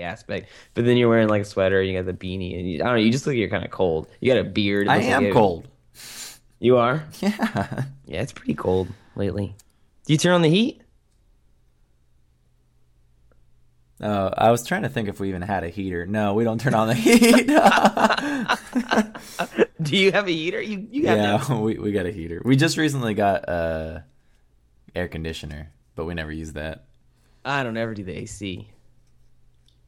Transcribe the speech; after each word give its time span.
aspect. 0.00 0.48
But 0.74 0.84
then 0.86 0.96
you're 0.96 1.08
wearing 1.10 1.28
like 1.28 1.42
a 1.42 1.44
sweater, 1.44 1.80
and 1.80 1.90
you 1.90 1.96
got 2.00 2.06
the 2.06 2.12
beanie, 2.14 2.58
and 2.58 2.70
you, 2.70 2.76
I 2.82 2.86
don't 2.86 2.94
know. 2.96 3.02
You 3.02 3.12
just 3.12 3.26
look 3.26 3.32
like 3.32 3.38
you're 3.40 3.50
kind 3.50 3.64
of 3.64 3.70
cold. 3.70 4.08
You 4.20 4.32
got 4.32 4.40
a 4.40 4.44
beard. 4.44 4.88
I 4.88 4.96
like 4.96 5.06
am 5.06 5.26
you- 5.26 5.32
cold. 5.32 5.68
You 6.58 6.76
are. 6.78 7.04
Yeah. 7.20 7.84
Yeah, 8.06 8.22
it's 8.22 8.32
pretty 8.32 8.54
cold 8.54 8.88
lately. 9.16 9.54
Do 10.06 10.12
you 10.12 10.18
turn 10.18 10.32
on 10.32 10.42
the 10.42 10.48
heat? 10.48 10.80
Uh, 14.00 14.30
I 14.36 14.50
was 14.50 14.66
trying 14.66 14.82
to 14.82 14.88
think 14.88 15.08
if 15.08 15.20
we 15.20 15.28
even 15.28 15.42
had 15.42 15.62
a 15.62 15.68
heater. 15.68 16.06
No, 16.06 16.34
we 16.34 16.42
don't 16.42 16.60
turn 16.60 16.74
on 16.74 16.88
the 16.88 16.94
heat. 16.98 17.46
Do 19.82 19.96
you 19.96 20.10
have 20.12 20.26
a 20.26 20.30
heater? 20.32 20.60
You 20.60 20.86
you 20.90 21.02
yeah, 21.04 21.54
we, 21.54 21.78
we 21.78 21.92
got 21.92 22.06
a 22.06 22.10
heater. 22.10 22.42
We 22.44 22.56
just 22.56 22.76
recently 22.76 23.14
got 23.14 23.48
uh 23.48 24.00
air 24.94 25.06
conditioner, 25.08 25.70
but 25.94 26.04
we 26.04 26.14
never 26.14 26.32
use 26.32 26.52
that. 26.54 26.84
I 27.44 27.62
don't 27.62 27.76
ever 27.76 27.94
do 27.94 28.02
the 28.04 28.16
AC, 28.18 28.68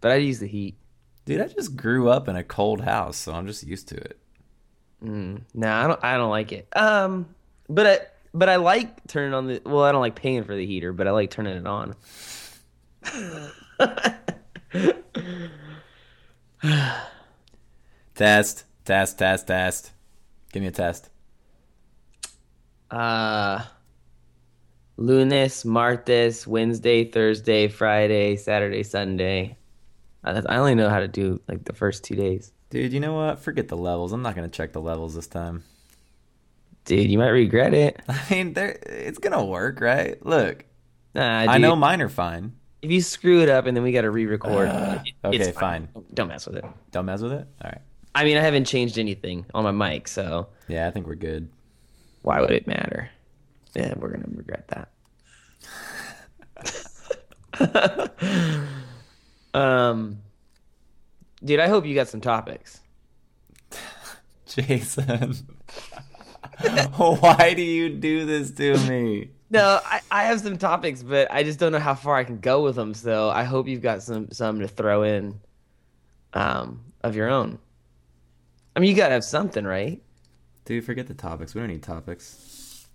but 0.04 0.12
I'd 0.12 0.16
use 0.16 0.38
the 0.38 0.46
heat. 0.46 0.76
Dude, 1.24 1.40
I 1.40 1.48
just 1.48 1.76
grew 1.76 2.10
up 2.10 2.28
in 2.28 2.36
a 2.36 2.44
cold 2.44 2.82
house, 2.82 3.16
so 3.16 3.32
I'm 3.32 3.46
just 3.46 3.66
used 3.66 3.88
to 3.88 3.96
it. 3.96 4.18
No, 5.54 5.72
I 5.72 5.86
don't. 5.86 6.04
I 6.04 6.18
don't 6.18 6.28
like 6.28 6.52
it. 6.52 6.68
Um, 6.76 7.34
but 7.70 7.86
I 7.86 8.00
but 8.34 8.50
I 8.50 8.56
like 8.56 9.06
turning 9.06 9.32
on 9.32 9.46
the. 9.46 9.62
Well, 9.64 9.82
I 9.82 9.92
don't 9.92 10.02
like 10.02 10.14
paying 10.14 10.44
for 10.44 10.54
the 10.54 10.66
heater, 10.66 10.92
but 10.92 11.08
I 11.08 11.12
like 11.12 11.30
turning 11.30 11.56
it 11.56 11.66
on. 11.66 11.94
Test, 18.14 18.64
test, 18.84 19.18
test, 19.18 19.46
test. 19.46 19.90
Give 20.52 20.60
me 20.62 20.68
a 20.68 20.70
test. 20.70 21.08
Uh, 22.90 23.62
lunes, 24.98 25.64
martes, 25.64 26.46
Wednesday, 26.46 27.04
Thursday, 27.04 27.68
Friday, 27.68 28.36
Saturday, 28.36 28.82
Sunday. 28.82 29.56
I, 30.24 30.56
only 30.56 30.74
know 30.74 30.88
how 30.88 31.00
to 31.00 31.08
do 31.08 31.40
like 31.48 31.64
the 31.64 31.72
first 31.74 32.02
two 32.04 32.14
days. 32.16 32.52
Dude, 32.70 32.92
you 32.92 33.00
know 33.00 33.14
what? 33.14 33.40
Forget 33.40 33.68
the 33.68 33.76
levels. 33.76 34.12
I'm 34.12 34.22
not 34.22 34.34
gonna 34.34 34.48
check 34.48 34.72
the 34.72 34.80
levels 34.80 35.14
this 35.14 35.26
time. 35.26 35.62
Dude, 36.84 37.10
you 37.10 37.18
might 37.18 37.28
regret 37.28 37.72
it. 37.74 38.00
I 38.08 38.20
mean, 38.30 38.52
there 38.54 38.78
it's 38.82 39.18
gonna 39.18 39.44
work, 39.44 39.80
right? 39.80 40.24
Look, 40.24 40.64
Nah, 41.14 41.40
I 41.48 41.58
know 41.58 41.76
mine 41.76 42.02
are 42.02 42.08
fine. 42.08 42.52
if 42.82 42.90
you 42.90 43.00
screw 43.00 43.40
it 43.42 43.48
up 43.48 43.66
and 43.66 43.76
then 43.76 43.84
we 43.84 43.92
got 43.92 44.02
to 44.02 44.10
re-record. 44.10 44.68
Uh, 44.74 45.00
it- 45.04 45.14
okay, 45.26 45.36
it's 45.38 45.58
fine. 45.58 45.88
Don't, 45.94 46.14
don't 46.14 46.28
mess 46.28 46.46
with 46.46 46.56
it. 46.56 46.64
Don't 46.90 47.06
mess 47.06 47.20
with 47.20 47.32
it. 47.32 47.46
All 47.62 47.70
right. 47.70 47.80
I 48.16 48.24
mean, 48.24 48.36
I 48.36 48.40
haven't 48.40 48.64
changed 48.64 48.98
anything 48.98 49.46
on 49.54 49.62
my 49.64 49.70
mic, 49.72 50.08
so 50.08 50.48
Yeah, 50.68 50.86
I 50.88 50.90
think 50.90 51.06
we're 51.06 51.14
good. 51.14 51.48
why 52.22 52.40
would 52.40 52.50
it 52.50 52.66
matter? 52.66 53.10
Yeah, 53.74 53.94
we're 53.96 54.10
gonna 54.10 54.26
regret 54.28 54.68
that. 54.68 54.88
um, 59.54 60.18
dude, 61.44 61.60
I 61.60 61.68
hope 61.68 61.86
you 61.86 61.94
got 61.94 62.08
some 62.08 62.20
topics. 62.20 62.80
Jason, 64.46 65.34
why 66.96 67.54
do 67.54 67.62
you 67.62 67.90
do 67.90 68.24
this 68.24 68.50
to 68.52 68.76
me? 68.88 69.30
No, 69.50 69.80
I, 69.84 70.00
I 70.10 70.22
have 70.24 70.40
some 70.40 70.58
topics, 70.58 71.02
but 71.02 71.30
I 71.30 71.42
just 71.42 71.58
don't 71.58 71.72
know 71.72 71.78
how 71.78 71.94
far 71.94 72.16
I 72.16 72.24
can 72.24 72.38
go 72.38 72.62
with 72.62 72.76
them. 72.76 72.94
So 72.94 73.30
I 73.30 73.44
hope 73.44 73.68
you've 73.68 73.82
got 73.82 74.02
some 74.02 74.30
some 74.30 74.60
to 74.60 74.68
throw 74.68 75.02
in, 75.02 75.40
um, 76.32 76.80
of 77.02 77.14
your 77.16 77.28
own. 77.28 77.58
I 78.74 78.80
mean, 78.80 78.90
you 78.90 78.96
gotta 78.96 79.14
have 79.14 79.24
something, 79.24 79.64
right? 79.64 80.02
Dude, 80.64 80.84
forget 80.84 81.06
the 81.06 81.14
topics. 81.14 81.54
We 81.54 81.60
don't 81.60 81.70
need 81.70 81.82
topics. 81.82 82.86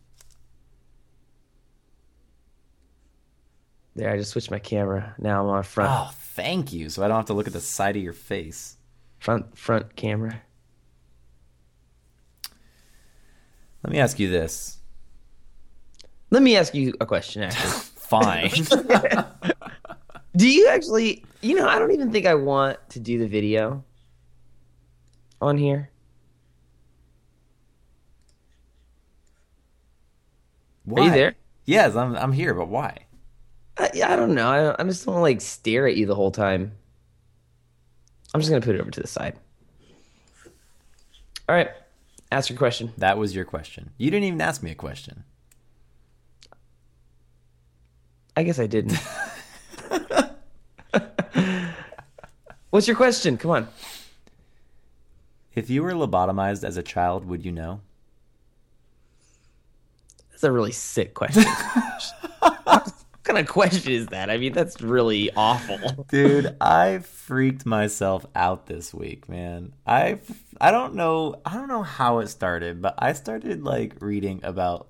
There, 3.95 4.09
I 4.09 4.17
just 4.17 4.31
switched 4.31 4.52
my 4.52 4.59
camera. 4.59 5.14
Now 5.17 5.42
I'm 5.42 5.50
on 5.50 5.64
front 5.64 5.92
Oh, 5.92 6.11
thank 6.39 6.71
you. 6.71 6.89
So 6.89 7.03
I 7.03 7.07
don't 7.07 7.17
have 7.17 7.25
to 7.25 7.33
look 7.33 7.47
at 7.47 7.53
the 7.53 7.59
side 7.59 7.95
of 7.97 8.01
your 8.01 8.13
face. 8.13 8.77
front 9.19 9.57
front 9.57 9.95
camera. 9.95 10.41
Let 13.83 13.91
me 13.91 13.99
ask 13.99 14.19
you 14.19 14.29
this. 14.29 14.77
Let 16.30 16.41
me 16.41 16.55
ask 16.55 16.73
you 16.73 16.93
a 17.02 17.05
question. 17.05 17.43
Actually, 17.43 17.69
Fine. 17.95 18.52
do 20.36 20.49
you 20.49 20.69
actually? 20.69 21.23
You 21.41 21.55
know, 21.55 21.67
I 21.67 21.77
don't 21.77 21.91
even 21.91 22.11
think 22.11 22.25
I 22.25 22.36
want 22.36 22.77
to 22.89 22.99
do 22.99 23.19
the 23.19 23.27
video 23.27 23.83
on 25.41 25.58
here. 25.58 25.89
why? 30.85 31.02
Are 31.02 31.05
you 31.05 31.11
there? 31.11 31.35
Yes, 31.65 31.95
I'm. 31.95 32.15
I'm 32.15 32.31
here, 32.31 32.53
but 32.53 32.67
why? 32.67 33.05
I, 33.79 33.89
I 34.05 34.15
don't 34.15 34.35
know. 34.35 34.49
I, 34.49 34.57
don't, 34.57 34.79
I 34.79 34.83
just 34.83 35.05
don't 35.05 35.15
want 35.15 35.21
to 35.21 35.23
like 35.23 35.41
stare 35.41 35.87
at 35.87 35.95
you 35.95 36.05
the 36.05 36.15
whole 36.15 36.31
time. 36.31 36.73
I'm 38.33 38.41
just 38.41 38.51
gonna 38.51 38.61
put 38.61 38.75
it 38.75 38.81
over 38.81 38.91
to 38.91 39.01
the 39.01 39.07
side. 39.07 39.39
All 41.47 41.55
right, 41.55 41.69
ask 42.31 42.49
your 42.49 42.57
question. 42.59 42.91
That 42.97 43.17
was 43.17 43.33
your 43.33 43.45
question. 43.45 43.89
You 43.97 44.11
didn't 44.11 44.25
even 44.25 44.41
ask 44.41 44.61
me 44.61 44.71
a 44.71 44.75
question. 44.75 45.23
I 48.37 48.43
guess 48.43 48.59
I 48.59 48.67
didn't. 48.67 48.99
What's 52.69 52.87
your 52.87 52.95
question? 52.95 53.37
Come 53.37 53.51
on. 53.51 53.67
If 55.55 55.69
you 55.69 55.81
were 55.81 55.91
lobotomized 55.93 56.63
as 56.63 56.77
a 56.77 56.83
child, 56.83 57.25
would 57.25 57.43
you 57.43 57.51
know? 57.51 57.81
That's 60.29 60.43
a 60.43 60.51
really 60.51 60.71
sick 60.71 61.15
question. 61.15 61.43
what 63.29 63.35
kind 63.35 63.47
of 63.47 63.53
question 63.53 63.91
is 63.93 64.07
that? 64.07 64.29
I 64.29 64.37
mean, 64.37 64.53
that's 64.53 64.81
really 64.81 65.29
awful. 65.35 65.77
Dude, 66.09 66.55
I 66.59 66.99
freaked 66.99 67.65
myself 67.65 68.25
out 68.35 68.65
this 68.67 68.93
week, 68.93 69.29
man. 69.29 69.73
I 69.85 70.19
I 70.59 70.71
don't 70.71 70.95
know 70.95 71.41
I 71.45 71.53
don't 71.55 71.67
know 71.67 71.83
how 71.83 72.19
it 72.19 72.27
started, 72.27 72.81
but 72.81 72.95
I 72.97 73.13
started 73.13 73.63
like 73.63 73.95
reading 74.01 74.41
about 74.43 74.87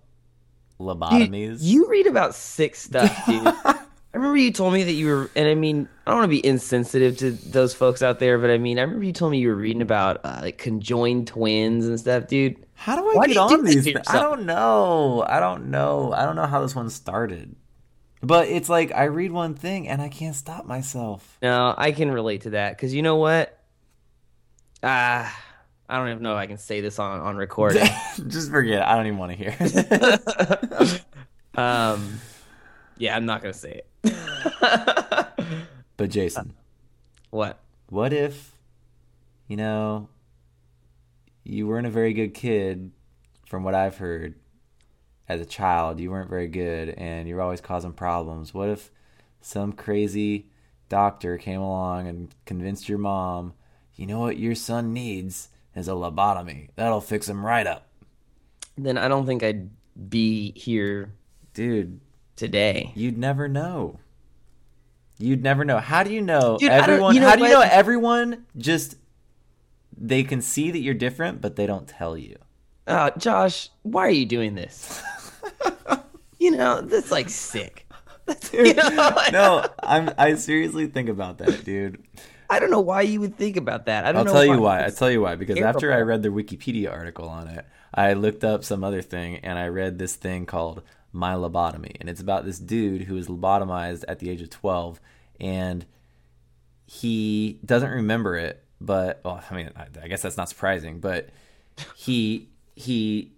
Dude, 1.10 1.32
lobotomies. 1.32 1.58
you 1.60 1.88
read 1.90 2.08
about 2.08 2.36
sick 2.36 2.76
stuff, 2.76 3.26
dude. 3.26 3.46
I 3.66 4.18
remember 4.18 4.38
you 4.38 4.52
told 4.52 4.74
me 4.74 4.84
that 4.84 4.94
you 4.94 5.08
were, 5.08 5.32
and 5.36 5.48
I 5.48 5.54
mean, 5.54 5.88
I 6.08 6.12
don't 6.12 6.22
want 6.22 6.32
to 6.32 6.42
be 6.42 6.46
insensitive 6.46 7.18
to 7.18 7.32
those 7.32 7.76
folks 7.76 8.02
out 8.02 8.18
there, 8.20 8.40
but 8.40 8.50
I 8.50 8.58
mean, 8.58 8.80
I 8.80 8.82
remember 8.82 9.06
you 9.06 9.14
told 9.14 9.32
me 9.32 9.38
you 9.40 9.50
were 9.50 9.56
reading 9.56 9.84
about 9.84 10.22
uh, 10.24 10.40
like 10.42 10.58
conjoined 10.58 11.28
twins 11.28 11.86
and 11.86 12.00
stuff, 12.00 12.28
dude. 12.28 12.56
how 12.74 12.96
do 12.96 13.04
I 13.08 13.14
Why 13.16 13.28
get 13.28 13.34
do 13.34 13.40
on 13.40 13.64
these? 13.66 13.88
I 14.08 14.20
don't 14.20 14.46
know. 14.46 15.24
I 15.28 15.40
don't 15.40 15.70
know. 15.70 16.12
I 16.14 16.26
don't 16.26 16.36
know 16.36 16.48
how 16.48 16.62
this 16.62 16.76
one 16.76 16.90
started. 16.90 17.56
But 18.22 18.50
it's 18.50 18.68
like 18.70 18.92
I 18.92 19.06
read 19.06 19.32
one 19.32 19.56
thing 19.56 19.88
and 19.88 20.02
I 20.02 20.10
can't 20.10 20.36
stop 20.36 20.66
myself. 20.66 21.38
No, 21.42 21.74
I 21.78 21.92
can 21.92 22.12
relate 22.12 22.42
to 22.42 22.50
that 22.52 22.76
because 22.76 22.94
you 22.94 23.02
know 23.02 23.16
what? 23.16 23.58
Ah, 24.84 25.38
I 25.88 25.98
don't 25.98 26.10
even 26.10 26.24
know 26.24 26.34
if 26.34 26.38
I 26.38 26.48
can 26.48 26.58
say 26.58 26.82
this 26.82 27.00
on 27.00 27.22
on 27.22 27.38
recording. 27.38 27.88
Just 28.28 28.52
forget 28.52 28.80
it. 28.82 28.86
I 28.86 28.96
don't 28.96 29.08
even 29.08 29.20
want 29.20 29.32
to 29.32 29.38
hear. 29.38 29.56
it. 29.60 31.02
um, 31.58 32.20
yeah, 32.98 33.16
I'm 33.16 33.26
not 33.26 33.42
gonna 33.42 33.54
say 33.54 33.82
it. 34.04 34.14
but 35.98 36.10
Jason, 36.10 36.54
what? 37.30 37.60
what 37.90 38.14
if 38.14 38.52
you 39.48 39.58
know 39.58 40.08
you 41.44 41.66
weren't 41.68 41.88
a 41.88 41.90
very 41.90 42.14
good 42.14 42.34
kid 42.34 42.92
from 43.48 43.64
what 43.64 43.74
i've 43.74 43.98
heard 43.98 44.36
as 45.30 45.40
a 45.40 45.46
child 45.46 46.00
you 46.00 46.12
weren't 46.12 46.30
very 46.30 46.48
good 46.48 46.90
and 46.90 47.28
you're 47.28 47.42
always 47.42 47.62
causing 47.62 47.94
problems. 47.94 48.54
What 48.54 48.70
if 48.70 48.92
some 49.40 49.72
crazy 49.72 50.48
doctor 50.90 51.38
came 51.38 51.62
along 51.62 52.08
and 52.08 52.36
convinced 52.46 52.90
your 52.90 52.98
mom 52.98 53.54
you 54.00 54.06
know 54.06 54.20
what 54.20 54.38
your 54.38 54.56
son 54.56 54.94
needs 54.94 55.50
is 55.76 55.90
a 55.90 55.92
lobotomy. 55.92 56.70
That'll 56.78 57.02
fix 57.02 57.28
him 57.28 57.46
right 57.46 57.68
up. 57.68 57.90
Then 58.78 58.98
I 58.98 59.10
don't 59.10 59.26
think 59.26 59.44
I'd 59.44 59.70
be 60.10 60.54
here 60.56 61.12
dude. 61.54 62.00
today. 62.38 62.94
you'd 62.96 63.18
never 63.18 63.50
know. 63.50 64.00
You'd 65.18 65.44
never 65.44 65.66
know. 65.66 65.80
How 65.80 66.04
do 66.04 66.14
you 66.14 66.22
know 66.22 66.58
Dude, 66.58 66.70
everyone 66.70 67.14
you 67.14 67.20
know 67.20 67.28
how 67.28 67.36
do 67.36 67.44
you 67.44 67.50
know 67.50 67.60
everyone 67.60 68.46
just 68.58 68.96
they 69.98 70.24
can 70.24 70.42
see 70.42 70.72
that 70.72 70.80
you're 70.80 70.94
different 70.94 71.42
but 71.42 71.58
they 71.58 71.66
don't 71.66 71.86
tell 71.86 72.18
you? 72.18 72.38
Oh, 72.88 73.12
Josh, 73.18 73.70
why 73.82 74.08
are 74.08 74.12
you 74.12 74.26
doing 74.26 74.56
this? 74.56 75.04
you 76.40 76.52
know, 76.52 76.82
that's 76.82 77.12
like 77.12 77.30
sick. 77.30 77.86
That's, 78.26 78.54
you 78.54 78.74
know, 78.74 79.16
no, 79.32 79.66
I'm. 79.82 80.12
I 80.18 80.36
seriously 80.36 80.88
think 80.88 81.10
about 81.10 81.40
that, 81.40 81.64
dude. 81.64 82.04
I 82.50 82.60
don't 82.60 82.72
know 82.72 82.80
why 82.80 83.02
you 83.02 83.20
would 83.20 83.38
think 83.38 83.58
about 83.58 83.86
that. 83.86 84.06
I 84.06 84.12
don't 84.12 84.26
know. 84.26 84.32
I'll 84.32 84.38
tell 84.38 84.56
you 84.56 84.62
why. 84.62 84.82
I'll 84.82 84.92
tell 84.92 85.12
you 85.12 85.22
why. 85.22 85.36
Because 85.36 85.56
terrible. 85.56 85.78
after 85.78 85.94
I 85.94 86.02
read 86.02 86.24
the 86.24 86.30
Wikipedia 86.30 86.92
article 86.92 87.30
on 87.30 87.48
it, 87.48 87.66
I 87.94 88.14
looked 88.14 88.44
up 88.44 88.64
some 88.64 88.84
other 88.84 89.02
thing 89.02 89.38
and 89.38 89.60
I 89.60 89.68
read 89.68 90.00
this 90.00 90.16
thing 90.16 90.46
called 90.46 90.82
My 91.12 91.34
Lobotomy, 91.34 91.98
and 92.00 92.10
it's 92.10 92.22
about 92.22 92.46
this 92.46 92.60
dude 92.60 93.04
who 93.04 93.16
was 93.16 93.28
lobotomized 93.28 94.04
at 94.08 94.20
the 94.20 94.30
age 94.30 94.42
of 94.42 94.50
12, 94.50 95.00
and 95.40 95.86
he 96.86 97.60
doesn't 97.66 97.92
remember 97.92 98.36
it. 98.36 98.64
But 98.82 99.22
well, 99.24 99.44
I 99.50 99.54
mean, 99.56 99.72
I, 99.76 99.88
I 100.04 100.08
guess 100.08 100.22
that's 100.22 100.38
not 100.38 100.50
surprising. 100.50 101.00
But 101.00 101.30
he 101.96 102.50
he 102.76 103.34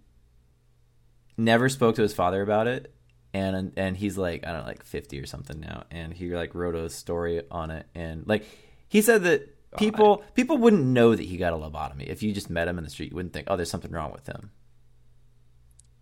never 1.37 1.69
spoke 1.69 1.95
to 1.95 2.01
his 2.01 2.13
father 2.13 2.41
about 2.41 2.67
it 2.67 2.90
and 3.33 3.73
and 3.77 3.97
he's 3.97 4.17
like 4.17 4.45
I 4.45 4.51
don't 4.51 4.61
know 4.61 4.67
like 4.67 4.83
50 4.83 5.19
or 5.19 5.25
something 5.25 5.59
now 5.59 5.83
and 5.89 6.13
he 6.13 6.29
like 6.35 6.53
wrote 6.53 6.75
a 6.75 6.89
story 6.89 7.41
on 7.49 7.71
it 7.71 7.87
and 7.95 8.27
like 8.27 8.45
He 8.91 9.01
said 9.01 9.23
that 9.23 9.47
oh, 9.73 9.77
people 9.77 10.23
people 10.35 10.57
wouldn't 10.57 10.83
know 10.83 11.15
that 11.15 11.23
he 11.23 11.37
got 11.37 11.53
a 11.53 11.55
lobotomy 11.55 12.07
if 12.07 12.21
you 12.21 12.33
just 12.33 12.49
met 12.49 12.67
him 12.67 12.77
in 12.77 12.83
the 12.83 12.89
street. 12.89 13.11
You 13.11 13.15
wouldn't 13.15 13.33
think, 13.33 13.47
oh, 13.49 13.55
there's 13.55 13.71
something 13.71 13.89
wrong 13.89 14.11
with 14.11 14.27
him. 14.27 14.51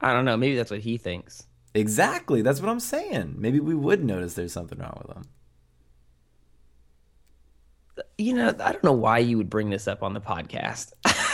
I 0.02 0.12
don't 0.12 0.26
know. 0.26 0.36
Maybe 0.36 0.56
that's 0.56 0.72
what 0.72 0.80
he 0.80 0.98
thinks. 0.98 1.46
Exactly. 1.76 2.42
That's 2.42 2.62
what 2.62 2.70
I'm 2.70 2.80
saying. 2.80 3.36
Maybe 3.38 3.60
we 3.60 3.76
would 3.76 4.04
notice 4.04 4.34
there's 4.34 4.54
something 4.54 4.80
wrong 4.80 5.04
with 5.06 5.18
him. 5.18 5.24
You 8.18 8.34
know, 8.34 8.48
I 8.60 8.72
don't 8.72 8.84
know 8.84 8.92
why 8.92 9.20
you 9.20 9.38
would 9.38 9.52
bring 9.52 9.70
this 9.70 9.88
up 9.88 10.02
on 10.02 10.16
the 10.16 10.22
podcast. 10.22 10.94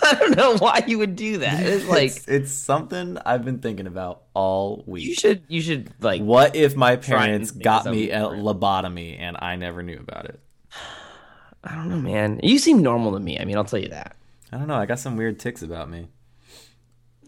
I 0.02 0.14
don't 0.14 0.36
know 0.36 0.56
why 0.56 0.84
you 0.86 0.98
would 0.98 1.16
do 1.16 1.38
that. 1.38 1.64
It's 1.66 1.86
like 1.86 2.16
it's, 2.16 2.28
it's 2.28 2.52
something 2.52 3.18
I've 3.24 3.44
been 3.44 3.58
thinking 3.58 3.86
about 3.86 4.22
all 4.34 4.82
week. 4.86 5.04
you 5.04 5.14
should 5.14 5.42
you 5.48 5.60
should 5.60 5.92
like 6.00 6.22
What 6.22 6.56
if 6.56 6.76
my 6.76 6.96
parents 6.96 7.50
got 7.50 7.86
me 7.86 8.10
a 8.10 8.20
lobotomy 8.20 9.18
and 9.18 9.36
I 9.40 9.56
never 9.56 9.82
knew 9.82 9.98
about 9.98 10.26
it? 10.26 10.40
I 11.64 11.74
don't 11.74 11.88
know, 11.90 12.00
man. 12.00 12.40
You 12.42 12.58
seem 12.58 12.82
normal 12.82 13.12
to 13.12 13.20
me. 13.20 13.38
I 13.38 13.44
mean, 13.44 13.56
I'll 13.56 13.64
tell 13.64 13.78
you 13.78 13.88
that. 13.90 14.16
I 14.52 14.56
don't 14.56 14.66
know. 14.66 14.74
I 14.74 14.86
got 14.86 14.98
some 14.98 15.16
weird 15.16 15.38
ticks 15.38 15.62
about 15.62 15.90
me. 15.90 16.08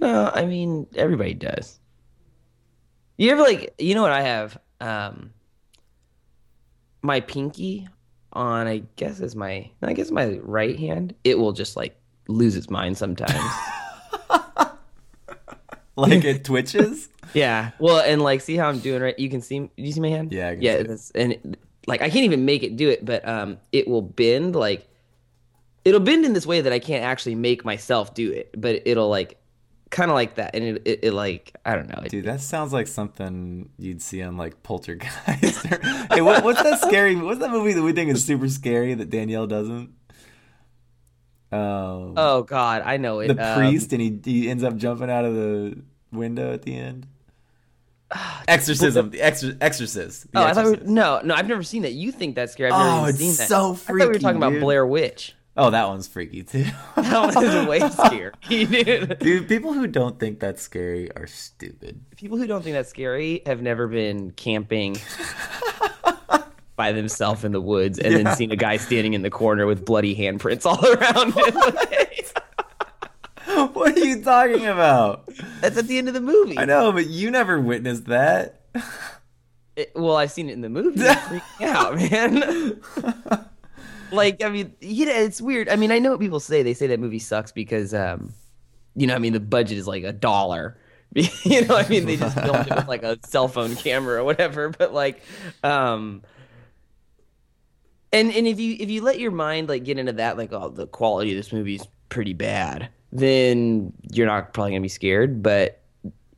No, 0.00 0.30
I 0.34 0.46
mean 0.46 0.86
everybody 0.94 1.34
does. 1.34 1.78
You 3.16 3.30
ever 3.30 3.42
like 3.42 3.74
you 3.78 3.94
know 3.94 4.02
what 4.02 4.12
I 4.12 4.22
have? 4.22 4.58
Um 4.80 5.30
my 7.02 7.20
pinky 7.20 7.88
on 8.32 8.66
I 8.66 8.82
guess 8.96 9.20
is 9.20 9.36
my 9.36 9.70
I 9.82 9.92
guess 9.92 10.10
my 10.10 10.38
right 10.42 10.78
hand, 10.78 11.14
it 11.22 11.38
will 11.38 11.52
just 11.52 11.76
like 11.76 12.01
lose 12.28 12.56
its 12.56 12.70
mind 12.70 12.96
sometimes. 12.96 13.40
Like 15.96 16.24
it 16.24 16.44
twitches? 16.44 17.08
yeah. 17.34 17.72
Well, 17.78 18.00
and 18.00 18.22
like 18.22 18.40
see 18.40 18.56
how 18.56 18.68
I'm 18.68 18.78
doing 18.78 19.02
right? 19.02 19.18
You 19.18 19.28
can 19.28 19.42
see 19.42 19.60
do 19.60 19.70
you 19.76 19.92
see 19.92 20.00
my 20.00 20.08
hand? 20.08 20.32
Yeah, 20.32 20.48
I 20.48 20.54
can 20.54 20.62
yeah, 20.62 20.82
see 20.96 21.12
it. 21.14 21.22
and 21.22 21.32
it, 21.32 21.58
like 21.86 22.00
I 22.00 22.08
can't 22.08 22.24
even 22.24 22.44
make 22.44 22.62
it 22.62 22.76
do 22.76 22.88
it, 22.88 23.04
but 23.04 23.26
um 23.28 23.58
it 23.72 23.86
will 23.86 24.02
bend 24.02 24.56
like 24.56 24.88
it'll 25.84 26.00
bend 26.00 26.24
in 26.24 26.32
this 26.32 26.46
way 26.46 26.60
that 26.60 26.72
I 26.72 26.78
can't 26.78 27.04
actually 27.04 27.34
make 27.34 27.64
myself 27.64 28.14
do 28.14 28.32
it, 28.32 28.54
but 28.58 28.82
it'll 28.86 29.10
like 29.10 29.38
kind 29.90 30.10
of 30.10 30.14
like 30.14 30.36
that 30.36 30.54
and 30.54 30.64
it, 30.64 30.82
it, 30.86 31.00
it 31.02 31.12
like 31.12 31.54
I 31.66 31.74
don't 31.74 31.88
know. 31.88 32.02
It, 32.02 32.10
Dude, 32.10 32.24
that 32.24 32.40
sounds 32.40 32.72
like 32.72 32.86
something 32.86 33.68
you'd 33.78 34.00
see 34.00 34.22
on 34.22 34.38
like 34.38 34.62
Poltergeist. 34.62 35.14
hey, 35.26 36.22
what, 36.22 36.42
what's 36.42 36.62
that 36.62 36.80
scary? 36.80 37.16
What's 37.16 37.40
that 37.40 37.50
movie 37.50 37.74
that 37.74 37.82
we 37.82 37.92
think 37.92 38.10
is 38.10 38.24
super 38.24 38.48
scary 38.48 38.94
that 38.94 39.10
Danielle 39.10 39.46
doesn't? 39.46 39.90
Um, 41.52 42.14
Oh 42.16 42.42
God, 42.42 42.82
I 42.84 42.96
know 42.96 43.20
it. 43.20 43.28
the 43.34 43.52
Um, 43.52 43.58
priest, 43.58 43.92
and 43.92 44.00
he 44.00 44.18
he 44.24 44.48
ends 44.50 44.64
up 44.64 44.76
jumping 44.76 45.10
out 45.10 45.24
of 45.24 45.34
the 45.34 45.78
window 46.12 46.52
at 46.52 46.62
the 46.62 46.74
end. 46.76 47.06
Exorcism, 48.48 49.10
the 49.10 49.18
exor- 49.20 49.56
Exorcist. 49.60 50.30
The 50.32 50.38
oh, 50.40 50.44
I 50.44 50.52
thought 50.52 50.64
we 50.66 50.70
were, 50.72 50.76
no, 50.84 51.20
no, 51.24 51.34
I've 51.34 51.48
never 51.48 51.62
seen 51.62 51.82
that. 51.82 51.92
You 51.92 52.12
think 52.12 52.34
that's 52.34 52.52
scary? 52.52 52.70
I've 52.70 52.84
never 52.86 53.06
Oh, 53.06 53.08
it's 53.08 53.18
seen 53.18 53.34
that. 53.36 53.48
so 53.48 53.72
I 53.72 53.74
thought 53.76 53.92
we 53.94 54.00
were 54.00 54.06
freaky, 54.06 54.18
talking 54.22 54.36
about. 54.36 54.60
Blair 54.60 54.86
Witch. 54.86 55.34
Oh, 55.54 55.68
that 55.68 55.86
one's 55.88 56.08
freaky 56.08 56.42
too. 56.44 56.64
That 56.96 57.34
one 57.34 57.44
is 57.44 57.66
way 57.66 57.80
scary, 57.90 58.32
dude. 58.48 59.18
Dude, 59.18 59.48
people 59.48 59.74
who 59.74 59.86
don't 59.86 60.18
think 60.18 60.40
that's 60.40 60.62
scary 60.62 61.12
are 61.14 61.26
stupid. 61.26 62.00
People 62.16 62.38
who 62.38 62.46
don't 62.46 62.62
think 62.62 62.72
that's 62.74 62.88
scary 62.88 63.42
have 63.44 63.60
never 63.60 63.86
been 63.86 64.30
camping 64.30 64.96
by 66.76 66.92
themselves 66.92 67.44
in 67.44 67.52
the 67.52 67.60
woods 67.60 67.98
and 67.98 68.12
Yeah. 68.12 68.22
then 68.22 68.36
seen 68.36 68.50
a 68.50 68.56
guy 68.56 68.76
standing 68.78 69.14
in 69.14 69.22
the 69.22 69.30
corner 69.30 69.66
with 69.66 69.84
bloody 69.84 70.14
handprints 70.16 70.64
all 70.66 70.84
around 70.94 71.32
him. 71.34 71.78
What 73.74 73.96
are 73.96 74.00
you 74.04 74.22
talking 74.22 74.66
about? 74.66 75.28
that's 75.60 75.76
at 75.76 75.86
the 75.86 75.98
end 75.98 76.08
of 76.08 76.14
the 76.14 76.20
movie. 76.20 76.58
I 76.58 76.64
know, 76.64 76.92
but 76.92 77.06
you 77.08 77.30
never 77.30 77.60
witnessed 77.60 78.06
that. 78.06 78.60
It- 79.76 79.92
well, 79.94 80.16
I've 80.16 80.30
seen 80.30 80.48
it 80.48 80.52
in 80.52 80.60
the 80.60 80.68
movie. 80.70 81.02
Out, 81.60 81.96
man. 81.96 82.80
like, 84.10 84.42
I 84.42 84.48
mean, 84.48 84.72
you 84.80 85.06
know, 85.06 85.12
it's 85.12 85.40
weird. 85.40 85.68
I 85.68 85.76
mean, 85.76 85.90
I 85.92 85.98
know 85.98 86.10
what 86.12 86.20
people 86.20 86.40
say. 86.40 86.62
They 86.62 86.74
say 86.74 86.86
that 86.88 87.00
movie 87.00 87.18
sucks 87.18 87.52
because, 87.52 87.92
um, 87.94 88.32
you 88.94 89.06
know, 89.06 89.14
I 89.14 89.18
mean, 89.18 89.32
the 89.32 89.40
budget 89.40 89.78
is 89.78 89.86
like 89.88 90.04
a 90.04 90.12
dollar. 90.12 90.78
you 91.14 91.66
know, 91.66 91.76
I 91.76 91.86
mean, 91.88 92.06
they 92.06 92.16
just 92.16 92.38
filmed 92.38 92.66
it 92.68 92.74
with 92.74 92.88
like 92.88 93.02
a 93.02 93.18
cell 93.26 93.48
phone 93.48 93.74
camera 93.76 94.20
or 94.20 94.24
whatever. 94.24 94.70
But 94.70 94.94
like, 94.94 95.22
um, 95.64 96.22
and 98.12 98.32
and 98.32 98.46
if 98.46 98.60
you 98.60 98.76
if 98.78 98.90
you 98.90 99.02
let 99.02 99.18
your 99.18 99.30
mind 99.30 99.68
like 99.68 99.84
get 99.84 99.98
into 99.98 100.12
that, 100.12 100.36
like, 100.36 100.52
oh, 100.52 100.68
the 100.68 100.86
quality 100.86 101.30
of 101.32 101.36
this 101.36 101.52
movie 101.52 101.76
is 101.76 101.86
pretty 102.08 102.34
bad, 102.34 102.88
then 103.10 103.92
you're 104.12 104.26
not 104.26 104.52
probably 104.52 104.72
gonna 104.72 104.82
be 104.82 104.88
scared. 104.88 105.42
But 105.42 105.80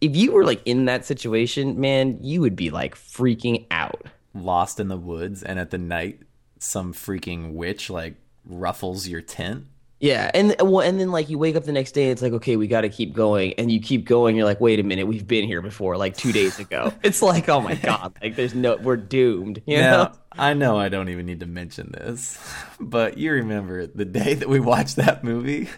if 0.00 0.15
you 0.15 0.32
were 0.32 0.44
like 0.44 0.62
in 0.65 0.85
that 0.85 1.05
situation, 1.05 1.81
man, 1.81 2.19
you 2.23 2.41
would 2.41 2.56
be 2.56 2.71
like 2.71 2.94
freaking 2.94 3.67
out. 3.71 4.06
Lost 4.37 4.81
in 4.81 4.88
the 4.88 4.97
woods, 4.97 5.44
and 5.44 5.61
at 5.61 5.71
the 5.71 5.79
night, 5.79 6.21
some 6.59 6.93
freaking 6.93 7.53
witch 7.53 7.88
like 7.88 8.15
ruffles 8.44 9.06
your 9.06 9.21
tent. 9.21 9.67
Yeah, 10.05 10.31
and 10.35 10.55
well, 10.61 10.81
and 10.81 11.01
then 11.01 11.11
like 11.11 11.31
you 11.31 11.39
wake 11.39 11.56
up 11.56 11.65
the 11.65 11.73
next 11.73 11.93
day, 11.93 12.11
it's 12.11 12.21
like 12.21 12.35
okay, 12.35 12.56
we 12.56 12.67
got 12.67 12.83
to 12.83 12.91
keep 12.91 13.15
going, 13.15 13.55
and 13.55 13.73
you 13.73 13.81
keep 13.81 14.05
going. 14.05 14.37
You're 14.37 14.45
like, 14.45 14.61
wait 14.61 14.79
a 14.79 14.83
minute, 14.83 15.06
we've 15.06 15.27
been 15.27 15.47
here 15.47 15.62
before, 15.62 15.97
like 15.97 16.15
two 16.15 16.31
days 16.31 16.59
ago. 16.59 16.93
it's 17.03 17.23
like, 17.23 17.49
oh 17.49 17.62
my 17.62 17.75
god, 17.75 18.15
like 18.21 18.37
there's 18.37 18.55
no, 18.55 18.77
we're 18.77 18.99
doomed. 18.99 19.62
You 19.65 19.79
know? 19.79 20.12
I 20.31 20.53
know 20.53 20.79
I 20.79 20.91
don't 20.91 21.09
even 21.09 21.25
need 21.25 21.41
to 21.41 21.47
mention 21.47 21.91
this, 21.91 22.39
but 22.81 23.17
you 23.17 23.33
remember 23.33 23.87
the 23.87 24.05
day 24.05 24.35
that 24.35 24.47
we 24.47 24.61
watched 24.61 24.97
that 24.97 25.25
movie, 25.25 25.71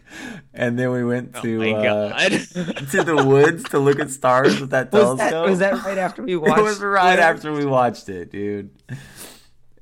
and 0.53 0.77
then 0.77 0.91
we 0.91 1.05
went 1.05 1.37
to 1.43 1.65
Oh 1.65 2.09
uh, 2.09 2.29
to 2.29 3.05
the 3.05 3.25
woods 3.25 3.63
to 3.69 3.79
look 3.79 4.01
at 4.01 4.11
stars 4.11 4.61
with 4.61 4.71
that 4.71 4.91
was 4.91 5.03
telescope. 5.03 5.31
that 5.31 5.49
was 5.49 5.59
that 5.61 5.85
right 5.85 5.99
after 5.99 6.25
we 6.25 6.35
watched? 6.35 6.59
It 6.59 6.63
was 6.63 6.81
right 6.81 7.21
after 7.21 7.53
we 7.53 7.65
watched 7.65 8.09
it, 8.09 8.33
dude. 8.33 8.71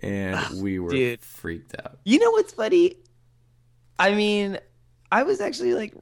And 0.02 0.62
we 0.62 0.80
were 0.80 0.90
Dude. 0.90 1.22
freaked 1.22 1.74
out. 1.82 1.96
You 2.04 2.18
know 2.18 2.30
what's 2.32 2.52
funny? 2.52 2.96
I 3.98 4.14
mean, 4.14 4.58
I 5.12 5.22
was 5.22 5.40
actually 5.40 5.74
like 5.74 5.94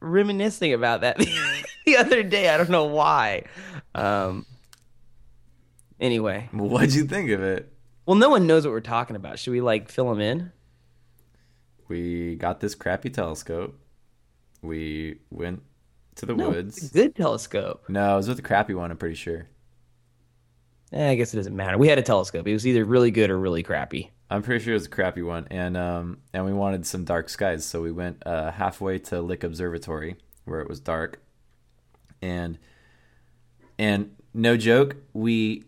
reminiscing 0.00 0.72
about 0.72 1.00
that 1.02 1.18
the 1.86 1.96
other 1.96 2.22
day. 2.22 2.48
I 2.48 2.56
don't 2.56 2.70
know 2.70 2.84
why. 2.86 3.44
Um. 3.94 4.46
Anyway, 5.98 6.48
What'd 6.52 6.94
you 6.94 7.04
think 7.04 7.28
of 7.30 7.42
it? 7.42 7.70
well, 8.06 8.16
no 8.16 8.30
one 8.30 8.46
knows 8.46 8.64
what 8.64 8.70
we're 8.72 8.80
talking 8.80 9.16
about. 9.16 9.38
Should 9.38 9.50
we 9.50 9.60
like 9.60 9.90
fill 9.90 10.08
them 10.08 10.20
in? 10.20 10.50
We 11.88 12.36
got 12.36 12.60
this 12.60 12.74
crappy 12.74 13.10
telescope. 13.10 13.78
We 14.62 15.18
went 15.30 15.62
to 16.16 16.26
the 16.26 16.34
No, 16.34 16.48
woods. 16.50 16.88
good 16.90 17.14
telescope. 17.14 17.84
No, 17.88 18.14
it 18.14 18.16
was 18.16 18.28
with 18.28 18.36
the 18.38 18.42
crappy 18.42 18.72
one, 18.74 18.90
I'm 18.90 18.96
pretty 18.96 19.14
sure. 19.16 19.46
Eh, 20.92 21.10
I 21.10 21.14
guess 21.16 21.34
it 21.34 21.36
doesn't 21.36 21.54
matter. 21.54 21.76
We 21.76 21.88
had 21.88 21.98
a 21.98 22.02
telescope. 22.02 22.46
It 22.48 22.52
was 22.52 22.66
either 22.66 22.84
really 22.84 23.10
good 23.10 23.28
or 23.30 23.38
really 23.38 23.62
crappy. 23.62 24.10
I'm 24.30 24.42
pretty 24.42 24.64
sure 24.64 24.74
it 24.74 24.76
was 24.76 24.86
a 24.86 24.90
crappy 24.90 25.22
one, 25.22 25.48
and 25.50 25.76
um, 25.76 26.18
and 26.32 26.44
we 26.44 26.52
wanted 26.52 26.86
some 26.86 27.04
dark 27.04 27.28
skies, 27.28 27.64
so 27.64 27.82
we 27.82 27.90
went 27.90 28.22
uh, 28.24 28.52
halfway 28.52 28.98
to 29.00 29.20
Lick 29.20 29.42
Observatory, 29.42 30.16
where 30.44 30.60
it 30.60 30.68
was 30.68 30.78
dark, 30.78 31.20
and 32.22 32.56
and 33.76 34.14
no 34.32 34.56
joke, 34.56 34.96
we 35.12 35.64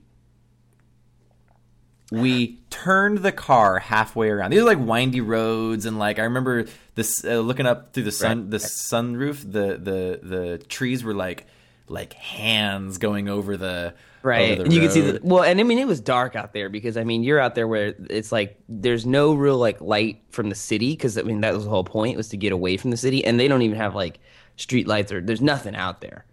we 2.13 2.59
turned 2.71 3.19
the 3.19 3.33
car 3.33 3.81
halfway 3.81 4.29
around. 4.29 4.51
These 4.51 4.61
are 4.61 4.65
like 4.65 4.79
windy 4.79 5.21
roads, 5.21 5.85
and 5.85 5.99
like 5.99 6.21
I 6.21 6.25
remember 6.25 6.67
this 6.95 7.25
uh, 7.25 7.41
looking 7.41 7.67
up 7.67 7.93
through 7.93 8.05
the 8.05 8.13
sun, 8.13 8.51
the 8.51 8.59
sunroof, 8.59 9.41
the 9.41 9.79
the 9.79 10.21
the 10.23 10.59
trees 10.69 11.03
were 11.03 11.15
like 11.15 11.47
like 11.93 12.15
hands 12.15 12.99
going 12.99 13.29
over 13.29 13.57
the 13.57 13.95
Right. 14.23 14.53
over 14.53 14.69
the 14.69 14.75
you 14.75 14.81
can 14.81 14.91
see 14.91 15.01
the 15.01 15.21
well, 15.23 15.43
and 15.43 15.59
I 15.59 15.65
mean 15.65 15.79
it 15.81 15.87
was 15.87 16.01
dark 16.01 16.37
out 16.37 16.53
there 16.53 16.69
because 16.69 16.97
I 16.97 17.03
mean 17.03 17.25
you're 17.25 17.41
out 17.41 17.57
there 17.57 17.67
where 17.67 17.95
it's 18.09 18.31
like 18.31 18.57
there's 18.69 19.05
no 19.05 19.35
real 19.35 19.59
like 19.59 19.81
light 19.81 20.23
from 20.31 20.49
the 20.49 20.55
city 20.55 20.93
because 20.93 21.19
I 21.19 21.23
mean 21.23 21.41
that 21.41 21.53
was 21.53 21.65
the 21.65 21.71
whole 21.71 21.83
point 21.85 22.17
was 22.17 22.29
to 22.29 22.37
get 22.37 22.53
away 22.53 22.77
from 22.77 22.91
the 22.93 22.97
city 22.97 23.25
and 23.25 23.39
they 23.39 23.49
don't 23.49 23.63
even 23.63 23.77
have 23.79 23.97
like 23.97 24.21
street 24.57 24.87
lights 24.87 25.11
or 25.11 25.21
there's 25.21 25.41
nothing 25.41 25.75
out 25.75 26.01
there. 26.01 26.25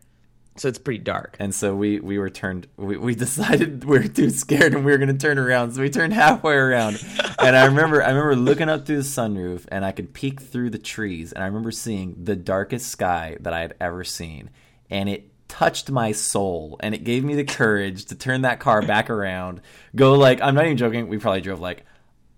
So 0.55 0.67
it's 0.67 0.77
pretty 0.77 0.99
dark. 0.99 1.37
And 1.39 1.55
so 1.55 1.73
we 1.73 1.99
we 1.99 2.19
were 2.19 2.29
turned. 2.29 2.67
We, 2.75 2.97
we 2.97 3.15
decided 3.15 3.83
we 3.85 3.97
were 3.99 4.07
too 4.07 4.29
scared 4.29 4.73
and 4.73 4.85
we 4.85 4.91
were 4.91 4.97
going 4.97 5.07
to 5.07 5.17
turn 5.17 5.39
around. 5.39 5.71
So 5.71 5.81
we 5.81 5.89
turned 5.89 6.13
halfway 6.13 6.53
around. 6.55 7.03
and 7.39 7.55
I 7.55 7.65
remember 7.65 8.03
I 8.03 8.09
remember 8.09 8.35
looking 8.35 8.69
up 8.69 8.85
through 8.85 8.97
the 8.97 9.03
sunroof 9.03 9.65
and 9.69 9.83
I 9.83 9.93
could 9.93 10.13
peek 10.13 10.41
through 10.41 10.69
the 10.71 10.77
trees 10.77 11.31
and 11.31 11.43
I 11.43 11.47
remember 11.47 11.71
seeing 11.71 12.15
the 12.23 12.35
darkest 12.35 12.89
sky 12.89 13.37
that 13.39 13.53
I 13.53 13.61
had 13.61 13.73
ever 13.79 14.03
seen. 14.03 14.49
And 14.91 15.07
it 15.07 15.28
touched 15.49 15.91
my 15.91 16.13
soul 16.13 16.77
and 16.79 16.95
it 16.95 17.03
gave 17.03 17.25
me 17.25 17.35
the 17.35 17.43
courage 17.43 18.05
to 18.05 18.15
turn 18.15 18.43
that 18.43 18.61
car 18.61 18.81
back 18.81 19.09
around. 19.09 19.59
Go 19.95 20.13
like 20.13 20.41
I'm 20.41 20.55
not 20.55 20.65
even 20.65 20.77
joking. 20.77 21.09
We 21.09 21.17
probably 21.17 21.41
drove 21.41 21.59
like 21.59 21.83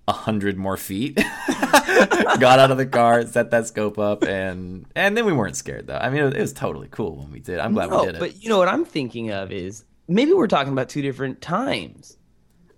a 0.07 0.13
hundred 0.13 0.57
more 0.57 0.77
feet. 0.77 1.15
Got 2.39 2.57
out 2.59 2.71
of 2.71 2.77
the 2.77 2.87
car, 2.87 3.25
set 3.27 3.51
that 3.51 3.67
scope 3.67 3.99
up, 3.99 4.23
and 4.23 4.85
and 4.95 5.15
then 5.15 5.25
we 5.25 5.33
weren't 5.33 5.55
scared 5.55 5.85
though. 5.87 5.97
I 5.97 6.09
mean, 6.09 6.23
it 6.23 6.37
was, 6.37 6.53
totally 6.53 6.87
cool 6.89 7.17
when 7.17 7.31
we 7.31 7.39
did. 7.39 7.59
I'm 7.59 7.73
glad 7.73 7.91
we 7.91 8.05
did 8.05 8.15
it. 8.15 8.19
but 8.19 8.41
you 8.41 8.49
know 8.49 8.57
what 8.57 8.67
I'm 8.67 8.85
thinking 8.85 9.31
of 9.31 9.51
is 9.51 9.83
maybe 10.07 10.33
we're 10.33 10.47
talking 10.47 10.73
about 10.73 10.89
two 10.89 11.01
different 11.01 11.41
times. 11.41 12.17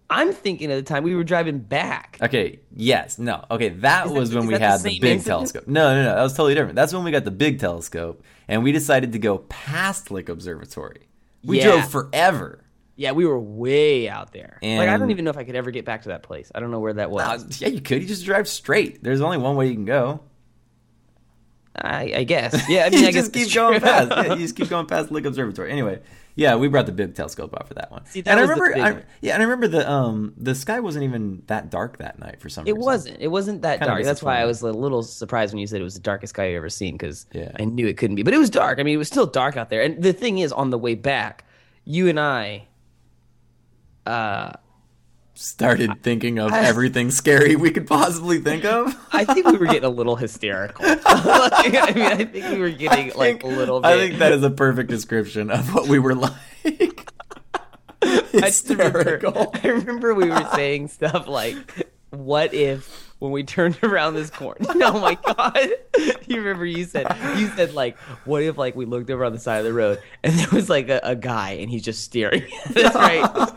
I'm 0.09 0.31
thinking 0.33 0.71
at 0.71 0.75
the 0.75 0.83
time 0.83 1.03
we 1.03 1.15
were 1.15 1.23
driving 1.23 1.59
back. 1.59 2.17
Okay, 2.21 2.59
yes, 2.75 3.17
no. 3.17 3.45
Okay, 3.49 3.69
that 3.69 4.05
that- 4.07 4.09
was 4.13 4.33
when 4.35 4.45
we 4.47 4.53
that 4.53 4.59
the 4.59 4.65
had 4.67 4.79
the, 4.81 4.99
big 4.99 5.03
incident? 5.11 5.25
telescope. 5.25 5.67
No, 5.67 5.95
no, 5.95 6.03
no. 6.03 6.15
That 6.15 6.21
was 6.23 6.33
totally 6.33 6.53
different. 6.55 6.75
That's 6.75 6.93
when 6.93 7.03
we 7.03 7.11
got 7.11 7.23
the 7.25 7.31
big 7.31 7.59
telescope 7.59 8.23
and 8.47 8.63
we 8.63 8.71
decided 8.71 9.13
to 9.13 9.19
go 9.19 9.39
past 9.39 10.11
Lick 10.11 10.29
Observatory. 10.29 11.07
We 11.43 11.57
Yeah. 11.59 11.71
drove 11.71 11.89
forever. 11.89 12.59
Yeah, 12.95 13.13
we 13.13 13.25
were 13.25 13.39
way 13.39 14.07
out 14.07 14.33
there. 14.33 14.59
like 14.61 14.87
I 14.87 14.97
don't 14.97 15.09
even 15.09 15.25
know 15.25 15.31
if 15.31 15.37
I 15.37 15.43
could 15.45 15.55
ever 15.55 15.71
get 15.71 15.83
back 15.83 16.03
to 16.03 16.09
that 16.09 16.21
place. 16.21 16.51
I 16.53 16.59
don't 16.59 16.69
know 16.69 16.79
where 16.79 16.93
that 16.93 17.09
was. 17.09 17.43
Uh, 17.43 17.47
yeah, 17.57 17.67
you 17.69 17.81
could. 17.81 18.01
You 18.03 18.07
just 18.07 18.23
drive 18.23 18.47
straight. 18.47 19.03
There's 19.03 19.19
only 19.21 19.37
one 19.39 19.55
way 19.55 19.67
you 19.67 19.73
can 19.73 19.85
go. 19.85 20.19
I, 21.75 22.13
I 22.17 22.23
guess. 22.23 22.69
Yeah, 22.69 22.85
I 22.85 22.89
mean, 22.91 23.05
I 23.05 23.11
guess 23.11 23.29
keep 23.29 23.51
going 23.51 23.81
past. 23.81 24.11
Yeah, 24.27 24.33
you 24.35 24.41
just 24.41 24.55
keep 24.55 24.69
going 24.69 24.85
past 24.85 25.11
Lick 25.11 25.25
Observatory. 25.25 25.71
Anyway, 25.71 26.01
yeah, 26.35 26.55
we 26.55 26.67
brought 26.67 26.85
the 26.87 26.91
big 26.91 27.13
telescope 27.13 27.53
out 27.53 27.67
for 27.67 27.75
that 27.75 27.91
one. 27.91 28.05
See, 28.05 28.21
that 28.21 28.31
and 28.31 28.39
I 28.39 28.43
remember, 28.43 28.75
I, 28.75 29.03
yeah, 29.21 29.33
and 29.33 29.43
I 29.43 29.45
remember 29.45 29.67
the 29.67 29.89
um 29.89 30.33
the 30.37 30.55
sky 30.55 30.79
wasn't 30.79 31.03
even 31.03 31.43
that 31.47 31.69
dark 31.69 31.97
that 31.99 32.17
night 32.19 32.41
for 32.41 32.49
some 32.49 32.65
It 32.65 32.71
reason. 32.71 32.81
It 32.81 32.85
wasn't. 32.85 33.17
It 33.21 33.27
wasn't 33.27 33.61
that 33.61 33.79
Kinda 33.79 33.93
dark. 33.93 34.03
That's 34.03 34.23
why 34.23 34.39
I 34.39 34.45
was 34.45 34.61
a 34.61 34.71
little 34.71 35.03
surprised 35.03 35.53
when 35.53 35.59
you 35.59 35.67
said 35.67 35.79
it 35.79 35.83
was 35.83 35.93
the 35.93 35.99
darkest 35.99 36.31
sky 36.31 36.49
you 36.49 36.57
ever 36.57 36.69
seen 36.69 36.95
because 36.95 37.25
Yeah. 37.33 37.51
I 37.59 37.65
knew 37.65 37.87
it 37.87 37.97
couldn't 37.97 38.15
be. 38.15 38.23
But 38.23 38.33
it 38.33 38.39
was 38.39 38.49
dark. 38.49 38.79
I 38.79 38.83
mean, 38.83 38.95
it 38.95 38.97
was 38.97 39.07
still 39.07 39.27
dark 39.27 39.57
out 39.57 39.69
there. 39.69 39.81
And 39.83 40.01
the 40.01 40.13
thing 40.13 40.39
is, 40.39 40.51
on 40.51 40.71
the 40.71 40.77
way 40.77 40.95
back, 40.95 41.45
you 41.85 42.07
and 42.07 42.19
I, 42.19 42.67
uh, 44.05 44.53
Started 45.35 46.03
thinking 46.03 46.37
of 46.37 46.53
everything 46.53 47.09
scary 47.09 47.55
we 47.55 47.71
could 47.71 47.87
possibly 47.87 48.39
think 48.39 48.65
of. 48.65 48.95
I 49.11 49.25
think 49.25 49.47
we 49.47 49.57
were 49.57 49.65
getting 49.65 49.83
a 49.83 49.89
little 49.89 50.15
hysterical. 50.15 50.85
Like, 51.13 51.75
I 51.75 51.91
mean, 51.93 52.05
I 52.05 52.25
think 52.25 52.49
we 52.51 52.59
were 52.59 52.69
getting 52.69 53.11
I 53.11 53.15
like 53.15 53.43
a 53.43 53.47
little 53.47 53.79
bit. 53.81 53.87
I 53.87 53.97
think 53.97 54.19
that 54.19 54.31
is 54.31 54.43
a 54.43 54.49
perfect 54.49 54.89
description 54.89 55.49
of 55.51 55.73
what 55.73 55.87
we 55.87 55.99
were 55.99 56.15
like. 56.15 56.33
I 56.65 56.71
remember, 58.01 58.41
Hysterical. 58.45 59.51
I 59.63 59.67
remember 59.67 60.13
we 60.13 60.29
were 60.29 60.47
saying 60.53 60.89
stuff 60.89 61.27
like, 61.27 61.55
"What 62.09 62.53
if 62.53 63.12
when 63.23 63.31
we 63.31 63.41
turned 63.41 63.79
around 63.83 64.13
this 64.15 64.29
corner?" 64.29 64.59
Oh 64.83 64.99
my 64.99 65.15
god! 65.15 65.69
You 66.27 66.37
remember 66.37 66.65
you 66.65 66.83
said 66.85 67.05
you 67.37 67.47
said 67.49 67.73
like, 67.73 67.97
"What 68.25 68.41
if 68.41 68.57
like 68.57 68.75
we 68.75 68.85
looked 68.85 69.09
over 69.09 69.23
on 69.23 69.33
the 69.33 69.39
side 69.39 69.57
of 69.59 69.65
the 69.65 69.73
road 69.73 70.01
and 70.23 70.33
there 70.33 70.47
was 70.51 70.69
like 70.69 70.89
a, 70.89 70.99
a 71.03 71.15
guy 71.15 71.51
and 71.51 71.69
he's 71.69 71.83
just 71.83 72.03
staring 72.03 72.43
at 72.65 72.77
us, 72.77 72.95
right?" 72.95 73.51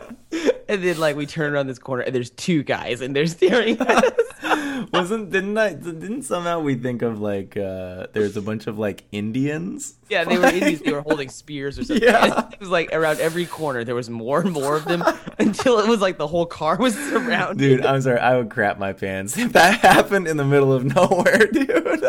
And 0.69 0.83
then 0.83 0.99
like 0.99 1.15
we 1.15 1.25
turn 1.25 1.53
around 1.53 1.67
this 1.67 1.79
corner 1.79 2.03
and 2.03 2.13
there's 2.13 2.29
two 2.29 2.61
guys 2.63 3.01
and 3.01 3.15
they're 3.15 3.25
staring 3.25 3.79
at 3.79 4.03
us. 4.03 4.56
Wasn't 4.93 5.31
didn't 5.31 5.57
I 5.57 5.73
didn't 5.73 6.23
somehow 6.23 6.59
we 6.59 6.75
think 6.75 7.01
of 7.01 7.19
like 7.19 7.57
uh 7.57 8.07
there's 8.13 8.37
a 8.37 8.41
bunch 8.41 8.67
of 8.67 8.77
like 8.77 9.03
Indians? 9.11 9.95
Yeah, 10.09 10.23
they 10.23 10.37
were 10.37 10.45
Indians. 10.47 10.81
They 10.81 10.91
were 10.91 11.01
holding 11.01 11.29
spears 11.29 11.79
or 11.79 11.83
something. 11.83 12.07
Yeah. 12.07 12.45
It 12.57 12.59
was 12.59 12.69
like 12.69 12.93
around 12.93 13.19
every 13.19 13.45
corner 13.45 13.83
there 13.83 13.95
was 13.95 14.09
more 14.09 14.41
and 14.41 14.51
more 14.51 14.75
of 14.75 14.85
them 14.85 15.03
until 15.39 15.79
it 15.79 15.87
was 15.87 16.01
like 16.01 16.17
the 16.17 16.27
whole 16.27 16.45
car 16.45 16.77
was 16.77 16.95
surrounded. 17.09 17.57
Dude, 17.57 17.85
I'm 17.85 18.01
sorry, 18.01 18.19
I 18.19 18.37
would 18.37 18.49
crap 18.49 18.79
my 18.79 18.93
pants 18.93 19.37
if 19.37 19.53
that 19.53 19.79
happened 19.81 20.27
in 20.27 20.37
the 20.37 20.45
middle 20.45 20.73
of 20.73 20.83
nowhere, 20.85 21.47
dude. 21.47 22.03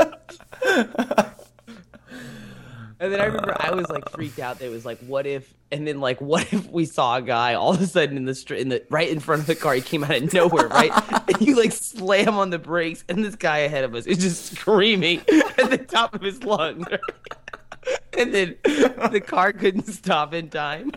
And 3.00 3.12
then 3.12 3.20
I 3.20 3.26
remember 3.26 3.56
I 3.60 3.67
was 3.78 3.90
like 3.90 4.08
freaked 4.10 4.38
out. 4.38 4.58
That 4.58 4.66
it 4.66 4.70
was 4.70 4.84
like, 4.84 4.98
what 5.00 5.26
if? 5.26 5.52
And 5.70 5.86
then 5.86 6.00
like, 6.00 6.20
what 6.20 6.52
if 6.52 6.70
we 6.70 6.84
saw 6.84 7.16
a 7.16 7.22
guy 7.22 7.54
all 7.54 7.74
of 7.74 7.80
a 7.80 7.86
sudden 7.86 8.16
in 8.16 8.24
the 8.24 8.34
street, 8.34 8.60
in 8.60 8.68
the 8.68 8.84
right 8.90 9.08
in 9.08 9.20
front 9.20 9.40
of 9.40 9.46
the 9.46 9.54
car? 9.54 9.74
He 9.74 9.80
came 9.80 10.04
out 10.04 10.10
of 10.10 10.32
nowhere, 10.32 10.68
right? 10.68 10.92
and 11.28 11.40
you 11.40 11.56
like 11.56 11.72
slam 11.72 12.34
on 12.34 12.50
the 12.50 12.58
brakes, 12.58 13.04
and 13.08 13.24
this 13.24 13.36
guy 13.36 13.58
ahead 13.58 13.84
of 13.84 13.94
us 13.94 14.06
is 14.06 14.18
just 14.18 14.52
screaming 14.56 15.20
at 15.58 15.70
the 15.70 15.78
top 15.78 16.14
of 16.14 16.20
his 16.22 16.44
lungs. 16.44 16.86
right? 16.90 17.00
and 18.18 18.34
then 18.34 18.56
the 18.64 19.22
car 19.24 19.52
couldn't 19.52 19.86
stop 19.86 20.34
in 20.34 20.48
time. 20.50 20.92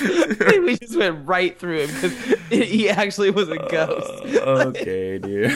we 0.00 0.76
just 0.78 0.96
went 0.96 1.26
right 1.26 1.58
through 1.58 1.86
him 1.86 1.94
because 1.94 2.12
he 2.50 2.88
actually 2.88 3.30
was 3.30 3.48
a 3.48 3.58
ghost. 3.58 4.10
Oh, 4.42 4.68
okay, 4.68 5.18
dude. 5.18 5.52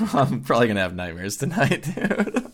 I'm 0.14 0.42
probably 0.42 0.68
gonna 0.68 0.80
have 0.80 0.94
nightmares 0.94 1.36
tonight, 1.36 1.82
dude. 1.94 2.52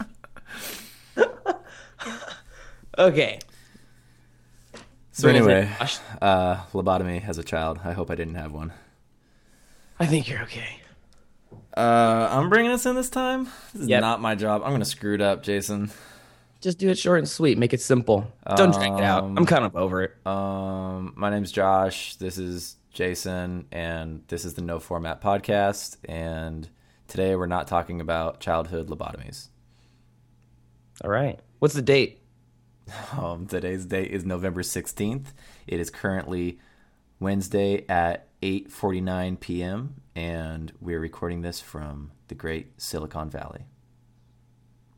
Okay. 2.99 3.39
So 5.13 5.29
anyway, 5.29 5.69
uh, 6.21 6.57
lobotomy 6.73 7.27
as 7.27 7.39
a 7.39 7.43
child. 7.45 7.81
I 7.85 7.93
hope 7.93 8.11
I 8.11 8.15
didn't 8.15 8.35
have 8.35 8.53
one. 8.53 8.73
I 9.99 10.07
think 10.07 10.29
you're 10.29 10.43
okay. 10.43 10.81
Uh, 11.77 12.29
I'm 12.31 12.49
bringing 12.51 12.71
us 12.73 12.85
in 12.87 12.95
this 12.97 13.09
time. 13.11 13.45
This 13.73 13.83
is 13.83 13.89
Yep. 13.89 14.01
not 14.01 14.21
my 14.21 14.35
job. 14.35 14.63
I'm 14.65 14.73
gonna 14.73 14.85
screw 14.85 15.15
it 15.15 15.21
up, 15.21 15.43
Jason. 15.43 15.91
Just 16.61 16.79
do 16.79 16.89
it 16.91 16.99
short 16.99 17.19
and 17.19 17.29
sweet. 17.29 17.59
Make 17.59 17.73
it 17.73 17.81
simple. 17.81 18.31
Don't 18.57 18.73
drag 18.75 18.93
it 18.93 19.03
out. 19.05 19.25
Um, 19.25 19.39
I'm 19.39 19.47
kind 19.47 19.65
of 19.65 19.75
over 19.75 20.03
it. 20.03 20.27
Um, 20.27 21.13
my 21.17 21.29
name's 21.31 21.51
Josh. 21.51 22.17
This 22.17 22.39
is 22.39 22.77
Jason, 22.93 23.67
and 23.73 24.23
this 24.29 24.45
is 24.45 24.55
the 24.55 24.63
No 24.63 24.79
Format 24.79 25.21
Podcast. 25.21 25.97
And 26.09 26.69
today 27.13 27.37
we're 27.37 27.45
not 27.45 27.69
talking 27.69 28.01
about 28.01 28.41
childhood 28.41 28.89
lobotomies. 28.89 29.49
All 31.05 31.11
right. 31.11 31.39
What's 31.59 31.75
the 31.75 31.83
date? 31.83 32.19
Um, 33.17 33.47
today's 33.47 33.87
date 33.87 34.11
is 34.11 34.25
November 34.25 34.63
16th. 34.63 35.27
It 35.67 35.79
is 35.79 35.89
currently 35.89 36.59
Wednesday 37.21 37.87
at 37.89 38.29
8:49 38.43 39.39
p.m. 39.39 39.95
and 40.17 40.73
we're 40.81 40.99
recording 40.99 41.43
this 41.43 41.61
from 41.61 42.11
the 42.29 42.35
great 42.35 42.81
Silicon 42.81 43.31
Valley. 43.31 43.67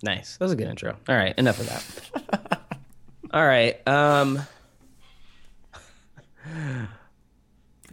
Nice. 0.03 0.39
That 0.39 0.47
was 0.47 0.53
a 0.53 0.57
good 0.57 0.69
intro. 0.69 0.97
All 1.09 1.17
right. 1.17 1.37
Enough 1.37 1.61
of 1.61 1.69
that. 1.69 2.61
All 3.33 3.45
right. 3.47 3.87
Um. 3.87 4.41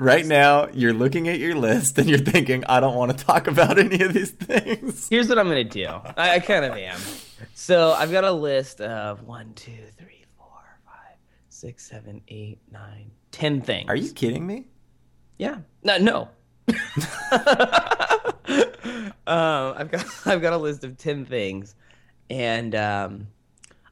Right 0.02 0.26
now, 0.26 0.68
you're 0.74 0.96
looking 0.96 1.28
at 1.28 1.38
your 1.38 1.54
list 1.54 1.96
and 2.00 2.10
you're 2.10 2.18
thinking, 2.18 2.66
I 2.66 2.80
don't 2.80 2.96
want 2.96 3.16
to 3.16 3.24
talk 3.24 3.46
about 3.46 3.78
any 3.78 4.02
of 4.04 4.14
these 4.14 4.32
things. 4.32 5.08
Here's 5.08 5.30
what 5.30 5.38
I'm 5.38 5.48
gonna 5.48 5.64
do. 5.64 5.86
I, 5.86 6.38
I 6.38 6.40
kind 6.40 6.66
of 6.66 6.76
am. 6.76 7.00
So 7.54 7.92
I've 7.92 8.12
got 8.12 8.24
a 8.24 8.32
list 8.32 8.82
of 8.82 9.22
one, 9.28 9.54
two, 9.54 9.78
three, 10.00 10.26
four, 10.40 10.48
five, 10.88 11.18
six, 11.50 11.88
seven, 11.88 12.20
eight, 12.30 12.58
nine, 12.72 13.12
ten 13.30 13.62
things. 13.62 13.90
Are 13.90 13.96
you 13.96 14.12
kidding 14.12 14.48
me? 14.48 14.66
Yeah. 15.38 15.60
No. 15.84 16.00
No. 16.00 16.30
um, 19.28 19.76
I've 19.78 19.92
got 19.92 20.06
I've 20.26 20.42
got 20.42 20.54
a 20.54 20.58
list 20.58 20.84
of 20.84 20.98
ten 20.98 21.26
things, 21.26 21.76
and 22.28 22.74
um, 22.74 23.28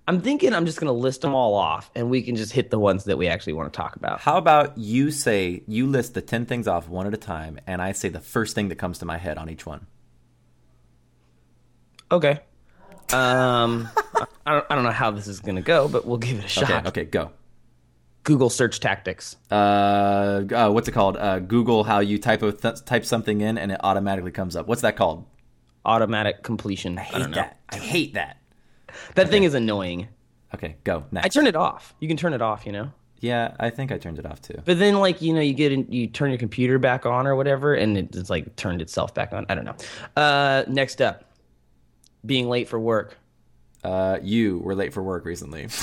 I'm 0.09 0.21
thinking 0.21 0.55
I'm 0.55 0.65
just 0.65 0.79
gonna 0.79 0.91
list 0.91 1.21
them 1.21 1.35
all 1.35 1.53
off, 1.53 1.91
and 1.93 2.09
we 2.09 2.23
can 2.23 2.35
just 2.35 2.51
hit 2.51 2.71
the 2.71 2.79
ones 2.79 3.03
that 3.03 3.19
we 3.19 3.27
actually 3.27 3.53
want 3.53 3.71
to 3.71 3.77
talk 3.77 3.95
about. 3.95 4.19
How 4.19 4.37
about 4.37 4.75
you 4.75 5.11
say 5.11 5.61
you 5.67 5.85
list 5.85 6.15
the 6.15 6.21
10 6.23 6.47
things 6.47 6.67
off 6.67 6.89
one 6.89 7.05
at 7.05 7.13
a 7.13 7.17
time 7.17 7.59
and 7.67 7.79
I 7.79 7.91
say 7.91 8.09
the 8.09 8.19
first 8.19 8.55
thing 8.55 8.69
that 8.69 8.77
comes 8.77 8.97
to 8.99 9.05
my 9.05 9.19
head 9.19 9.37
on 9.37 9.51
each 9.51 9.67
one. 9.67 9.85
Okay. 12.11 12.39
Um, 13.13 13.87
I 14.47 14.53
don't 14.53 14.65
I 14.71 14.73
don't 14.73 14.83
know 14.83 14.89
how 14.89 15.11
this 15.11 15.27
is 15.27 15.41
gonna 15.41 15.61
go, 15.61 15.87
but 15.87 16.07
we'll 16.07 16.17
give 16.17 16.39
it 16.39 16.45
a 16.45 16.47
shot. 16.47 16.87
Okay, 16.87 16.87
okay, 16.87 17.05
go. 17.05 17.29
Google 18.23 18.49
search 18.49 18.79
tactics. 18.79 19.35
Uh, 19.51 20.41
uh 20.51 20.71
what's 20.71 20.87
it 20.87 20.93
called? 20.93 21.17
Uh, 21.17 21.37
Google 21.37 21.83
how 21.83 21.99
you 21.99 22.17
type 22.17 22.41
a 22.41 22.51
th- 22.51 22.83
type 22.83 23.05
something 23.05 23.41
in 23.41 23.59
and 23.59 23.71
it 23.71 23.79
automatically 23.83 24.31
comes 24.31 24.55
up. 24.55 24.65
What's 24.65 24.81
that 24.81 24.95
called? 24.95 25.27
Automatic 25.85 26.41
completion. 26.41 26.97
I, 26.97 27.03
hate 27.03 27.19
know. 27.19 27.35
that. 27.35 27.59
I 27.69 27.77
hate 27.77 28.15
that. 28.15 28.38
That 29.15 29.29
thing 29.29 29.43
is 29.43 29.53
annoying. 29.53 30.07
Okay, 30.53 30.75
go 30.83 31.03
next. 31.11 31.25
I 31.25 31.29
turn 31.29 31.47
it 31.47 31.55
off. 31.55 31.93
You 31.99 32.07
can 32.07 32.17
turn 32.17 32.33
it 32.33 32.41
off, 32.41 32.65
you 32.65 32.71
know. 32.71 32.91
yeah, 33.19 33.53
I 33.59 33.69
think 33.69 33.91
I 33.91 33.97
turned 33.97 34.17
it 34.19 34.25
off 34.25 34.41
too. 34.41 34.59
But 34.65 34.79
then, 34.79 34.99
like 34.99 35.21
you 35.21 35.33
know, 35.33 35.41
you 35.41 35.53
get 35.53 35.71
in, 35.71 35.85
you 35.91 36.07
turn 36.07 36.29
your 36.31 36.39
computer 36.39 36.79
back 36.79 37.05
on 37.05 37.27
or 37.27 37.35
whatever, 37.35 37.75
and 37.75 37.97
it, 37.97 38.15
it's 38.15 38.29
like 38.29 38.55
turned 38.55 38.81
itself 38.81 39.13
back 39.13 39.33
on. 39.33 39.45
I 39.49 39.55
don't 39.55 39.65
know. 39.65 39.75
Uh, 40.15 40.63
next 40.67 41.01
up, 41.01 41.25
being 42.25 42.49
late 42.49 42.67
for 42.67 42.79
work. 42.79 43.17
Uh, 43.83 44.17
you 44.21 44.59
were 44.59 44.75
late 44.75 44.93
for 44.93 45.03
work 45.03 45.23
recently. 45.25 45.67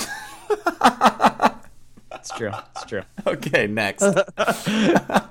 It's 2.19 2.31
true. 2.31 2.51
It's 2.75 2.85
true. 2.85 3.01
okay, 3.27 3.67
next. 3.67 4.03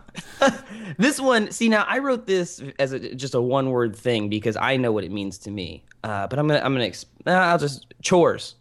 This 0.99 1.21
one, 1.21 1.50
see 1.50 1.69
now, 1.69 1.85
I 1.87 1.99
wrote 1.99 2.26
this 2.26 2.62
as 2.78 2.93
a, 2.93 3.14
just 3.14 3.35
a 3.35 3.40
one 3.40 3.71
word 3.71 3.95
thing 3.95 4.31
because 4.31 4.57
I 4.57 4.76
know 4.78 4.90
what 4.93 5.05
it 5.05 5.11
means 5.11 5.37
to 5.38 5.50
me. 5.50 5.85
Uh, 6.02 6.26
but 6.26 6.38
I'm 6.38 6.47
gonna, 6.49 6.61
I'm 6.61 6.73
gonna, 6.73 6.87
exp- 6.88 7.07
I'll 7.26 7.59
just 7.59 7.93
chores. 8.00 8.55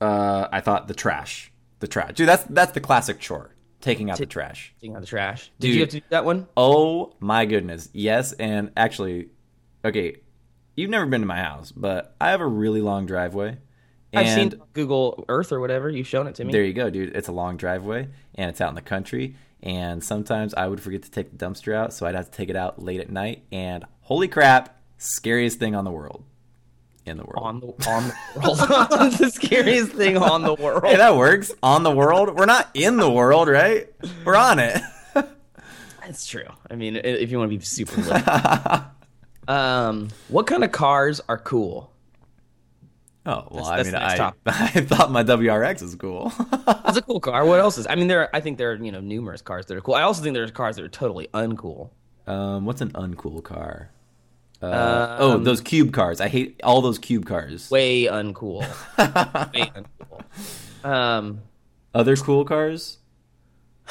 uh, 0.00 0.46
I 0.52 0.60
thought 0.60 0.86
the 0.86 0.94
trash. 0.94 1.50
The 1.80 1.88
trash. 1.88 2.12
Dude, 2.14 2.28
that's 2.28 2.44
that's 2.44 2.72
the 2.72 2.80
classic 2.80 3.18
chore. 3.18 3.50
Taking 3.80 4.10
out 4.10 4.18
the 4.18 4.26
trash. 4.26 4.74
Taking 4.80 4.94
out 4.94 5.00
the 5.00 5.06
trash. 5.08 5.50
Did 5.58 5.68
Dude. 5.68 5.74
you 5.74 5.80
have 5.80 5.88
to 5.90 6.00
do 6.00 6.06
that 6.10 6.24
one? 6.24 6.46
Oh 6.56 7.14
my 7.20 7.46
goodness. 7.46 7.88
Yes, 7.92 8.32
and 8.34 8.70
actually, 8.76 9.30
okay, 9.84 10.16
you've 10.76 10.90
never 10.90 11.06
been 11.06 11.22
to 11.22 11.26
my 11.26 11.38
house, 11.38 11.72
but 11.72 12.14
I 12.20 12.30
have 12.30 12.40
a 12.40 12.46
really 12.46 12.80
long 12.80 13.06
driveway. 13.06 13.58
And 14.12 14.26
I've 14.26 14.32
seen 14.34 14.60
Google 14.72 15.24
Earth 15.28 15.52
or 15.52 15.60
whatever. 15.60 15.90
You've 15.90 16.06
shown 16.06 16.26
it 16.26 16.34
to 16.36 16.44
me. 16.44 16.52
there 16.52 16.64
you 16.64 16.72
go, 16.72 16.90
dude. 16.90 17.14
It's 17.16 17.28
a 17.28 17.32
long 17.32 17.56
driveway 17.56 18.08
and 18.34 18.48
it's 18.50 18.60
out 18.60 18.68
in 18.70 18.74
the 18.74 18.82
country. 18.82 19.34
And 19.62 20.02
sometimes 20.02 20.54
I 20.54 20.66
would 20.68 20.80
forget 20.80 21.02
to 21.02 21.10
take 21.10 21.36
the 21.36 21.44
dumpster 21.44 21.74
out, 21.74 21.92
so 21.92 22.06
I'd 22.06 22.14
have 22.14 22.30
to 22.30 22.36
take 22.36 22.50
it 22.50 22.56
out 22.56 22.80
late 22.82 23.00
at 23.00 23.10
night. 23.10 23.42
And 23.50 23.84
holy 24.02 24.28
crap, 24.28 24.80
scariest 24.98 25.58
thing 25.58 25.74
on 25.74 25.84
the 25.84 25.90
world. 25.90 26.24
In 27.04 27.16
the 27.16 27.24
world. 27.24 27.44
on 27.44 27.60
the 27.60 27.66
on 27.88 28.12
the 28.34 28.40
world. 28.40 29.12
the 29.18 29.30
scariest 29.30 29.92
thing 29.92 30.16
on 30.16 30.42
the 30.42 30.54
world. 30.54 30.84
hey, 30.84 30.96
that 30.96 31.16
works. 31.16 31.52
On 31.62 31.82
the 31.84 31.90
world. 31.90 32.36
We're 32.36 32.46
not 32.46 32.68
in 32.74 32.96
the 32.96 33.10
world, 33.10 33.48
right? 33.48 33.88
We're 34.24 34.36
on 34.36 34.58
it. 34.58 34.80
That's 36.00 36.26
true. 36.26 36.46
I 36.70 36.74
mean, 36.74 36.96
if 36.96 37.30
you 37.30 37.38
want 37.38 37.50
to 37.50 37.56
be 37.56 37.64
super. 37.64 38.02
Um, 39.48 40.08
what 40.26 40.48
kind 40.48 40.64
of 40.64 40.72
cars 40.72 41.20
are 41.28 41.38
cool? 41.38 41.92
Oh 43.28 43.48
well, 43.50 43.64
That's- 43.64 43.88
I 43.88 43.90
that's 43.90 44.18
mean, 44.46 44.54
I. 44.54 44.70
I 44.78 44.80
thought 44.82 45.10
my 45.10 45.24
WRX 45.24 45.82
is 45.82 45.94
cool. 45.96 46.32
It's 46.88 46.96
a 46.96 47.02
cool 47.02 47.18
car. 47.18 47.44
What 47.44 47.58
else 47.58 47.78
is? 47.78 47.86
I 47.88 47.96
mean, 47.96 48.06
there. 48.06 48.20
Are, 48.20 48.30
I 48.32 48.40
think 48.40 48.58
there 48.58 48.70
are 48.70 48.76
you 48.76 48.92
know 48.92 49.00
numerous 49.00 49.42
cars 49.42 49.66
that 49.66 49.76
are 49.76 49.80
cool. 49.80 49.94
I 49.94 50.02
also 50.02 50.22
think 50.22 50.34
there's 50.34 50.52
cars 50.52 50.76
that 50.76 50.84
are 50.84 50.88
totally 50.88 51.28
uncool. 51.34 51.90
um, 52.28 52.64
what's 52.64 52.80
an 52.80 52.92
uncool 52.92 53.42
car? 53.42 53.90
Uh, 54.62 55.16
oh, 55.18 55.38
those 55.38 55.60
cube 55.60 55.92
cars. 55.92 56.20
I 56.20 56.28
hate 56.28 56.60
all 56.64 56.80
those 56.80 56.98
cube 56.98 57.26
cars. 57.26 57.70
Way 57.70 58.04
uncool. 58.04 58.60
Way 59.52 59.72
uncool. 59.74 60.88
Um, 60.88 61.42
Other 61.94 62.16
cool 62.16 62.44
cars? 62.44 62.98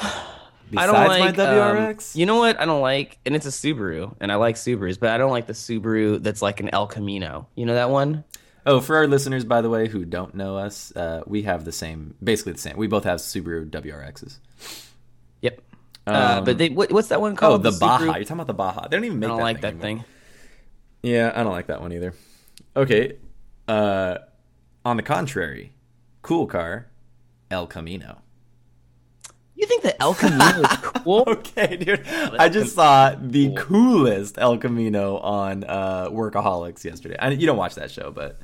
I 0.76 0.86
don't 0.86 0.94
like 0.94 1.36
my 1.36 1.44
um, 1.44 1.76
WRX? 1.76 2.16
you 2.16 2.26
know 2.26 2.36
what 2.36 2.58
I 2.58 2.64
don't 2.64 2.80
like, 2.80 3.18
and 3.24 3.36
it's 3.36 3.46
a 3.46 3.50
Subaru, 3.50 4.16
and 4.20 4.32
I 4.32 4.34
like 4.34 4.56
Subarus, 4.56 4.98
but 4.98 5.10
I 5.10 5.18
don't 5.18 5.30
like 5.30 5.46
the 5.46 5.52
Subaru 5.52 6.20
that's 6.20 6.42
like 6.42 6.58
an 6.58 6.70
El 6.72 6.88
Camino. 6.88 7.46
You 7.54 7.66
know 7.66 7.74
that 7.74 7.90
one? 7.90 8.24
Oh, 8.66 8.80
for 8.80 8.96
our 8.96 9.06
listeners, 9.06 9.44
by 9.44 9.60
the 9.62 9.70
way, 9.70 9.86
who 9.86 10.04
don't 10.04 10.34
know 10.34 10.56
us, 10.56 10.94
uh, 10.96 11.22
we 11.24 11.42
have 11.42 11.64
the 11.64 11.70
same, 11.70 12.16
basically 12.22 12.52
the 12.52 12.58
same. 12.58 12.76
We 12.76 12.88
both 12.88 13.04
have 13.04 13.20
Subaru 13.20 13.70
WRXs. 13.70 14.38
Yep. 15.40 15.62
uh, 16.08 16.40
but 16.40 16.58
they 16.58 16.70
what, 16.70 16.90
what's 16.90 17.08
that 17.08 17.20
one 17.20 17.36
called? 17.36 17.64
Oh, 17.64 17.70
the, 17.70 17.78
Baja. 17.78 18.04
Subaru? 18.04 18.14
You're 18.16 18.24
talking 18.24 18.32
about 18.32 18.46
the 18.48 18.54
Baja. 18.54 18.88
They 18.88 18.96
don't 18.96 19.04
even 19.04 19.20
make. 19.20 19.28
I 19.28 19.30
don't 19.30 19.38
that 19.38 19.44
like 19.44 19.56
thing 19.56 19.78
that 19.78 19.84
anymore. 19.86 20.04
thing. 20.04 20.12
Yeah, 21.02 21.32
I 21.34 21.44
don't 21.44 21.52
like 21.52 21.68
that 21.68 21.80
one 21.80 21.92
either. 21.92 22.14
Okay. 22.74 23.16
Uh, 23.68 24.18
on 24.84 24.96
the 24.96 25.02
contrary, 25.04 25.72
cool 26.22 26.46
car, 26.46 26.88
El 27.50 27.68
Camino. 27.68 28.18
You 29.54 29.66
think 29.66 29.82
the 29.82 30.00
El 30.02 30.14
Camino 30.14 30.60
is 30.60 30.76
cool? 30.82 31.24
Okay, 31.26 31.76
dude. 31.76 32.06
I 32.06 32.48
just 32.48 32.74
saw 32.74 33.14
the 33.18 33.54
coolest 33.54 34.38
El 34.38 34.58
Camino 34.58 35.18
on 35.18 35.64
uh, 35.64 36.08
Workaholics 36.10 36.84
yesterday. 36.84 37.16
I, 37.18 37.30
you 37.30 37.46
don't 37.46 37.56
watch 37.56 37.76
that 37.76 37.90
show, 37.90 38.10
but 38.10 38.38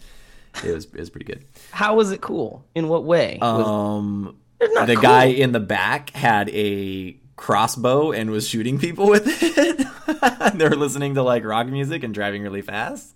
it 0.64 0.74
was 0.74 0.84
it 0.86 0.94
was 1.00 1.10
pretty 1.10 1.26
good. 1.26 1.44
How 1.70 1.94
was 1.96 2.10
it 2.10 2.20
cool? 2.20 2.64
In 2.74 2.88
what 2.88 3.04
way? 3.04 3.38
Um, 3.40 4.36
the 4.58 4.68
cool. 4.94 5.02
guy 5.02 5.24
in 5.26 5.52
the 5.52 5.60
back 5.60 6.10
had 6.10 6.48
a 6.50 7.16
crossbow 7.36 8.12
and 8.12 8.30
was 8.30 8.46
shooting 8.48 8.78
people 8.78 9.08
with 9.08 9.24
it. 9.26 10.54
they 10.58 10.68
were 10.68 10.76
listening 10.76 11.14
to 11.16 11.22
like 11.22 11.44
rock 11.44 11.66
music 11.66 12.04
and 12.04 12.14
driving 12.14 12.42
really 12.42 12.62
fast. 12.62 13.14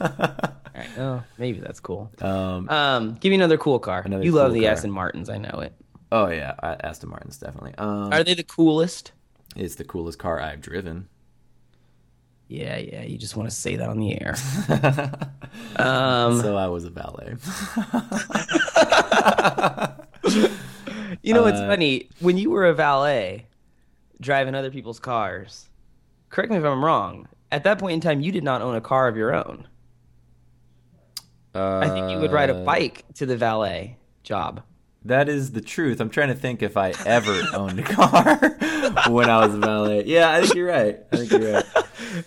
Oh, 0.96 1.22
maybe 1.36 1.60
that's 1.60 1.78
cool. 1.80 2.10
um, 2.22 2.66
Um, 2.70 3.14
give 3.20 3.28
me 3.30 3.34
another 3.36 3.58
cool 3.58 3.78
car. 3.78 4.00
Another 4.02 4.24
you 4.24 4.32
love 4.32 4.54
the 4.54 4.62
car. 4.62 4.70
Aston 4.72 4.90
Martins, 4.90 5.28
I 5.28 5.36
know 5.36 5.60
it. 5.60 5.74
oh 6.10 6.28
yeah, 6.28 6.54
Aston 6.62 7.10
Martin's 7.10 7.36
definitely. 7.36 7.74
Um, 7.76 8.10
Are 8.12 8.24
they 8.24 8.32
the 8.32 8.44
coolest? 8.44 9.12
it's 9.56 9.74
the 9.74 9.84
coolest 9.84 10.18
car 10.18 10.40
I've 10.40 10.62
driven. 10.62 11.08
Yeah, 12.50 12.78
yeah. 12.78 13.02
You 13.04 13.16
just 13.16 13.36
want 13.36 13.48
to 13.48 13.54
say 13.54 13.76
that 13.76 13.88
on 13.88 14.00
the 14.00 14.20
air. 14.20 14.34
um, 15.76 16.40
so 16.40 16.56
I 16.56 16.66
was 16.66 16.84
a 16.84 16.90
valet. 16.90 17.36
you 21.22 21.32
know, 21.32 21.42
what's 21.44 21.60
uh, 21.60 21.68
funny 21.68 22.08
when 22.18 22.36
you 22.36 22.50
were 22.50 22.66
a 22.66 22.74
valet 22.74 23.46
driving 24.20 24.56
other 24.56 24.72
people's 24.72 24.98
cars. 24.98 25.68
Correct 26.28 26.50
me 26.50 26.56
if 26.58 26.64
I'm 26.64 26.84
wrong. 26.84 27.28
At 27.52 27.62
that 27.64 27.78
point 27.78 27.94
in 27.94 28.00
time, 28.00 28.20
you 28.20 28.32
did 28.32 28.42
not 28.42 28.62
own 28.62 28.74
a 28.74 28.80
car 28.80 29.06
of 29.06 29.16
your 29.16 29.32
own. 29.32 29.68
I 31.54 31.88
think 31.88 32.10
you 32.10 32.18
would 32.18 32.32
ride 32.32 32.50
a 32.50 32.56
Uh, 32.56 32.64
bike 32.64 33.04
to 33.14 33.26
the 33.26 33.36
valet 33.36 33.96
job. 34.24 34.62
That 35.04 35.28
is 35.28 35.52
the 35.52 35.60
truth. 35.62 36.00
I'm 36.00 36.10
trying 36.10 36.28
to 36.28 36.34
think 36.34 36.62
if 36.62 36.76
I 36.76 36.92
ever 37.06 37.40
owned 37.54 37.78
a 37.78 37.82
car 37.82 38.36
when 39.08 39.30
I 39.30 39.46
was 39.46 39.54
a 39.54 39.58
valet. 39.58 40.04
Yeah, 40.04 40.30
I 40.30 40.42
think 40.42 40.54
you're 40.54 40.68
right. 40.68 41.00
I 41.12 41.16
think 41.16 41.30
you're 41.30 41.52
right. 41.54 41.64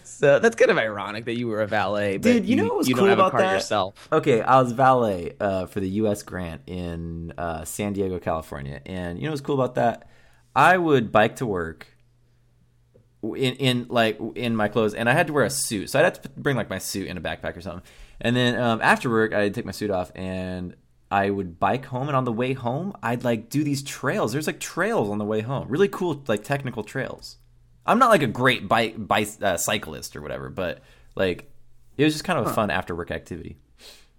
So 0.03 0.39
that's 0.39 0.56
kind 0.56 0.72
of 0.72 0.77
ironic 0.77 1.25
that 1.25 1.38
you 1.38 1.48
were 1.48 1.62
a 1.62 1.68
valet, 1.68 2.15
but 2.18 2.24
Dude, 2.32 2.46
you 2.46 2.56
know 2.56 2.65
what 2.68 2.77
was 2.77 2.88
you 2.88 2.96
cool 2.96 3.01
don't 3.03 3.10
have 3.10 3.20
about 3.20 3.27
a 3.27 3.32
car 3.32 3.42
that? 3.42 3.53
yourself. 3.56 4.08
Okay, 4.13 4.42
I 4.42 4.62
was 4.62 4.72
valet 4.72 5.36
uh, 5.42 5.65
for 5.65 5.82
the 5.82 5.89
U.S. 5.89 6.24
Grant 6.24 6.62
in 6.68 7.34
uh, 7.38 7.65
San 7.65 7.92
Diego, 7.92 8.18
California, 8.20 8.80
and 8.86 9.20
you 9.20 9.25
know 9.25 9.32
what's 9.32 9.42
cool 9.42 9.56
about 9.60 9.75
that? 9.75 10.08
I 10.56 10.77
would 10.77 11.12
bike 11.12 11.36
to 11.38 11.46
work 11.46 11.88
in 13.24 13.56
in 13.56 13.88
like 13.89 14.17
in 14.36 14.56
my 14.56 14.69
clothes, 14.69 14.93
and 14.93 15.10
I 15.10 15.13
had 15.13 15.28
to 15.28 15.34
wear 15.34 15.43
a 15.43 15.50
suit, 15.50 15.89
so 15.89 16.00
I'd 16.00 16.06
have 16.06 16.21
to 16.21 16.30
bring 16.30 16.56
like 16.56 16.69
my 16.69 16.78
suit 16.78 17.08
in 17.08 17.17
a 17.17 17.21
backpack 17.21 17.58
or 17.58 17.62
something. 17.62 17.84
And 18.21 18.36
then 18.38 18.58
um, 18.58 18.80
after 18.82 19.10
work, 19.10 19.34
I'd 19.34 19.54
take 19.54 19.65
my 19.65 19.71
suit 19.74 19.91
off, 19.91 20.13
and 20.15 20.76
I 21.13 21.30
would 21.30 21.60
bike 21.60 21.86
home. 21.86 22.08
And 22.08 22.17
on 22.17 22.26
the 22.26 22.32
way 22.32 22.54
home, 22.54 22.93
I'd 23.04 23.23
like 23.23 23.49
do 23.49 23.63
these 23.63 23.84
trails. 23.84 24.34
There's 24.34 24.47
like 24.47 24.60
trails 24.60 25.12
on 25.12 25.19
the 25.19 25.26
way 25.26 25.41
home, 25.41 25.67
really 25.69 25.88
cool, 25.88 26.23
like 26.28 26.43
technical 26.43 26.84
trails. 26.84 27.38
I'm 27.86 27.99
not 27.99 28.10
like 28.10 28.23
a 28.23 28.28
great 28.28 28.67
bike, 28.67 28.95
bike 28.97 29.30
uh, 29.39 29.58
cyclist 29.58 30.15
or 30.15 30.21
whatever, 30.23 30.49
but 30.49 30.82
like 31.13 31.52
it 31.97 32.04
was 32.04 32.13
just 32.13 32.23
kind 32.23 32.39
of 32.39 32.47
a 32.47 32.54
fun 32.54 32.71
after 32.71 32.95
work 32.95 33.12
activity. 33.12 33.58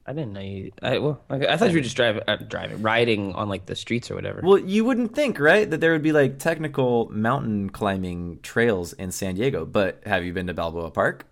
I 0.06 0.12
didn't 0.12 0.34
know 0.34 0.40
you. 0.40 0.70
I, 0.82 0.98
well, 0.98 1.20
I, 1.28 1.46
I 1.46 1.56
thought 1.56 1.70
you 1.70 1.78
were 1.78 1.82
just 1.82 1.96
driving, 1.96 2.22
uh, 2.28 2.36
driving, 2.36 2.80
riding 2.82 3.32
on 3.34 3.48
like 3.48 3.66
the 3.66 3.74
streets 3.74 4.08
or 4.08 4.14
whatever. 4.14 4.42
Well, 4.44 4.58
you 4.58 4.84
wouldn't 4.84 5.16
think, 5.16 5.40
right, 5.40 5.68
that 5.68 5.80
there 5.80 5.92
would 5.92 6.02
be 6.02 6.12
like 6.12 6.38
technical 6.38 7.10
mountain 7.10 7.70
climbing 7.70 8.38
trails 8.42 8.92
in 8.92 9.10
San 9.10 9.34
Diego. 9.34 9.64
But 9.64 10.02
have 10.06 10.24
you 10.24 10.32
been 10.32 10.46
to 10.46 10.54
Balboa 10.54 10.92
Park? 10.92 11.26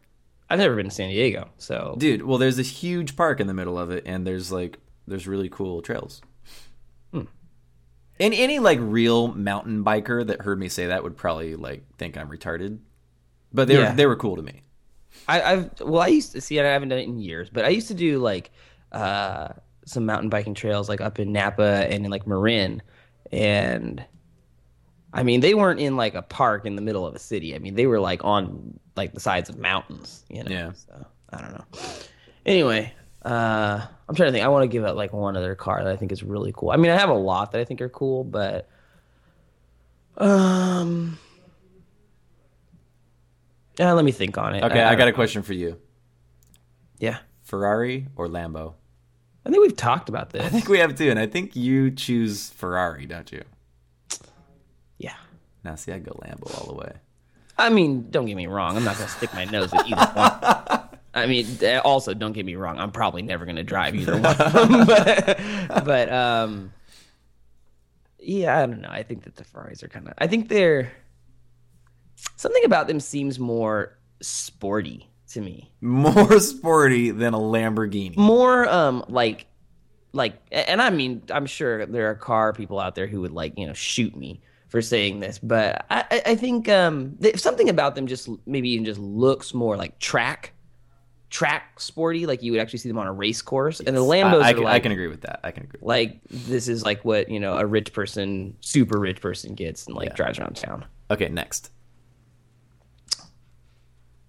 I've 0.50 0.58
never 0.58 0.74
been 0.74 0.86
to 0.86 0.90
San 0.90 1.10
Diego, 1.10 1.50
so 1.58 1.94
Dude, 1.98 2.22
well, 2.22 2.38
there's 2.38 2.56
this 2.56 2.68
huge 2.68 3.14
park 3.14 3.38
in 3.38 3.46
the 3.46 3.54
middle 3.54 3.78
of 3.78 3.90
it, 3.90 4.02
and 4.06 4.26
there's 4.26 4.50
like 4.50 4.78
there's 5.12 5.28
really 5.28 5.48
cool 5.48 5.82
trails. 5.82 6.20
Hmm. 7.12 7.22
And 8.18 8.34
any 8.34 8.58
like 8.58 8.78
real 8.80 9.28
mountain 9.28 9.84
biker 9.84 10.26
that 10.26 10.42
heard 10.42 10.58
me 10.58 10.68
say 10.68 10.86
that 10.86 11.02
would 11.02 11.16
probably 11.16 11.54
like 11.56 11.84
think 11.98 12.16
I'm 12.16 12.28
retarded. 12.28 12.78
But 13.52 13.68
they 13.68 13.74
Yeah. 13.78 13.90
were 13.90 13.96
they 13.96 14.06
were 14.06 14.16
cool 14.16 14.36
to 14.36 14.42
me. 14.42 14.62
I, 15.28 15.42
I've 15.42 15.80
well, 15.80 16.02
I 16.02 16.06
used 16.08 16.32
to 16.32 16.40
see 16.40 16.58
it. 16.58 16.64
I 16.64 16.68
haven't 16.70 16.88
done 16.88 16.98
it 16.98 17.06
in 17.06 17.18
years, 17.18 17.50
but 17.50 17.64
I 17.64 17.68
used 17.68 17.88
to 17.88 17.94
do 17.94 18.18
like 18.18 18.50
uh, 18.92 19.48
some 19.84 20.06
mountain 20.06 20.30
biking 20.30 20.54
trails, 20.54 20.88
like 20.88 21.00
up 21.00 21.18
in 21.18 21.32
Napa 21.32 21.86
and 21.90 22.04
in 22.04 22.10
like 22.10 22.26
Marin, 22.26 22.82
and 23.30 24.02
I 25.12 25.22
mean 25.22 25.40
they 25.40 25.52
weren't 25.54 25.80
in 25.80 25.96
like 25.96 26.14
a 26.14 26.22
park 26.22 26.64
in 26.64 26.76
the 26.76 26.82
middle 26.82 27.06
of 27.06 27.14
a 27.14 27.18
city. 27.18 27.54
I 27.54 27.58
mean 27.58 27.74
they 27.74 27.86
were 27.86 28.00
like 28.00 28.24
on 28.24 28.78
like 28.96 29.12
the 29.12 29.20
sides 29.20 29.50
of 29.50 29.58
mountains. 29.58 30.24
You 30.30 30.44
know. 30.44 30.50
Yeah. 30.50 30.72
So 30.72 31.06
I 31.30 31.40
don't 31.42 31.52
know. 31.52 31.64
Anyway, 32.46 32.92
uh, 33.24 33.80
I'm 34.08 34.14
trying 34.14 34.28
to 34.28 34.32
think. 34.32 34.44
I 34.44 34.48
want 34.48 34.64
to 34.64 34.68
give 34.68 34.84
out 34.84 34.96
like 34.96 35.12
one 35.12 35.36
other 35.36 35.54
car 35.54 35.82
that 35.82 35.92
I 35.92 35.96
think 35.96 36.12
is 36.12 36.22
really 36.22 36.52
cool. 36.54 36.70
I 36.70 36.76
mean 36.76 36.90
I 36.90 36.98
have 36.98 37.10
a 37.10 37.14
lot 37.14 37.52
that 37.52 37.60
I 37.60 37.64
think 37.64 37.80
are 37.80 37.88
cool, 37.88 38.24
but 38.24 38.68
um. 40.16 41.18
Yeah, 43.78 43.92
let 43.92 44.04
me 44.04 44.12
think 44.12 44.36
on 44.36 44.54
it. 44.54 44.62
Okay, 44.62 44.82
I, 44.82 44.94
got 44.96 45.08
a 45.08 45.12
question 45.12 45.42
for 45.42 45.54
you: 45.54 45.78
Yeah, 46.98 47.18
Ferrari 47.42 48.06
or 48.16 48.28
Lambo? 48.28 48.74
I 49.44 49.50
think 49.50 49.62
we've 49.62 49.76
talked 49.76 50.08
about 50.08 50.30
this. 50.30 50.44
I 50.44 50.48
think 50.50 50.68
we 50.68 50.78
have 50.78 50.94
too, 50.94 51.10
and 51.10 51.18
I 51.18 51.26
think 51.26 51.56
you 51.56 51.90
choose 51.90 52.50
Ferrari, 52.50 53.06
don't 53.06 53.30
you? 53.32 53.42
Yeah. 54.98 55.16
Now, 55.64 55.74
see, 55.74 55.92
I 55.92 55.98
go 55.98 56.12
Lambo 56.12 56.60
all 56.60 56.66
the 56.66 56.78
way. 56.78 56.92
I 57.58 57.68
mean, 57.68 58.10
don't 58.10 58.26
get 58.26 58.36
me 58.36 58.46
wrong. 58.46 58.76
I'm 58.76 58.84
not 58.84 58.96
going 58.96 59.08
to 59.08 59.14
stick 59.14 59.34
my 59.34 59.44
nose 59.44 59.72
at 59.72 59.86
either 59.86 60.06
one. 60.12 60.32
I 61.14 61.26
mean, 61.26 61.46
uh, 61.62 61.80
also, 61.84 62.14
don't 62.14 62.32
get 62.32 62.46
me 62.46 62.54
wrong. 62.54 62.78
I'm 62.78 62.90
probably 62.92 63.22
never 63.22 63.44
going 63.44 63.56
to 63.56 63.62
drive 63.62 63.94
either 63.94 64.12
one. 64.18 64.24
of 64.40 64.52
them, 64.52 64.86
but, 64.86 65.84
but, 65.84 66.12
um, 66.12 66.72
yeah, 68.18 68.58
I 68.58 68.66
don't 68.66 68.80
know. 68.80 68.88
I 68.90 69.02
think 69.02 69.24
that 69.24 69.36
the 69.36 69.44
Ferraris 69.44 69.82
are 69.82 69.88
kind 69.88 70.06
of. 70.08 70.14
I 70.18 70.26
think 70.26 70.48
they're 70.48 70.92
something 72.36 72.64
about 72.64 72.86
them 72.86 73.00
seems 73.00 73.38
more 73.38 73.98
sporty 74.20 75.10
to 75.32 75.40
me. 75.40 75.72
More 75.80 76.38
sporty 76.38 77.10
than 77.10 77.34
a 77.34 77.38
Lamborghini. 77.38 78.16
More 78.16 78.68
um 78.68 79.04
like 79.08 79.46
like 80.12 80.34
and 80.52 80.80
I 80.80 80.90
mean 80.90 81.22
I'm 81.30 81.46
sure 81.46 81.84
there 81.86 82.10
are 82.10 82.14
car 82.14 82.52
people 82.52 82.78
out 82.78 82.94
there 82.94 83.06
who 83.06 83.22
would 83.22 83.32
like, 83.32 83.58
you 83.58 83.66
know, 83.66 83.72
shoot 83.72 84.14
me 84.14 84.40
for 84.68 84.80
saying 84.80 85.18
this, 85.20 85.38
but 85.38 85.84
I 85.90 86.22
I- 86.26 86.34
think 86.36 86.68
um 86.68 87.16
th- 87.20 87.40
something 87.40 87.68
about 87.68 87.94
them 87.96 88.06
just 88.06 88.28
maybe 88.46 88.70
even 88.70 88.84
just 88.84 89.00
looks 89.00 89.52
more 89.52 89.76
like 89.76 89.98
track 89.98 90.52
track 91.32 91.80
sporty 91.80 92.26
like 92.26 92.42
you 92.42 92.52
would 92.52 92.60
actually 92.60 92.78
see 92.78 92.90
them 92.90 92.98
on 92.98 93.06
a 93.06 93.12
race 93.12 93.40
course 93.40 93.80
and 93.80 93.96
the 93.96 94.00
Lambos 94.00 94.42
I, 94.42 94.48
I 94.48 94.50
are 94.50 94.54
can, 94.54 94.62
like 94.64 94.74
I 94.74 94.80
can 94.80 94.92
agree 94.92 95.08
with 95.08 95.22
that. 95.22 95.40
I 95.42 95.50
can 95.50 95.62
agree. 95.64 95.80
like 95.82 96.20
this 96.28 96.68
is 96.68 96.84
like 96.84 97.04
what, 97.06 97.30
you 97.30 97.40
know, 97.40 97.56
a 97.56 97.64
rich 97.64 97.94
person, 97.94 98.54
super 98.60 99.00
rich 99.00 99.20
person 99.22 99.54
gets 99.54 99.86
and 99.86 99.96
like 99.96 100.10
Yeah. 100.10 100.14
drives 100.14 100.38
around 100.38 100.56
town. 100.56 100.84
Okay, 101.10 101.28
next. 101.30 101.70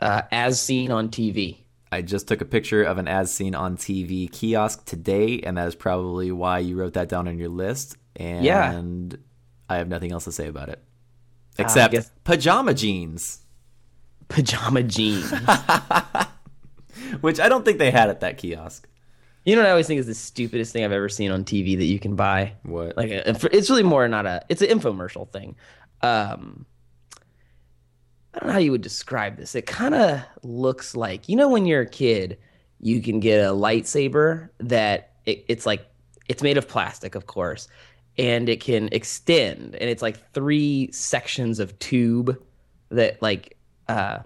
Uh 0.02 0.22
as 0.32 0.62
seen 0.62 0.92
on 0.92 1.10
TV. 1.10 1.58
I 1.92 2.02
just 2.02 2.28
took 2.28 2.42
a 2.42 2.46
picture 2.46 2.84
of 2.84 2.98
an 2.98 3.08
as 3.08 3.32
seen 3.34 3.54
on 3.54 3.78
TV 3.78 4.32
kiosk 4.32 4.86
today, 4.86 5.40
and 5.42 5.58
that 5.58 5.68
is 5.68 5.76
probably 5.76 6.32
why 6.32 6.60
you 6.60 6.76
wrote 6.76 6.94
that 6.94 7.08
down 7.10 7.28
on 7.28 7.38
your 7.38 7.50
list. 7.50 7.98
And 8.16 8.44
Yeah. 8.46 8.82
I 9.70 9.76
have 9.78 9.88
nothing 9.90 10.12
else 10.12 10.24
to 10.24 10.32
say 10.32 10.48
about 10.48 10.70
it. 10.70 10.82
I 11.60 11.62
Except 11.64 11.92
guess- 11.92 12.12
pajama 12.24 12.74
jeans, 12.74 13.42
Pajama 14.30 14.82
jeans. 14.84 15.32
which 17.22 17.40
I 17.40 17.50
don't 17.50 17.66
think 17.66 17.80
they 17.80 17.92
had 17.92 18.10
at 18.10 18.22
that 18.22 18.38
kiosk. 18.38 18.88
You 19.46 19.56
know 19.56 19.62
what 19.62 19.68
I 19.68 19.72
always 19.72 19.88
think 19.88 20.00
is 20.00 20.08
the 20.08 20.14
stupidest 20.14 20.72
thing 20.72 20.86
I've 20.86 20.92
ever 20.92 21.10
seen 21.10 21.32
on 21.32 21.44
TV 21.44 21.78
that 21.78 21.86
you 21.86 22.00
can 22.00 22.16
buy. 22.16 22.54
What? 22.64 22.96
Like 22.96 23.12
a, 23.12 23.30
it's 23.56 23.70
really 23.70 23.84
more 23.84 24.08
not 24.08 24.26
a 24.26 24.44
it's 24.48 24.62
an 24.62 24.70
infomercial 24.70 25.30
thing. 25.30 25.56
Um, 26.02 26.66
I 28.34 28.40
don't 28.40 28.48
know 28.48 28.54
how 28.54 28.60
you 28.60 28.72
would 28.72 28.82
describe 28.82 29.38
this. 29.38 29.54
It 29.54 29.66
kind 29.66 29.96
of 29.96 30.22
looks 30.44 30.96
like 30.96 31.28
you 31.28 31.36
know 31.36 31.50
when 31.50 31.66
you're 31.66 31.82
a 31.82 31.90
kid, 31.90 32.38
you 32.80 33.02
can 33.02 33.20
get 33.20 33.40
a 33.40 33.52
lightsaber 33.52 34.50
that 34.60 35.12
it, 35.26 35.46
it's 35.50 35.66
like 35.66 35.86
it's 36.30 36.42
made 36.42 36.58
of 36.58 36.68
plastic, 36.70 37.16
of 37.16 37.28
course, 37.28 37.68
and 38.18 38.48
it 38.48 38.62
can 38.62 38.88
extend, 38.94 39.76
and 39.76 39.90
it's 39.90 40.02
like 40.02 40.32
three 40.32 40.90
sections 40.94 41.60
of 41.60 41.78
tube 41.80 42.42
that 42.90 43.22
like 43.22 43.58
uh, 43.90 44.20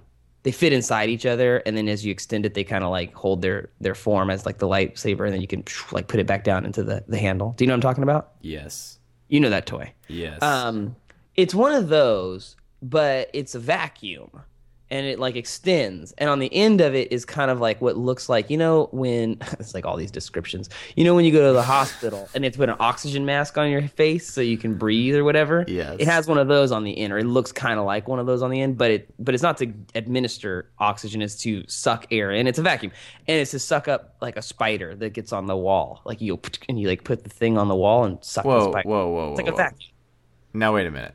they 0.47 0.53
fit 0.53 0.71
inside 0.71 1.09
each 1.09 1.25
other, 1.25 1.57
and 1.65 1.75
then 1.75 1.89
as 1.89 2.05
you 2.05 2.11
extend 2.13 2.45
it, 2.45 2.53
they 2.53 2.63
kind 2.63 2.85
of 2.85 2.89
like 2.89 3.13
hold 3.13 3.41
their 3.41 3.69
their 3.81 3.93
form 3.93 4.29
as 4.29 4.45
like 4.45 4.59
the 4.59 4.65
lightsaber, 4.65 5.25
and 5.25 5.33
then 5.33 5.41
you 5.41 5.47
can 5.47 5.61
like 5.91 6.07
put 6.07 6.21
it 6.21 6.25
back 6.25 6.45
down 6.45 6.63
into 6.63 6.85
the 6.85 7.03
the 7.05 7.17
handle. 7.17 7.53
Do 7.57 7.65
you 7.65 7.67
know 7.67 7.73
what 7.73 7.79
I'm 7.79 7.89
talking 7.89 8.03
about? 8.03 8.31
Yes. 8.39 8.97
You 9.27 9.41
know 9.41 9.49
that 9.49 9.65
toy. 9.65 9.91
Yes. 10.07 10.41
Um, 10.41 10.95
it's 11.35 11.53
one 11.53 11.73
of 11.73 11.89
those, 11.89 12.55
but 12.81 13.29
it's 13.33 13.55
a 13.55 13.59
vacuum, 13.59 14.31
and 14.89 15.05
it 15.05 15.19
like 15.19 15.35
extends, 15.35 16.13
and 16.17 16.29
on 16.29 16.39
the 16.39 16.53
end 16.53 16.81
of 16.81 16.95
it 16.95 17.11
is 17.11 17.25
kind 17.25 17.51
of 17.51 17.59
like 17.59 17.81
what 17.81 17.97
looks 17.97 18.29
like 18.29 18.49
you 18.49 18.57
know 18.57 18.87
when 18.91 19.37
it's 19.59 19.73
like 19.73 19.85
all 19.85 19.97
these 19.97 20.11
descriptions. 20.11 20.69
You 20.95 21.03
know 21.03 21.13
when 21.15 21.25
you 21.25 21.31
go 21.31 21.47
to 21.47 21.53
the 21.53 21.63
hospital 21.63 22.29
and 22.33 22.45
it's 22.45 22.57
put 22.57 22.69
an 22.69 22.77
oxygen 22.79 23.25
mask 23.25 23.57
on 23.57 23.69
your 23.69 23.81
face 23.87 24.31
so 24.31 24.41
you 24.41 24.57
can 24.57 24.75
breathe 24.75 25.15
or 25.15 25.23
whatever. 25.23 25.65
Yes. 25.67 25.97
It 25.99 26.07
has 26.07 26.27
one 26.27 26.37
of 26.37 26.47
those 26.47 26.71
on 26.71 26.83
the 26.83 26.97
end, 26.97 27.11
or 27.13 27.17
it 27.17 27.25
looks 27.25 27.51
kind 27.51 27.79
of 27.79 27.85
like 27.85 28.07
one 28.07 28.19
of 28.19 28.25
those 28.25 28.41
on 28.41 28.49
the 28.49 28.61
end, 28.61 28.77
but 28.77 28.91
it 28.91 29.13
but 29.19 29.33
it's 29.33 29.43
not 29.43 29.57
to 29.57 29.73
administer 29.95 30.69
oxygen; 30.79 31.21
it's 31.21 31.35
to 31.41 31.63
suck 31.67 32.07
air, 32.11 32.31
and 32.31 32.47
it's 32.47 32.59
a 32.59 32.63
vacuum, 32.63 32.91
and 33.27 33.37
it's 33.39 33.51
to 33.51 33.59
suck 33.59 33.87
up 33.87 34.15
like 34.21 34.37
a 34.37 34.41
spider 34.41 34.95
that 34.95 35.13
gets 35.13 35.33
on 35.33 35.45
the 35.47 35.57
wall. 35.57 36.01
Like 36.05 36.21
you 36.21 36.39
and 36.69 36.79
you 36.79 36.87
like 36.87 37.03
put 37.03 37.23
the 37.23 37.29
thing 37.29 37.57
on 37.57 37.67
the 37.67 37.75
wall 37.75 38.03
and 38.05 38.23
suck 38.23 38.43
the 38.43 38.49
whoa, 38.49 38.71
spider. 38.71 38.87
whoa, 38.87 39.07
whoa, 39.09 39.29
It's 39.31 39.37
like 39.37 39.47
whoa, 39.47 39.53
a 39.53 39.55
whoa. 39.55 39.63
vacuum. 39.69 39.91
Now 40.53 40.73
wait 40.73 40.87
a 40.87 40.91
minute. 40.91 41.13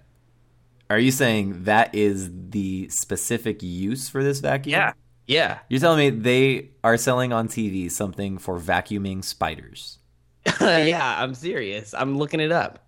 Are 0.92 0.98
you 0.98 1.10
saying 1.10 1.64
that 1.64 1.94
is 1.94 2.30
the 2.50 2.86
specific 2.90 3.62
use 3.62 4.10
for 4.10 4.22
this 4.22 4.40
vacuum? 4.40 4.72
Yeah, 4.72 4.92
yeah. 5.26 5.60
You're 5.70 5.80
telling 5.80 5.98
me 5.98 6.10
they 6.10 6.68
are 6.84 6.98
selling 6.98 7.32
on 7.32 7.48
TV 7.48 7.90
something 7.90 8.36
for 8.36 8.60
vacuuming 8.60 9.24
spiders. 9.24 10.00
yeah, 10.60 11.16
I'm 11.18 11.34
serious. 11.34 11.94
I'm 11.94 12.18
looking 12.18 12.40
it 12.40 12.52
up. 12.52 12.86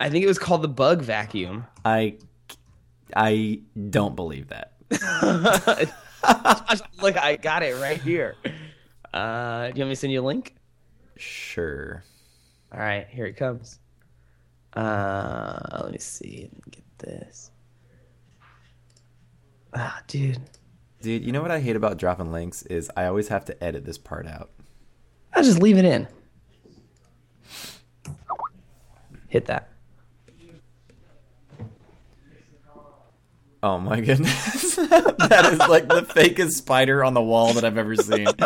I 0.00 0.10
think 0.10 0.24
it 0.24 0.26
was 0.26 0.40
called 0.40 0.62
the 0.62 0.68
bug 0.68 1.02
vacuum. 1.02 1.66
I 1.84 2.18
I 3.14 3.60
don't 3.90 4.16
believe 4.16 4.48
that. 4.48 4.72
Look, 7.00 7.16
I 7.16 7.36
got 7.36 7.62
it 7.62 7.80
right 7.80 8.00
here. 8.00 8.34
Uh, 9.14 9.68
do 9.68 9.78
you 9.78 9.82
want 9.82 9.90
me 9.90 9.90
to 9.90 9.96
send 9.96 10.12
you 10.12 10.20
a 10.20 10.26
link? 10.26 10.56
Sure. 11.16 12.02
All 12.72 12.80
right, 12.80 13.06
here 13.08 13.26
it 13.26 13.36
comes. 13.36 13.78
Uh, 14.74 15.78
let 15.84 15.92
me 15.92 15.98
see. 15.98 16.50
Get 16.72 16.82
this. 17.00 17.50
Ah, 19.74 20.02
dude. 20.06 20.40
Dude, 21.00 21.24
you 21.24 21.32
know 21.32 21.42
what 21.42 21.50
I 21.50 21.60
hate 21.60 21.76
about 21.76 21.96
dropping 21.96 22.32
links 22.32 22.62
is 22.62 22.90
I 22.96 23.06
always 23.06 23.28
have 23.28 23.44
to 23.46 23.64
edit 23.64 23.84
this 23.84 23.98
part 23.98 24.26
out. 24.26 24.50
I'll 25.32 25.42
just 25.42 25.62
leave 25.62 25.78
it 25.78 25.84
in. 25.84 26.08
Hit 29.28 29.46
that. 29.46 29.70
Oh 33.62 33.78
my 33.78 34.00
goodness. 34.00 34.76
that 34.76 35.48
is 35.52 35.58
like 35.68 35.86
the 35.88 36.02
fakest 36.02 36.52
spider 36.52 37.04
on 37.04 37.14
the 37.14 37.22
wall 37.22 37.52
that 37.52 37.64
I've 37.64 37.76
ever 37.76 37.94
seen. 37.94 38.24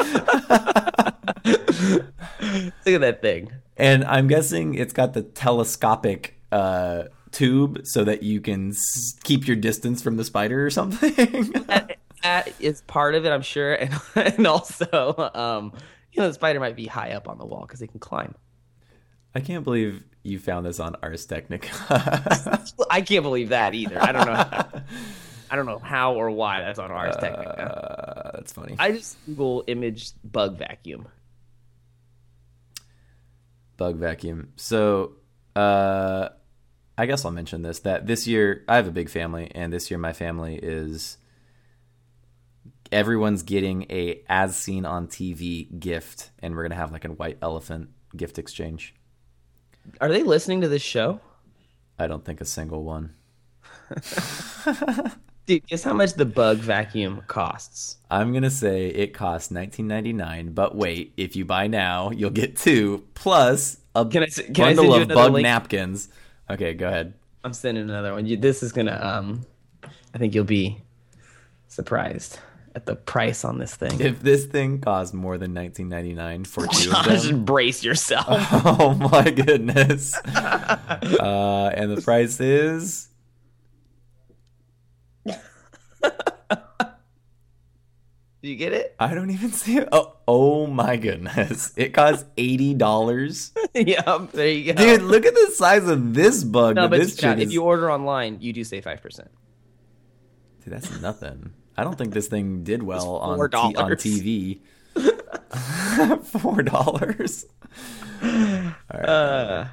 Look 2.85 2.95
at 2.95 3.01
that 3.01 3.19
thing. 3.23 3.53
And 3.77 4.05
I'm 4.05 4.27
guessing 4.29 4.75
it's 4.75 4.93
got 4.93 5.15
the 5.15 5.23
telescopic 5.23 6.39
uh, 6.51 7.05
tube 7.35 7.81
so 7.85 8.05
that 8.05 8.23
you 8.23 8.41
can 8.41 8.71
s- 8.71 9.19
keep 9.25 9.47
your 9.47 9.57
distance 9.57 10.03
from 10.03 10.17
the 10.17 10.25
spider 10.25 10.65
or 10.65 10.71
something. 10.71 11.13
that, 11.67 11.99
that 12.23 12.53
is 12.61 12.81
part 12.83 13.15
of 13.15 13.27
it, 13.27 13.31
I'm 13.31 13.43
sure, 13.43 13.75
and 13.81 13.93
and 14.15 14.47
also, 14.47 15.31
um, 15.35 15.73
you 16.13 16.23
know, 16.23 16.29
the 16.29 16.35
spider 16.35 16.61
might 16.61 16.77
be 16.77 16.87
high 16.87 17.13
up 17.13 17.29
on 17.29 17.39
the 17.39 17.45
wall 17.45 17.63
because 17.67 17.81
they 17.81 17.87
can 17.87 18.01
climb. 18.01 18.35
I 19.35 19.41
can't 19.41 19.65
believe 19.65 20.05
you 20.23 20.39
found 20.39 20.65
this 20.65 20.79
on 20.81 20.97
Ars 21.03 21.27
Technica. 21.27 21.69
I 22.91 23.03
can't 23.03 23.25
believe 23.25 23.49
that 23.51 23.75
either. 23.75 24.01
I 24.01 24.13
don't 24.13 24.27
know. 24.27 24.81
I 25.51 25.57
don't 25.57 25.67
know 25.67 25.79
how 25.79 26.15
or 26.15 26.31
why 26.31 26.61
that's 26.61 26.79
on 26.79 26.91
Ars 26.91 27.17
Technica. 27.17 27.63
uh, 27.63 28.31
that's 28.37 28.53
funny. 28.53 28.77
I 28.79 28.93
just 28.93 29.17
Google 29.27 29.65
image 29.67 30.13
bug 30.25 30.57
vacuum. 30.57 31.09
Bug 33.77 33.97
vacuum. 33.97 34.53
So, 34.57 35.17
uh, 35.57 36.29
I 36.97 37.07
guess 37.07 37.25
I'll 37.25 37.31
mention 37.33 37.63
this 37.63 37.81
that 37.81 38.07
this 38.07 38.27
year 38.27 38.65
I 38.69 38.77
have 38.77 38.87
a 38.87 38.93
big 38.93 39.09
family, 39.09 39.51
and 39.55 39.73
this 39.73 39.91
year 39.91 39.99
my 39.99 40.13
family 40.13 40.57
is 40.63 41.19
everyone's 42.93 43.43
getting 43.43 43.87
a 43.91 44.23
as 44.29 44.57
seen 44.57 44.85
on 44.85 45.09
TV 45.09 45.79
gift, 45.81 46.31
and 46.41 46.55
we're 46.55 46.63
gonna 46.63 46.75
have 46.77 46.93
like 46.93 47.05
a 47.05 47.13
white 47.13 47.39
elephant 47.43 47.91
gift 48.17 48.39
exchange. 48.39 48.95
Are 50.01 50.09
they 50.09 50.23
listening 50.23 50.61
to 50.63 50.69
this 50.69 50.83
show? 50.83 51.21
I 51.99 52.07
don't 52.07 52.25
think 52.25 52.41
a 52.41 52.45
single 52.45 52.85
one. 52.85 53.15
Dude, 55.47 55.67
guess 55.67 55.83
how 55.85 55.93
much 55.93 56.15
the 56.15 56.25
bug 56.25 56.59
vacuum 56.59 57.23
costs? 57.27 57.99
I'm 58.11 58.33
gonna 58.33 58.51
say 58.51 58.87
it 58.87 59.13
costs 59.13 59.53
19.99, 59.53 60.55
but 60.55 60.75
wait, 60.75 61.13
if 61.19 61.37
you 61.37 61.45
buy 61.45 61.67
now, 61.67 62.11
you'll 62.11 62.31
get 62.31 62.57
two 62.57 63.05
plus 63.15 63.79
a 63.95 64.07
Can 64.07 64.23
I 64.23 64.27
can 64.27 64.65
I 64.65 64.75
bundle 64.75 64.97
you 64.97 65.03
of 65.03 65.09
bug 65.09 65.33
link? 65.33 65.43
napkins. 65.45 66.09
Okay, 66.51 66.75
go 66.75 66.89
ahead. 66.89 67.15
I'm 67.43 67.53
sending 67.53 67.85
another 67.85 68.13
one. 68.13 68.27
You, 68.27 68.37
this 68.37 68.63
is 68.63 68.73
gonna 68.73 68.99
um, 69.03 69.47
I 70.15 70.19
think 70.19 70.35
you'll 70.35 70.45
be 70.45 70.79
surprised 71.69 72.39
at 72.75 72.87
the 72.87 72.97
price 72.97 73.45
on 73.45 73.59
this 73.59 73.75
thing. 73.75 74.01
If 74.01 74.21
this 74.21 74.47
thing 74.47 74.81
costs 74.81 75.15
more 75.15 75.39
than 75.39 75.55
19.99 75.55 76.47
for 76.47 76.67
two 76.67 76.91
of 76.91 77.05
them, 77.05 77.15
Just 77.15 77.45
brace 77.45 77.85
yourself. 77.85 78.27
oh 78.31 78.95
my 78.95 79.31
goodness! 79.31 80.15
uh, 80.27 81.71
and 81.75 81.97
the 81.97 82.03
price 82.03 82.41
is 82.41 83.09
Do 88.45 88.51
you 88.51 88.57
get 88.57 88.75
it? 88.75 88.95
I 89.01 89.15
don't 89.15 89.31
even 89.31 89.53
see 89.53 89.79
it. 89.79 89.89
Oh, 89.91 90.17
oh 90.29 90.67
my 90.67 90.97
goodness! 90.99 91.73
It 91.79 91.95
costs 91.95 92.27
eighty 92.37 92.75
dollars. 92.75 93.53
yeah, 93.75 94.27
there 94.35 94.51
you 94.51 94.75
go. 94.75 94.85
Dude, 94.85 95.01
look 95.01 95.25
at 95.25 95.33
the 95.33 95.51
size 95.55 95.89
of 95.89 96.13
this 96.13 96.45
bug. 96.45 96.77
no, 96.77 96.87
but 96.87 97.01
this 97.01 97.17
yeah, 97.23 97.37
chick 97.37 97.43
if 97.43 97.53
you 97.53 97.63
order 97.63 97.91
online, 97.91 98.43
you 98.43 98.53
do 98.53 98.63
save 98.63 98.85
five 98.85 99.01
percent. 99.01 99.31
Dude, 100.63 100.75
that's 100.75 101.01
nothing. 101.01 101.55
I 101.79 101.85
don't 101.85 101.97
think 101.97 102.13
this 102.13 102.29
thing 102.29 102.65
did 102.65 102.83
well 102.83 103.17
on 103.17 103.39
t- 103.49 103.57
on. 103.57 103.91
TV. 103.93 104.61
Four 106.27 106.63
dollars. 106.65 107.47
Uh, 108.91 109.69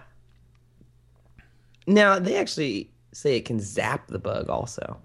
now 1.87 2.19
they 2.19 2.37
actually 2.37 2.89
say 3.11 3.35
it 3.35 3.43
can 3.43 3.59
zap 3.59 4.07
the 4.07 4.19
bug. 4.19 4.49
Also, 4.49 4.97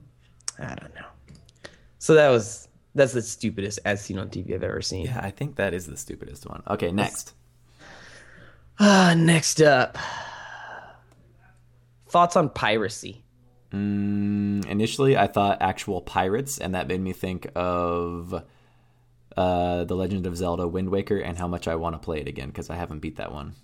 I 0.57 0.77
don't 0.77 0.95
know. 0.95 1.09
So 1.99 2.15
that 2.15 2.29
was 2.29 2.69
that's 2.97 3.13
the 3.13 3.23
stupidest 3.23 3.79
as 3.85 4.01
seen 4.03 4.19
on 4.19 4.29
TV 4.31 4.55
I've 4.55 4.63
ever 4.65 4.83
seen. 4.83 5.07
Yeah, 5.07 5.21
I 5.23 5.31
think 5.31 5.57
that 5.57 5.75
is 5.75 5.87
the 5.87 5.97
stupidest 5.97 6.49
one. 6.49 6.63
Okay, 6.69 6.91
next. 6.91 7.35
Ah, 8.79 9.15
next 9.17 9.63
up, 9.63 9.97
thoughts 12.09 12.37
on 12.37 12.51
piracy. 12.51 13.23
Mm, 13.73 14.67
initially, 14.67 15.17
I 15.17 15.27
thought 15.27 15.59
actual 15.61 16.01
pirates, 16.01 16.59
and 16.59 16.75
that 16.75 16.87
made 16.89 17.01
me 17.01 17.13
think 17.13 17.47
of 17.55 18.43
uh, 19.37 19.85
the 19.85 19.95
Legend 19.95 20.27
of 20.27 20.37
Zelda: 20.37 20.67
Wind 20.69 20.91
Waker, 20.91 21.19
and 21.19 21.37
how 21.39 21.49
much 21.49 21.69
I 21.69 21.75
want 21.77 21.95
to 21.95 21.99
play 21.99 22.21
it 22.21 22.29
again 22.29 22.49
because 22.49 22.71
I 22.71 22.77
haven't 22.77 23.01
beat 23.01 23.17
that 23.17 23.33
one. 23.33 23.55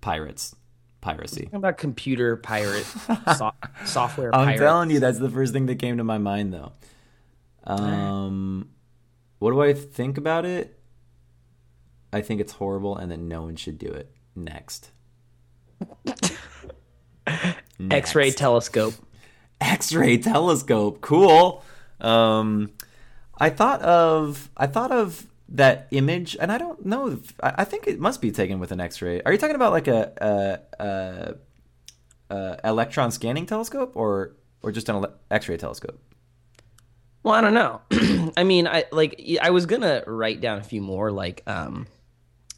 Pirates, 0.00 0.54
piracy. 1.00 1.48
About 1.52 1.78
computer 1.78 2.36
pirate 2.36 2.86
so- 3.36 3.52
software. 3.84 4.34
I'm 4.34 4.46
pirate. 4.46 4.58
telling 4.58 4.90
you, 4.90 5.00
that's 5.00 5.18
the 5.18 5.30
first 5.30 5.52
thing 5.52 5.66
that 5.66 5.78
came 5.78 5.96
to 5.98 6.04
my 6.04 6.18
mind, 6.18 6.52
though. 6.52 6.72
Um, 7.64 8.68
what 9.38 9.50
do 9.50 9.62
I 9.62 9.72
think 9.72 10.18
about 10.18 10.44
it? 10.44 10.78
I 12.12 12.20
think 12.20 12.40
it's 12.40 12.52
horrible, 12.52 12.96
and 12.96 13.10
that 13.10 13.18
no 13.18 13.42
one 13.42 13.56
should 13.56 13.78
do 13.78 13.88
it. 13.88 14.12
Next. 14.36 14.90
X-ray 17.90 18.30
telescope. 18.30 18.94
X-ray 19.60 20.18
telescope. 20.18 21.00
Cool. 21.00 21.64
Um, 22.00 22.70
I 23.38 23.50
thought 23.50 23.82
of 23.82 24.50
I 24.56 24.66
thought 24.66 24.92
of 24.92 25.26
that 25.48 25.88
image, 25.90 26.36
and 26.38 26.52
I 26.52 26.58
don't 26.58 26.84
know. 26.86 27.08
If, 27.08 27.34
I, 27.42 27.54
I 27.58 27.64
think 27.64 27.86
it 27.86 27.98
must 27.98 28.20
be 28.20 28.30
taken 28.30 28.60
with 28.60 28.72
an 28.72 28.80
X-ray. 28.80 29.22
Are 29.22 29.32
you 29.32 29.38
talking 29.38 29.56
about 29.56 29.72
like 29.72 29.88
a, 29.88 30.60
a, 30.80 31.34
a, 32.30 32.34
a 32.34 32.60
electron 32.68 33.10
scanning 33.10 33.46
telescope, 33.46 33.92
or 33.94 34.36
or 34.62 34.72
just 34.72 34.88
an 34.88 34.96
ele- 34.96 35.14
X-ray 35.30 35.56
telescope? 35.56 36.00
Well, 37.24 37.34
I 37.34 37.40
don't 37.40 37.54
know. 37.54 37.80
I 38.36 38.44
mean, 38.44 38.68
I 38.68 38.84
like 38.92 39.20
I 39.42 39.50
was 39.50 39.66
gonna 39.66 40.04
write 40.06 40.40
down 40.40 40.58
a 40.58 40.62
few 40.62 40.80
more 40.82 41.10
like 41.10 41.42
um 41.46 41.86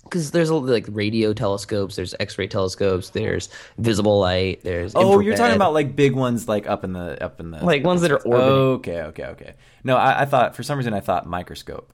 because 0.03 0.31
there's 0.31 0.51
a, 0.51 0.55
like 0.55 0.87
radio 0.89 1.33
telescopes, 1.33 1.97
there's 1.97 2.15
X-ray 2.19 2.47
telescopes, 2.49 3.11
there's 3.11 3.49
visible 3.79 4.21
light, 4.21 4.63
there's 4.63 4.93
Oh, 4.95 5.21
you're 5.21 5.37
talking 5.37 5.57
about 5.57 5.73
like 5.73 5.97
big 5.97 6.15
ones, 6.15 6.49
like 6.49 6.67
up 6.69 6.85
in 6.85 6.93
the 6.93 7.23
up 7.23 7.41
in 7.41 7.51
the 7.51 7.65
Like 7.65 7.85
ones 7.85 8.03
that 8.03 8.11
are 8.11 8.19
orbiting. 8.19 8.53
Okay, 8.53 9.03
okay, 9.03 9.25
okay. 9.27 9.55
No, 9.85 9.97
I, 9.97 10.23
I 10.23 10.25
thought 10.25 10.57
for 10.57 10.63
some 10.63 10.79
reason 10.79 10.95
I 10.95 11.01
thought 11.01 11.27
microscope. 11.27 11.93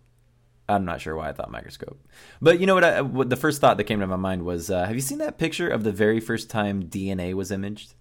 I'm 0.68 0.84
not 0.84 1.00
sure 1.00 1.14
why 1.16 1.28
I 1.28 1.32
thought 1.32 1.50
microscope, 1.50 2.00
but 2.40 2.58
you 2.60 2.66
know 2.66 2.74
what? 2.74 2.84
I, 2.84 3.02
what 3.02 3.28
the 3.28 3.36
first 3.36 3.60
thought 3.60 3.76
that 3.76 3.84
came 3.84 4.00
to 4.00 4.06
my 4.06 4.16
mind 4.16 4.44
was: 4.44 4.70
uh, 4.70 4.86
Have 4.86 4.94
you 4.94 5.02
seen 5.02 5.18
that 5.18 5.36
picture 5.36 5.68
of 5.68 5.84
the 5.84 5.92
very 5.92 6.20
first 6.20 6.48
time 6.48 6.84
DNA 6.84 7.34
was 7.34 7.50
imaged? 7.50 7.94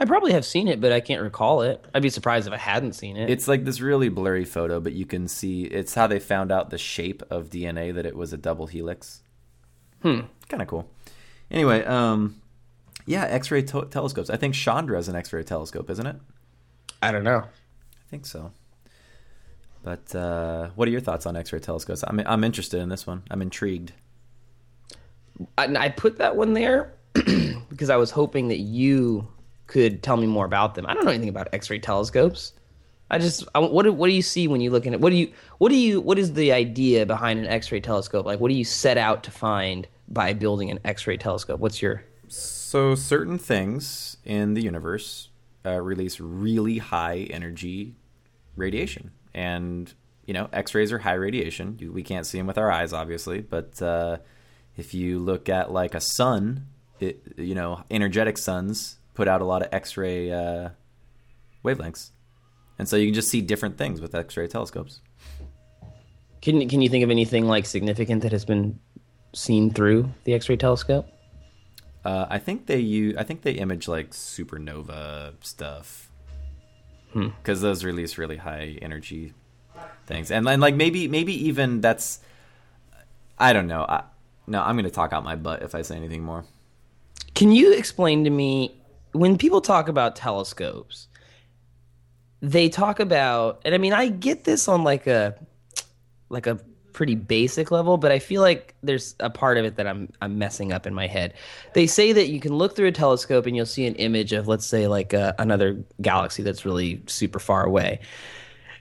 I 0.00 0.04
probably 0.04 0.32
have 0.32 0.44
seen 0.44 0.68
it, 0.68 0.80
but 0.80 0.92
I 0.92 1.00
can't 1.00 1.22
recall 1.22 1.62
it. 1.62 1.84
I'd 1.92 2.02
be 2.02 2.10
surprised 2.10 2.46
if 2.46 2.52
I 2.52 2.56
hadn't 2.56 2.92
seen 2.92 3.16
it. 3.16 3.28
It's 3.28 3.48
like 3.48 3.64
this 3.64 3.80
really 3.80 4.08
blurry 4.08 4.44
photo, 4.44 4.78
but 4.78 4.92
you 4.92 5.04
can 5.04 5.26
see 5.26 5.64
it's 5.64 5.94
how 5.94 6.06
they 6.06 6.20
found 6.20 6.52
out 6.52 6.70
the 6.70 6.78
shape 6.78 7.22
of 7.30 7.50
DNA 7.50 7.92
that 7.92 8.06
it 8.06 8.14
was 8.14 8.32
a 8.32 8.36
double 8.36 8.68
helix. 8.68 9.22
Hmm. 10.02 10.20
Kind 10.48 10.62
of 10.62 10.68
cool. 10.68 10.88
Anyway, 11.50 11.84
um, 11.84 12.40
yeah, 13.06 13.24
X-ray 13.24 13.62
to- 13.62 13.86
telescopes. 13.86 14.30
I 14.30 14.36
think 14.36 14.54
Chandra 14.54 14.98
is 14.98 15.08
an 15.08 15.16
X-ray 15.16 15.42
telescope, 15.42 15.90
isn't 15.90 16.06
it? 16.06 16.16
I 17.02 17.10
don't 17.10 17.24
know. 17.24 17.38
I 17.38 18.10
think 18.10 18.24
so. 18.24 18.52
But 19.82 20.14
uh, 20.14 20.70
what 20.76 20.86
are 20.86 20.90
your 20.90 21.00
thoughts 21.00 21.26
on 21.26 21.36
X-ray 21.36 21.60
telescopes? 21.60 22.04
I'm 22.06 22.20
I'm 22.20 22.44
interested 22.44 22.80
in 22.80 22.88
this 22.88 23.06
one. 23.06 23.22
I'm 23.30 23.42
intrigued. 23.42 23.92
I, 25.56 25.64
I 25.74 25.88
put 25.88 26.18
that 26.18 26.36
one 26.36 26.52
there 26.52 26.94
because 27.14 27.90
I 27.90 27.96
was 27.96 28.10
hoping 28.10 28.48
that 28.48 28.58
you 28.58 29.28
could 29.68 30.02
tell 30.02 30.16
me 30.16 30.26
more 30.26 30.44
about 30.44 30.74
them. 30.74 30.86
I 30.86 30.94
don't 30.94 31.04
know 31.04 31.12
anything 31.12 31.28
about 31.28 31.48
X-ray 31.52 31.78
telescopes. 31.78 32.52
I 33.10 33.18
just 33.18 33.44
I, 33.54 33.60
what 33.60 33.84
do, 33.84 33.92
what 33.92 34.08
do 34.08 34.12
you 34.12 34.22
see 34.22 34.48
when 34.48 34.60
you 34.60 34.70
look 34.70 34.86
at 34.86 34.92
it? 34.92 35.00
What 35.00 35.10
do 35.10 35.16
you 35.16 35.32
what 35.58 35.68
do 35.68 35.76
you 35.76 36.00
what 36.00 36.18
is 36.18 36.32
the 36.32 36.52
idea 36.52 37.06
behind 37.06 37.38
an 37.38 37.46
X-ray 37.46 37.80
telescope? 37.80 38.26
Like 38.26 38.40
what 38.40 38.48
do 38.48 38.54
you 38.54 38.64
set 38.64 38.98
out 38.98 39.22
to 39.24 39.30
find 39.30 39.86
by 40.08 40.32
building 40.32 40.70
an 40.70 40.80
X-ray 40.84 41.16
telescope? 41.16 41.60
What's 41.60 41.80
your 41.80 42.02
So 42.26 42.94
certain 42.94 43.38
things 43.38 44.18
in 44.24 44.54
the 44.54 44.62
universe 44.62 45.28
uh, 45.64 45.80
release 45.80 46.20
really 46.20 46.78
high 46.78 47.28
energy 47.30 47.94
radiation, 48.56 49.12
and 49.32 49.92
you 50.26 50.34
know 50.34 50.48
X-rays 50.52 50.92
are 50.92 50.98
high 50.98 51.14
radiation. 51.14 51.78
We 51.92 52.02
can't 52.02 52.26
see 52.26 52.36
them 52.36 52.46
with 52.46 52.58
our 52.58 52.70
eyes, 52.70 52.92
obviously, 52.92 53.40
but 53.40 53.80
uh, 53.80 54.18
if 54.76 54.92
you 54.92 55.18
look 55.18 55.48
at 55.48 55.72
like 55.72 55.94
a 55.94 56.00
sun, 56.00 56.66
it, 57.00 57.22
you 57.36 57.54
know, 57.54 57.84
energetic 57.90 58.36
suns 58.36 58.97
put 59.18 59.26
out 59.26 59.40
a 59.40 59.44
lot 59.44 59.62
of 59.62 59.68
X-ray 59.72 60.30
uh, 60.30 60.68
wavelengths, 61.64 62.10
and 62.78 62.88
so 62.88 62.94
you 62.94 63.08
can 63.08 63.14
just 63.14 63.28
see 63.28 63.40
different 63.40 63.76
things 63.76 64.00
with 64.00 64.14
X-ray 64.14 64.46
telescopes. 64.46 65.00
can 66.40 66.68
can 66.68 66.80
you 66.80 66.88
think 66.88 67.02
of 67.02 67.10
anything 67.10 67.48
like 67.48 67.66
significant 67.66 68.22
that 68.22 68.30
has 68.30 68.44
been 68.44 68.78
seen 69.34 69.72
through 69.72 70.08
the 70.22 70.34
X-ray 70.34 70.56
telescope? 70.56 71.08
Uh, 72.04 72.26
I 72.30 72.38
think 72.38 72.66
they 72.66 72.78
use. 72.78 73.16
I 73.18 73.24
think 73.24 73.42
they 73.42 73.54
image 73.54 73.88
like 73.88 74.10
supernova 74.10 75.34
stuff 75.40 76.12
because 77.12 77.60
those 77.60 77.82
release 77.84 78.18
really 78.18 78.36
high 78.36 78.78
energy 78.80 79.34
things, 80.06 80.30
and 80.30 80.46
then 80.46 80.60
like 80.60 80.76
maybe 80.76 81.08
maybe 81.08 81.34
even 81.48 81.80
that's. 81.80 82.20
I 83.36 83.52
don't 83.52 83.66
know. 83.66 83.82
I, 83.82 84.04
no, 84.46 84.62
I'm 84.62 84.76
gonna 84.76 84.90
talk 84.90 85.12
out 85.12 85.24
my 85.24 85.34
butt 85.34 85.62
if 85.62 85.74
I 85.74 85.82
say 85.82 85.96
anything 85.96 86.22
more. 86.22 86.44
Can 87.34 87.50
you 87.50 87.72
explain 87.72 88.22
to 88.22 88.30
me 88.30 88.77
when 89.12 89.38
people 89.38 89.60
talk 89.60 89.88
about 89.88 90.16
telescopes, 90.16 91.08
they 92.40 92.68
talk 92.68 93.00
about 93.00 93.60
and 93.64 93.74
I 93.74 93.78
mean 93.78 93.92
I 93.92 94.08
get 94.08 94.44
this 94.44 94.68
on 94.68 94.84
like 94.84 95.06
a 95.06 95.34
like 96.28 96.46
a 96.46 96.60
pretty 96.92 97.14
basic 97.14 97.70
level, 97.70 97.96
but 97.96 98.10
I 98.10 98.18
feel 98.18 98.42
like 98.42 98.74
there's 98.82 99.14
a 99.20 99.30
part 99.30 99.56
of 99.56 99.64
it 99.64 99.76
that 99.76 99.86
I'm 99.86 100.12
I'm 100.20 100.36
messing 100.36 100.72
up 100.72 100.86
in 100.86 100.94
my 100.94 101.06
head. 101.06 101.34
They 101.74 101.86
say 101.86 102.12
that 102.12 102.28
you 102.28 102.40
can 102.40 102.54
look 102.54 102.74
through 102.74 102.88
a 102.88 102.92
telescope 102.92 103.46
and 103.46 103.54
you'll 103.54 103.66
see 103.66 103.86
an 103.86 103.94
image 103.94 104.32
of 104.32 104.48
let's 104.48 104.66
say 104.66 104.88
like 104.88 105.14
uh, 105.14 105.32
another 105.38 105.82
galaxy 106.00 106.42
that's 106.42 106.64
really 106.64 107.02
super 107.06 107.38
far 107.38 107.64
away. 107.64 108.00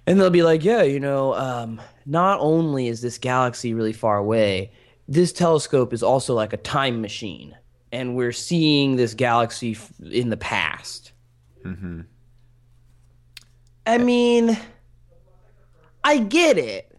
And 0.08 0.20
they'll 0.20 0.30
be 0.30 0.42
like, 0.42 0.64
yeah, 0.64 0.84
you 0.84 1.00
know, 1.00 1.36
um, 1.36 1.82
not 2.06 2.40
only 2.40 2.88
is 2.88 3.02
this 3.02 3.18
galaxy 3.18 3.74
really 3.74 3.94
far 3.94 4.18
away, 4.18 4.72
this 5.08 5.32
telescope 5.32 5.94
is 5.94 6.02
also 6.02 6.34
like 6.34 6.54
a 6.54 6.58
time 6.58 7.02
machine. 7.02 7.56
And 7.92 8.16
we're 8.16 8.32
seeing 8.34 8.96
this 8.96 9.14
galaxy 9.14 9.72
f- 9.74 9.92
in 10.12 10.30
the 10.30 10.38
past. 10.38 11.14
Mm-hmm. 11.66 12.02
I 13.86 13.98
mean, 13.98 14.58
I 16.04 16.20
get 16.20 16.58
it. 16.58 16.94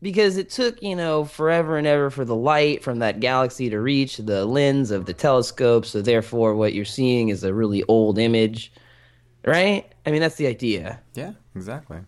Because 0.00 0.36
it 0.36 0.50
took, 0.50 0.82
you 0.82 0.96
know, 0.96 1.24
forever 1.24 1.78
and 1.78 1.86
ever 1.86 2.10
for 2.10 2.24
the 2.24 2.34
light 2.34 2.82
from 2.82 2.98
that 2.98 3.20
galaxy 3.20 3.70
to 3.70 3.78
reach 3.78 4.16
the 4.16 4.44
lens 4.44 4.90
of 4.90 5.06
the 5.06 5.12
telescope. 5.12 5.86
So, 5.86 6.02
therefore, 6.02 6.56
what 6.56 6.74
you're 6.74 6.84
seeing 6.84 7.28
is 7.28 7.44
a 7.44 7.54
really 7.54 7.84
old 7.84 8.18
image. 8.18 8.72
Right? 9.46 9.86
I 10.04 10.10
mean, 10.10 10.20
that's 10.20 10.34
the 10.34 10.48
idea. 10.48 10.98
Yeah, 11.14 11.34
exactly. 11.54 11.98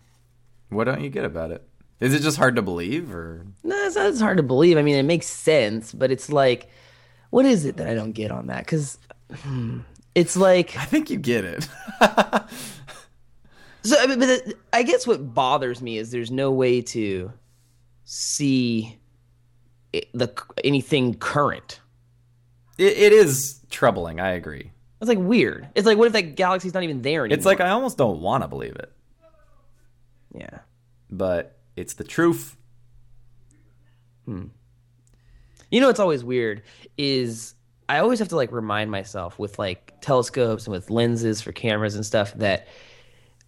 What 0.67 0.83
don't 0.83 0.99
you 1.01 1.09
get 1.09 1.23
about 1.23 1.51
it? 1.51 1.65
Is 2.01 2.13
it 2.13 2.21
just 2.21 2.35
hard 2.35 2.57
to 2.57 2.61
believe, 2.61 3.15
or 3.15 3.45
No, 3.63 3.77
it's, 3.85 3.95
it's 3.95 4.19
hard 4.19 4.35
to 4.37 4.43
believe. 4.43 4.77
I 4.77 4.81
mean, 4.81 4.97
it 4.97 5.03
makes 5.03 5.27
sense, 5.27 5.93
but 5.93 6.11
it's 6.11 6.29
like, 6.29 6.69
what 7.35 7.45
is 7.45 7.65
it 7.65 7.75
that 7.75 7.85
I 7.85 7.93
don't 7.93 8.13
get 8.13 8.31
on 8.31 8.47
that? 8.47 8.59
Because 8.59 8.97
hmm, 9.29 9.79
it's 10.15 10.37
like, 10.37 10.77
I 10.77 10.85
think 10.85 11.09
you 11.09 11.17
get 11.17 11.43
it. 11.43 11.63
so 13.83 13.97
I 13.99 14.07
mean, 14.07 14.19
but 14.19 14.29
it, 14.29 14.57
I 14.71 14.83
guess 14.83 15.05
what 15.05 15.33
bothers 15.33 15.81
me 15.81 15.97
is 15.97 16.11
there's 16.11 16.31
no 16.31 16.49
way 16.53 16.81
to 16.81 17.33
see 18.05 18.97
it, 19.91 20.07
the 20.13 20.33
anything 20.63 21.15
current. 21.15 21.81
it, 22.77 22.93
it 22.97 23.11
is 23.11 23.59
troubling. 23.69 24.21
I 24.21 24.29
agree. 24.29 24.71
It's 25.01 25.09
like 25.09 25.19
weird. 25.19 25.67
It's 25.75 25.85
like, 25.85 25.97
what 25.97 26.07
if 26.07 26.13
that 26.13 26.37
galaxy's 26.37 26.73
not 26.73 26.83
even 26.83 27.01
there 27.01 27.25
anymore? 27.25 27.35
It's 27.35 27.45
like 27.45 27.59
I 27.59 27.71
almost 27.71 27.97
don't 27.97 28.21
want 28.21 28.45
to 28.45 28.47
believe 28.47 28.77
it, 28.77 28.93
yeah. 30.33 30.59
but 31.11 31.57
it's 31.75 31.95
the 31.95 32.05
truth. 32.05 32.55
Hmm. 34.23 34.45
You 35.75 35.81
know 35.81 35.87
what's 35.87 35.99
always 35.99 36.23
weird 36.23 36.61
is 36.97 37.53
I 37.89 37.97
always 37.97 38.19
have 38.19 38.29
to 38.29 38.37
like 38.37 38.53
remind 38.53 38.89
myself 38.91 39.37
with 39.37 39.59
like 39.59 39.91
telescopes 39.99 40.67
and 40.67 40.71
with 40.71 40.89
lenses 40.89 41.41
for 41.41 41.51
cameras 41.51 41.95
and 41.95 42.05
stuff 42.05 42.33
that 42.35 42.69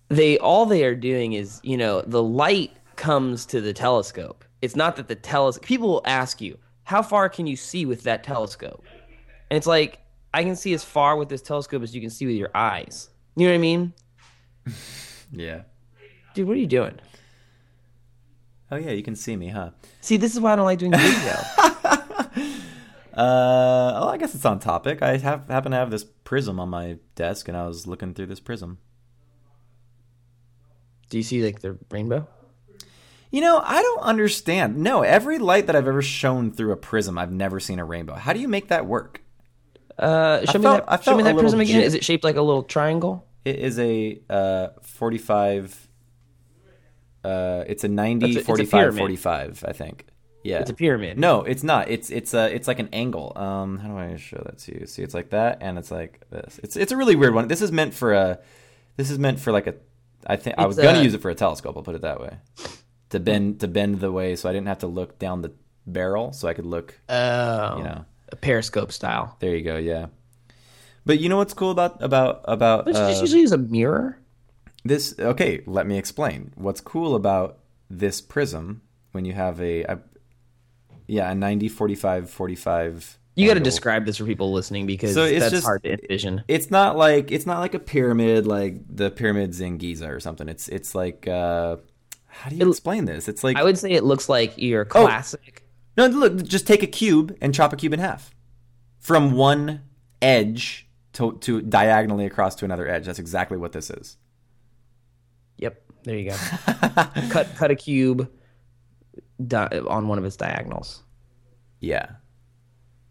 they 0.09 0.37
all 0.37 0.65
they 0.65 0.83
are 0.83 0.93
doing 0.93 1.31
is, 1.31 1.61
you 1.63 1.77
know, 1.77 2.01
the 2.01 2.21
light 2.21 2.73
comes 2.97 3.45
to 3.45 3.61
the 3.61 3.71
telescope. 3.71 4.43
It's 4.61 4.75
not 4.75 4.97
that 4.97 5.07
the 5.07 5.15
telescope 5.15 5.63
people 5.63 5.87
will 5.87 6.01
ask 6.03 6.41
you, 6.41 6.57
how 6.83 7.01
far 7.01 7.29
can 7.29 7.47
you 7.47 7.55
see 7.55 7.85
with 7.85 8.03
that 8.03 8.25
telescope? 8.25 8.83
And 9.49 9.55
it's 9.55 9.65
like 9.65 9.99
I 10.33 10.43
can 10.43 10.57
see 10.57 10.73
as 10.73 10.83
far 10.83 11.15
with 11.15 11.29
this 11.29 11.41
telescope 11.41 11.81
as 11.81 11.95
you 11.95 12.01
can 12.01 12.09
see 12.09 12.25
with 12.25 12.35
your 12.35 12.51
eyes. 12.53 13.07
You 13.37 13.45
know 13.45 13.53
what 13.53 13.55
I 13.55 13.59
mean? 13.59 13.93
Yeah. 15.31 15.61
Dude, 16.33 16.45
what 16.45 16.57
are 16.57 16.59
you 16.59 16.67
doing? 16.67 16.99
Oh 18.69 18.75
yeah, 18.75 18.91
you 18.91 19.03
can 19.03 19.15
see 19.15 19.37
me, 19.37 19.47
huh? 19.47 19.69
See, 20.01 20.17
this 20.17 20.33
is 20.33 20.41
why 20.41 20.51
I 20.51 20.55
don't 20.57 20.65
like 20.65 20.79
doing 20.79 20.91
video. 20.91 21.37
Uh, 23.17 23.89
well, 23.95 24.09
I 24.09 24.17
guess 24.17 24.35
it's 24.35 24.45
on 24.45 24.59
topic. 24.59 25.01
I 25.01 25.17
have 25.17 25.47
happen 25.47 25.71
to 25.71 25.77
have 25.77 25.89
this 25.89 26.03
prism 26.03 26.59
on 26.59 26.69
my 26.69 26.99
desk, 27.15 27.47
and 27.47 27.57
I 27.57 27.65
was 27.65 27.87
looking 27.87 28.13
through 28.13 28.27
this 28.27 28.39
prism. 28.39 28.77
Do 31.09 31.17
you 31.17 31.23
see 31.23 31.43
like 31.43 31.61
the 31.61 31.79
rainbow? 31.89 32.27
You 33.31 33.41
know, 33.41 33.59
I 33.63 33.81
don't 33.81 34.01
understand. 34.01 34.77
No, 34.77 35.01
every 35.01 35.39
light 35.39 35.65
that 35.65 35.75
I've 35.75 35.87
ever 35.87 36.03
shown 36.03 36.51
through 36.51 36.71
a 36.71 36.77
prism, 36.77 37.17
I've 37.17 37.31
never 37.31 37.59
seen 37.59 37.79
a 37.79 37.85
rainbow. 37.85 38.13
How 38.13 38.33
do 38.33 38.39
you 38.39 38.47
make 38.47 38.67
that 38.67 38.85
work? 38.85 39.23
Uh, 39.97 40.45
show 40.45 40.59
me 40.59 40.63
felt- 40.63 40.85
that. 40.85 40.91
I 40.91 41.03
show 41.03 41.17
me 41.17 41.23
that 41.23 41.37
prism 41.37 41.59
again. 41.59 41.81
Is 41.81 41.95
it 41.95 42.05
shaped 42.05 42.23
like 42.23 42.35
a 42.35 42.41
little 42.43 42.63
triangle? 42.63 43.25
It 43.43 43.57
is 43.57 43.79
a 43.79 44.21
uh, 44.29 44.67
45. 44.83 45.87
Uh, 47.23 47.63
it's 47.67 47.83
a 47.83 47.87
90, 47.87 48.25
a- 48.25 48.29
it's 48.39 48.47
a 48.47 48.65
45, 48.65 49.65
I 49.67 49.73
think. 49.73 50.05
Yeah. 50.47 50.59
It's 50.59 50.69
a 50.69 50.73
pyramid. 50.73 51.19
No, 51.19 51.41
it's 51.43 51.61
not. 51.61 51.89
It's 51.89 52.09
it's 52.09 52.33
uh 52.33 52.49
it's 52.51 52.69
like 52.69 52.79
an 52.79 52.87
angle. 52.93 53.33
Um, 53.35 53.77
how 53.79 53.89
do 53.89 53.97
I 53.97 54.15
show 54.15 54.41
that 54.45 54.59
to 54.59 54.79
you? 54.79 54.85
See, 54.85 55.03
it's 55.03 55.13
like 55.13 55.31
that, 55.31 55.57
and 55.59 55.77
it's 55.77 55.91
like 55.91 56.21
this. 56.29 56.59
It's 56.63 56.77
it's 56.77 56.93
a 56.93 56.97
really 56.97 57.15
weird 57.17 57.33
one. 57.33 57.49
This 57.49 57.61
is 57.61 57.71
meant 57.71 57.93
for 57.93 58.13
a. 58.13 58.39
This 58.95 59.11
is 59.11 59.19
meant 59.19 59.41
for 59.41 59.51
like 59.51 59.67
a. 59.67 59.75
I 60.25 60.37
think 60.37 60.55
I 60.57 60.65
was 60.65 60.77
gonna 60.77 60.99
uh, 60.99 61.01
use 61.01 61.13
it 61.13 61.21
for 61.21 61.29
a 61.29 61.35
telescope. 61.35 61.75
I'll 61.75 61.83
put 61.83 61.95
it 61.95 62.01
that 62.01 62.21
way. 62.21 62.37
To 63.09 63.19
bend 63.19 63.59
to 63.59 63.67
bend 63.67 63.99
the 63.99 64.11
way, 64.11 64.37
so 64.37 64.49
I 64.49 64.53
didn't 64.53 64.67
have 64.67 64.79
to 64.79 64.87
look 64.87 65.19
down 65.19 65.41
the 65.41 65.51
barrel, 65.85 66.31
so 66.31 66.47
I 66.47 66.53
could 66.53 66.65
look. 66.65 66.97
Oh, 67.09 67.77
You 67.77 67.83
know. 67.83 68.05
a 68.31 68.35
periscope 68.37 68.93
style. 68.93 69.35
There 69.39 69.53
you 69.53 69.63
go. 69.63 69.75
Yeah. 69.77 70.07
But 71.05 71.19
you 71.19 71.27
know 71.29 71.37
what's 71.37 71.53
cool 71.53 71.71
about 71.71 72.01
about 72.01 72.41
about 72.45 72.85
Don't 72.85 72.95
you 72.95 73.01
uh, 73.01 73.09
just 73.09 73.21
usually 73.21 73.41
use 73.41 73.51
a 73.51 73.57
mirror? 73.57 74.17
this? 74.85 75.13
Okay, 75.19 75.61
let 75.65 75.85
me 75.85 75.97
explain. 75.97 76.53
What's 76.55 76.79
cool 76.79 77.15
about 77.15 77.59
this 77.89 78.21
prism 78.21 78.81
when 79.11 79.25
you 79.25 79.33
have 79.33 79.59
a, 79.61 79.83
a 79.83 79.99
yeah 81.07 81.31
a 81.31 81.35
90 81.35 81.69
45 81.69 82.29
45 82.29 83.19
You 83.35 83.47
got 83.47 83.53
to 83.55 83.59
describe 83.59 84.05
this 84.05 84.17
for 84.17 84.25
people 84.25 84.51
listening 84.51 84.85
because 84.85 85.13
So 85.13 85.23
it's 85.23 85.39
that's 85.39 85.51
just- 85.51 85.65
hard 85.65 85.83
to 85.83 85.91
envision. 85.93 86.43
it's 86.47 86.69
not 86.69 86.97
like 86.97 87.31
it's 87.31 87.45
not 87.45 87.59
like 87.59 87.73
a 87.73 87.79
pyramid 87.79 88.45
like 88.47 88.81
the 88.93 89.09
pyramids 89.11 89.59
in 89.61 89.77
Giza 89.77 90.07
or 90.09 90.19
something. 90.19 90.47
It's 90.49 90.67
it's 90.67 90.93
like 90.95 91.27
uh 91.27 91.77
how 92.27 92.49
do 92.49 92.55
you 92.55 92.65
It- 92.65 92.69
explain 92.69 93.05
this? 93.05 93.27
It's 93.27 93.43
like 93.43 93.57
I 93.57 93.63
would 93.63 93.77
say 93.77 93.91
it 93.91 94.03
looks 94.03 94.27
like 94.29 94.57
your 94.57 94.81
Oh. 94.91 95.05
classic 95.05 95.63
No, 95.97 96.05
look, 96.07 96.43
just 96.43 96.67
take 96.67 96.83
a 96.83 96.87
cube 96.87 97.35
and 97.41 97.53
chop 97.53 97.73
a 97.73 97.75
cube 97.75 97.93
in 97.93 97.99
half 97.99 98.29
from 98.99 99.31
one 99.31 99.81
edge 100.21 100.87
to, 101.13 101.37
to 101.39 101.61
diagonally 101.61 102.25
across 102.27 102.53
to 102.55 102.65
another 102.65 102.87
edge. 102.87 103.05
That's 103.07 103.17
exactly 103.17 103.57
what 103.57 103.71
this 103.71 103.89
is. 103.89 104.17
Yep, 105.57 105.81
there 106.03 106.17
you 106.17 106.29
go. 106.31 106.35
cut 107.31 107.47
cut 107.55 107.71
a 107.71 107.75
cube 107.75 108.29
di- 109.45 109.79
on 109.87 110.07
one 110.07 110.17
of 110.17 110.25
its 110.25 110.35
diagonals. 110.35 111.03
Yeah. 111.79 112.07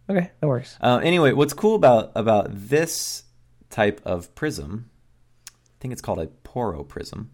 Okay, 0.09 0.31
that 0.41 0.47
works. 0.47 0.79
Uh, 0.81 1.01
anyway, 1.03 1.33
what's 1.33 1.53
cool 1.53 1.75
about 1.75 2.13
about 2.15 2.49
this 2.51 3.25
type 3.71 4.01
of 4.05 4.35
prism, 4.35 4.91
I 5.49 5.53
think 5.81 5.93
it's 5.93 6.03
called 6.03 6.21
a 6.21 6.27
Porro 6.27 6.85
prism, 6.85 7.31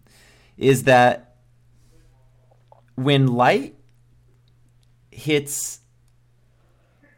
is 0.57 0.83
that 0.83 1.35
when 2.95 3.27
light 3.27 3.75
hits 5.11 5.79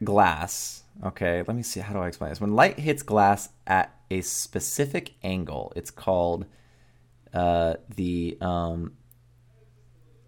glass, 0.04 0.84
okay, 1.04 1.44
let 1.48 1.56
me 1.56 1.64
see 1.64 1.80
how 1.80 1.94
do 1.94 2.00
I 2.00 2.08
explain 2.08 2.30
this. 2.30 2.42
When 2.42 2.54
light 2.54 2.78
hits 2.80 3.04
glass 3.04 3.50
at 3.66 3.96
a 4.12 4.22
specific 4.22 5.14
angle, 5.24 5.72
it's 5.76 5.92
called 5.92 6.46
uh, 7.34 7.76
the 7.96 8.38
um, 8.42 8.94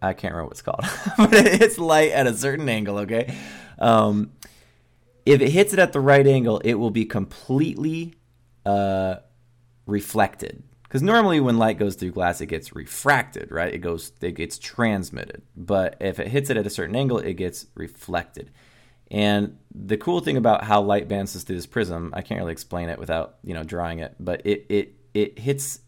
I 0.02 0.14
can't 0.14 0.34
remember 0.34 0.46
what 0.46 0.52
it's 0.52 0.62
called, 0.62 0.86
but 1.18 1.34
it's 1.34 1.78
light 1.78 2.12
at 2.12 2.28
a 2.28 2.34
certain 2.34 2.70
angle. 2.70 3.00
Okay, 3.00 3.36
um, 3.80 4.32
if 5.26 5.42
it 5.42 5.50
hits 5.50 5.74
it 5.74 5.80
at 5.80 5.94
the 5.94 6.00
right 6.00 6.26
angle, 6.26 6.60
it 6.60 6.76
will 6.76 6.92
be 6.92 7.06
completely 7.06 8.16
uh, 8.66 9.18
reflected. 9.86 10.64
Because 10.84 11.02
normally 11.02 11.42
when 11.42 11.58
light 11.58 11.78
goes 11.78 11.96
through 11.96 12.12
glass, 12.12 12.40
it 12.40 12.46
gets 12.46 12.74
refracted, 12.74 13.52
right? 13.52 13.74
It 13.74 13.80
goes, 13.80 14.14
it 14.22 14.36
gets 14.36 14.58
transmitted. 14.58 15.42
But 15.54 15.98
if 16.00 16.18
it 16.18 16.30
hits 16.30 16.50
it 16.50 16.56
at 16.56 16.66
a 16.66 16.70
certain 16.70 16.96
angle, 16.96 17.18
it 17.18 17.34
gets 17.34 17.66
reflected. 17.76 18.52
And 19.12 19.58
the 19.74 19.98
cool 19.98 20.22
thing 20.22 20.38
about 20.38 20.64
how 20.64 20.82
light 20.82 21.10
bounces 21.10 21.44
through 21.44 21.58
this 21.58 21.66
prism, 21.66 22.14
I 22.14 22.22
can't 22.22 22.40
really 22.40 22.54
explain 22.54 22.90
it 22.90 23.00
without 23.00 23.36
you 23.44 23.54
know 23.54 23.64
drawing 23.64 24.00
it, 24.00 24.16
but 24.20 24.46
it 24.46 24.66
it 24.70 24.94
it 25.14 25.40
hits. 25.40 25.80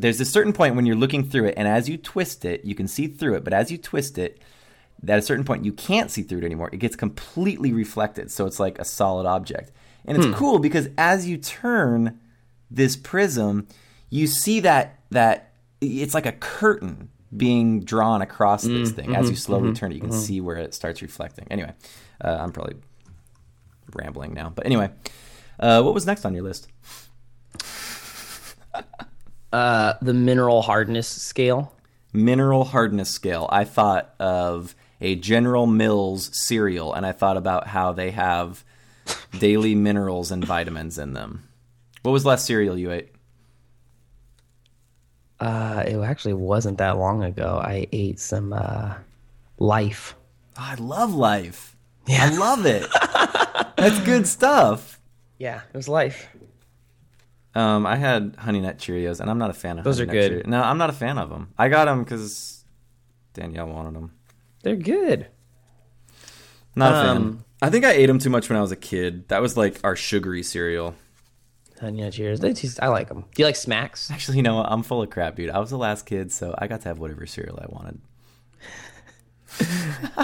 There's 0.00 0.20
a 0.20 0.24
certain 0.24 0.52
point 0.52 0.76
when 0.76 0.86
you're 0.86 0.96
looking 0.96 1.24
through 1.24 1.46
it, 1.46 1.54
and 1.56 1.66
as 1.66 1.88
you 1.88 1.96
twist 1.96 2.44
it, 2.44 2.64
you 2.64 2.74
can 2.74 2.86
see 2.86 3.06
through 3.06 3.34
it. 3.36 3.44
But 3.44 3.52
as 3.52 3.70
you 3.70 3.78
twist 3.78 4.18
it, 4.18 4.40
at 5.06 5.18
a 5.18 5.22
certain 5.22 5.44
point 5.44 5.64
you 5.64 5.72
can't 5.72 6.10
see 6.10 6.22
through 6.22 6.38
it 6.38 6.44
anymore. 6.44 6.70
It 6.72 6.78
gets 6.78 6.96
completely 6.96 7.72
reflected, 7.72 8.30
so 8.30 8.46
it's 8.46 8.60
like 8.60 8.78
a 8.78 8.84
solid 8.84 9.26
object. 9.26 9.72
And 10.04 10.16
it's 10.16 10.26
hmm. 10.26 10.32
cool 10.34 10.58
because 10.58 10.88
as 10.96 11.28
you 11.28 11.36
turn 11.36 12.20
this 12.70 12.96
prism, 12.96 13.66
you 14.10 14.26
see 14.26 14.60
that 14.60 15.00
that 15.10 15.52
it's 15.80 16.14
like 16.14 16.26
a 16.26 16.32
curtain 16.32 17.10
being 17.36 17.80
drawn 17.80 18.22
across 18.22 18.64
hmm. 18.64 18.74
this 18.74 18.92
thing. 18.92 19.14
As 19.14 19.26
you 19.26 19.32
mm-hmm. 19.32 19.38
slowly 19.38 19.64
mm-hmm. 19.68 19.74
turn 19.74 19.92
it, 19.92 19.96
you 19.96 20.00
can 20.00 20.10
mm-hmm. 20.10 20.18
see 20.18 20.40
where 20.40 20.56
it 20.56 20.74
starts 20.74 21.02
reflecting. 21.02 21.46
Anyway, 21.50 21.72
uh, 22.24 22.38
I'm 22.40 22.52
probably 22.52 22.76
rambling 23.94 24.34
now, 24.34 24.52
but 24.54 24.66
anyway, 24.66 24.90
uh, 25.58 25.82
what 25.82 25.94
was 25.94 26.06
next 26.06 26.24
on 26.24 26.34
your 26.34 26.44
list? 26.44 26.68
Uh, 29.52 29.94
the 30.02 30.14
mineral 30.14 30.62
hardness 30.62 31.08
scale. 31.08 31.72
Mineral 32.12 32.64
hardness 32.64 33.10
scale. 33.10 33.48
I 33.50 33.64
thought 33.64 34.14
of 34.18 34.74
a 35.00 35.14
General 35.16 35.66
Mills 35.66 36.30
cereal, 36.32 36.92
and 36.94 37.04
I 37.06 37.12
thought 37.12 37.36
about 37.36 37.66
how 37.68 37.92
they 37.92 38.10
have 38.10 38.64
daily 39.38 39.74
minerals 39.74 40.30
and 40.30 40.44
vitamins 40.44 40.98
in 40.98 41.12
them. 41.12 41.48
What 42.02 42.12
was 42.12 42.22
the 42.22 42.30
last 42.30 42.46
cereal 42.46 42.78
you 42.78 42.92
ate? 42.92 43.10
Uh, 45.38 45.84
it 45.86 45.96
actually 45.98 46.34
wasn't 46.34 46.78
that 46.78 46.96
long 46.96 47.22
ago. 47.22 47.60
I 47.62 47.86
ate 47.92 48.18
some 48.18 48.52
uh, 48.52 48.94
life. 49.58 50.14
Oh, 50.58 50.62
I 50.62 50.74
love 50.76 51.14
life. 51.14 51.76
Yeah. 52.06 52.30
I 52.30 52.36
love 52.36 52.64
it. 52.64 52.86
That's 53.76 54.00
good 54.00 54.26
stuff. 54.26 55.00
Yeah, 55.38 55.60
it 55.72 55.76
was 55.76 55.88
life. 55.88 56.28
Um, 57.56 57.86
I 57.86 57.96
had 57.96 58.36
Honey 58.38 58.60
Nut 58.60 58.76
Cheerios, 58.78 59.18
and 59.20 59.30
I'm 59.30 59.38
not 59.38 59.48
a 59.50 59.54
fan 59.54 59.78
of 59.78 59.84
Those 59.84 59.98
Honey 59.98 60.10
are 60.10 60.14
Nut 60.14 60.30
good. 60.30 60.44
Cheerios. 60.44 60.46
No, 60.46 60.62
I'm 60.62 60.78
not 60.78 60.90
a 60.90 60.92
fan 60.92 61.16
of 61.16 61.30
them. 61.30 61.48
I 61.56 61.68
got 61.68 61.86
them 61.86 62.04
because 62.04 62.64
Danielle 63.32 63.68
wanted 63.68 63.94
them. 63.94 64.12
They're 64.62 64.76
good. 64.76 65.28
Not 66.74 66.92
a 66.92 67.06
fan. 67.06 67.16
Um, 67.16 67.44
I 67.62 67.70
think 67.70 67.84
I 67.86 67.92
ate 67.92 68.06
them 68.06 68.18
too 68.18 68.28
much 68.28 68.50
when 68.50 68.58
I 68.58 68.60
was 68.60 68.72
a 68.72 68.76
kid. 68.76 69.28
That 69.28 69.40
was 69.40 69.56
like 69.56 69.78
our 69.84 69.96
sugary 69.96 70.42
cereal. 70.42 70.94
Honey 71.80 72.02
Nut 72.02 72.12
Cheerios. 72.12 72.40
They 72.40 72.52
just, 72.52 72.82
I 72.82 72.88
like 72.88 73.08
them. 73.08 73.24
Do 73.34 73.42
you 73.42 73.46
like 73.46 73.56
Smacks? 73.56 74.10
Actually, 74.10 74.36
you 74.36 74.42
know 74.42 74.56
what? 74.56 74.66
I'm 74.70 74.82
full 74.82 75.00
of 75.02 75.08
crap, 75.08 75.36
dude. 75.36 75.48
I 75.50 75.58
was 75.58 75.70
the 75.70 75.78
last 75.78 76.04
kid, 76.04 76.30
so 76.32 76.54
I 76.58 76.66
got 76.66 76.82
to 76.82 76.88
have 76.88 76.98
whatever 76.98 77.24
cereal 77.26 77.58
I 77.58 77.66
wanted. 77.68 78.00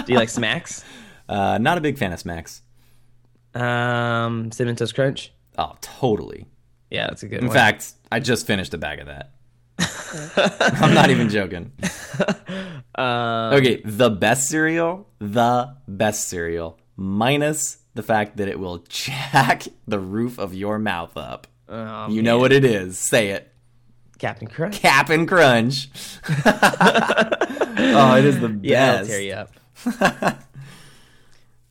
Do 0.05 0.13
you 0.13 0.19
like 0.19 0.29
Smacks? 0.29 0.83
Uh, 1.29 1.57
not 1.57 1.77
a 1.77 1.81
big 1.81 1.97
fan 1.97 2.11
of 2.11 2.19
Smacks. 2.19 2.61
Um, 3.55 4.51
Cinnamon 4.51 4.75
Toast 4.75 4.93
Crunch. 4.93 5.31
Oh, 5.57 5.77
totally. 5.79 6.47
Yeah, 6.93 7.07
that's 7.07 7.23
a 7.23 7.27
good 7.27 7.39
In 7.39 7.47
one. 7.47 7.55
fact, 7.55 7.91
I 8.11 8.19
just 8.19 8.45
finished 8.47 8.73
a 8.73 8.77
bag 8.77 8.99
of 8.99 9.07
that. 9.07 9.31
I'm 10.81 10.93
not 10.93 11.09
even 11.09 11.29
joking. 11.29 11.71
Um, 12.95 13.53
Okay, 13.55 13.81
the 13.83 14.11
best 14.11 14.47
cereal, 14.49 15.07
the 15.17 15.75
best 15.87 16.27
cereal, 16.27 16.77
minus 16.95 17.77
the 17.95 18.03
fact 18.03 18.37
that 18.37 18.47
it 18.47 18.59
will 18.59 18.77
jack 18.87 19.63
the 19.87 19.97
roof 19.97 20.37
of 20.37 20.53
your 20.53 20.77
mouth 20.77 21.17
up. 21.17 21.47
oh, 21.67 22.07
you 22.09 22.21
know 22.21 22.37
what 22.37 22.51
it 22.51 22.63
is. 22.63 22.99
Say 22.99 23.29
it. 23.29 23.51
Captain 24.19 24.47
Crunch. 24.47 24.79
Cap'n 24.79 25.25
Crunch. 25.25 25.89
oh, 26.45 28.15
it 28.19 28.25
is 28.25 28.39
the 28.39 28.49
best. 28.49 28.63
Yeah, 28.63 28.93
it'll 28.93 29.07
tear 29.07 29.21
you 29.21 29.33
up. 29.33 30.43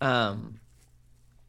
um, 0.00 0.58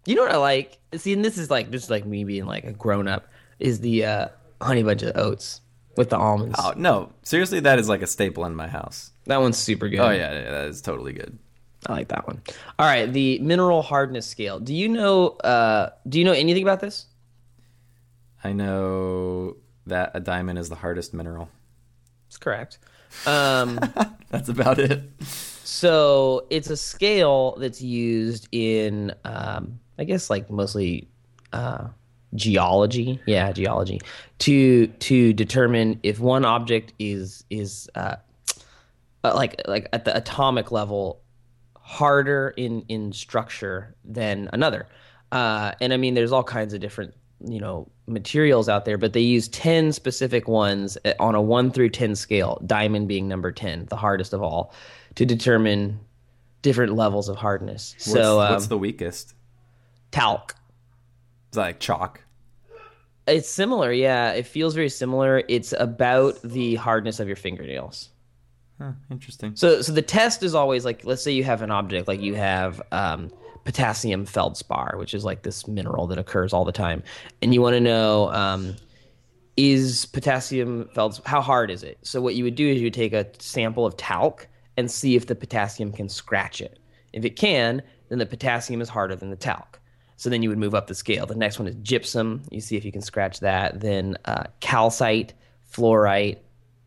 you 0.05 0.13
know 0.15 0.21
what 0.21 0.31
I 0.31 0.37
like? 0.37 0.77
See, 0.95 1.13
and 1.13 1.25
this 1.25 1.37
is 1.39 1.49
like 1.49 1.71
just 1.71 1.89
like 1.89 2.05
me 2.05 2.23
being 2.25 2.45
like 2.45 2.63
a 2.65 2.71
grown 2.73 3.07
up. 3.07 3.27
Is 3.63 3.79
the 3.79 4.03
uh, 4.05 4.27
honey 4.61 4.83
bunch 4.83 5.03
of 5.03 5.15
oats 5.15 5.61
with 5.95 6.09
the 6.09 6.17
almonds? 6.17 6.59
Oh, 6.59 6.73
no, 6.75 7.13
seriously, 7.23 7.61
that 7.61 7.79
is 7.79 7.87
like 7.87 8.01
a 8.01 8.07
staple 8.07 8.43
in 8.43 8.55
my 8.55 8.67
house. 8.67 9.11
That 9.25 9.39
one's 9.39 9.57
super 9.57 9.87
good. 9.87 10.01
Oh 10.01 10.09
yeah, 10.09 10.33
yeah, 10.33 10.51
that 10.51 10.67
is 10.67 10.81
totally 10.81 11.13
good. 11.13 11.39
I 11.87 11.93
like 11.93 12.09
that 12.09 12.27
one. 12.27 12.41
All 12.77 12.85
right, 12.85 13.11
the 13.11 13.39
mineral 13.39 13.81
hardness 13.81 14.27
scale. 14.27 14.59
Do 14.59 14.73
you 14.73 14.89
know? 14.89 15.29
Uh, 15.29 15.91
do 16.09 16.19
you 16.19 16.25
know 16.25 16.33
anything 16.33 16.63
about 16.63 16.81
this? 16.81 17.05
I 18.43 18.51
know 18.51 19.55
that 19.87 20.11
a 20.13 20.19
diamond 20.19 20.59
is 20.59 20.67
the 20.67 20.75
hardest 20.75 21.13
mineral. 21.13 21.49
That's 22.27 22.37
correct. 22.37 22.79
Um, 23.25 23.79
That's 24.29 24.49
about 24.49 24.79
it. 24.79 25.03
so 25.23 26.47
it's 26.49 26.69
a 26.69 26.75
scale 26.75 27.55
that's 27.57 27.81
used 27.81 28.49
in, 28.51 29.13
um, 29.23 29.79
I 29.97 30.03
guess, 30.03 30.29
like 30.29 30.49
mostly 30.49 31.07
uh, 31.53 31.87
geology. 32.35 33.19
Yeah, 33.25 33.51
geology 33.51 33.99
to 34.39 34.87
to 34.87 35.33
determine 35.33 35.99
if 36.03 36.19
one 36.19 36.43
object 36.43 36.93
is 36.99 37.45
is 37.49 37.89
uh, 37.95 38.15
uh, 39.23 39.33
like 39.35 39.61
like 39.67 39.87
at 39.93 40.05
the 40.05 40.15
atomic 40.15 40.71
level 40.71 41.21
harder 41.77 42.53
in 42.57 42.83
in 42.89 43.13
structure 43.13 43.95
than 44.03 44.49
another. 44.53 44.87
Uh, 45.31 45.71
and 45.81 45.93
I 45.93 45.97
mean, 45.97 46.13
there's 46.13 46.31
all 46.31 46.43
kinds 46.43 46.73
of 46.73 46.81
different 46.81 47.13
you 47.45 47.59
know 47.59 47.87
materials 48.07 48.67
out 48.67 48.85
there, 48.85 48.97
but 48.97 49.13
they 49.13 49.21
use 49.21 49.47
ten 49.47 49.93
specific 49.93 50.47
ones 50.47 50.97
uh, 51.05 51.13
on 51.19 51.35
a 51.35 51.41
one 51.41 51.71
through 51.71 51.89
ten 51.89 52.15
scale. 52.15 52.61
Diamond 52.65 53.07
being 53.07 53.27
number 53.27 53.51
ten, 53.51 53.85
the 53.85 53.95
hardest 53.95 54.33
of 54.33 54.41
all, 54.41 54.73
to 55.15 55.25
determine 55.25 55.99
different 56.61 56.95
levels 56.95 57.29
of 57.29 57.37
hardness. 57.37 57.93
What's, 57.99 58.11
so 58.11 58.41
um, 58.41 58.51
what's 58.51 58.67
the 58.67 58.77
weakest? 58.77 59.35
talc. 60.13 60.55
That 61.51 61.59
like 61.59 61.79
chalk? 61.79 62.22
It's 63.27 63.49
similar, 63.49 63.91
yeah. 63.91 64.31
It 64.31 64.45
feels 64.45 64.73
very 64.73 64.89
similar. 64.89 65.43
It's 65.47 65.73
about 65.79 66.41
the 66.41 66.75
hardness 66.75 67.19
of 67.19 67.27
your 67.27 67.37
fingernails. 67.37 68.09
Huh, 68.79 68.91
interesting. 69.09 69.55
So, 69.55 69.81
so 69.81 69.93
the 69.93 70.01
test 70.01 70.43
is 70.43 70.55
always 70.55 70.83
like, 70.83 71.05
let's 71.05 71.23
say 71.23 71.31
you 71.31 71.43
have 71.43 71.61
an 71.61 71.71
object, 71.71 72.07
like 72.07 72.19
you 72.19 72.35
have 72.35 72.81
um, 72.91 73.31
potassium 73.63 74.25
feldspar, 74.25 74.97
which 74.97 75.13
is 75.13 75.23
like 75.23 75.43
this 75.43 75.67
mineral 75.67 76.07
that 76.07 76.17
occurs 76.17 76.53
all 76.53 76.65
the 76.65 76.71
time, 76.71 77.03
and 77.41 77.53
you 77.53 77.61
want 77.61 77.75
to 77.75 77.79
know 77.79 78.29
um, 78.33 78.75
is 79.55 80.05
potassium 80.07 80.89
feldspar 80.93 81.29
how 81.29 81.41
hard 81.41 81.71
is 81.71 81.83
it? 81.83 81.97
So, 82.01 82.21
what 82.21 82.35
you 82.35 82.43
would 82.43 82.55
do 82.55 82.67
is 82.67 82.79
you 82.79 82.87
would 82.87 82.93
take 82.93 83.13
a 83.13 83.27
sample 83.39 83.85
of 83.85 83.95
talc 83.95 84.47
and 84.75 84.89
see 84.89 85.15
if 85.15 85.27
the 85.27 85.35
potassium 85.35 85.91
can 85.91 86.09
scratch 86.09 86.59
it. 86.59 86.79
If 87.13 87.23
it 87.25 87.35
can, 87.37 87.81
then 88.09 88.17
the 88.17 88.25
potassium 88.25 88.81
is 88.81 88.89
harder 88.89 89.15
than 89.15 89.29
the 89.29 89.35
talc. 89.35 89.79
So 90.23 90.29
then 90.29 90.41
you 90.41 90.47
would 90.47 90.57
move 90.57 90.73
up 90.73 90.87
the 90.87 90.95
scale. 90.95 91.25
The 91.25 91.35
next 91.35 91.59
one 91.59 91.67
is 91.67 91.75
gypsum. 91.83 92.43
You 92.49 92.61
see 92.61 92.77
if 92.77 92.85
you 92.85 92.93
can 92.93 93.01
scratch 93.01 93.41
that. 93.41 93.81
Then 93.81 94.17
uh, 94.23 94.45
calcite, 94.61 95.33
fluorite, 95.69 96.37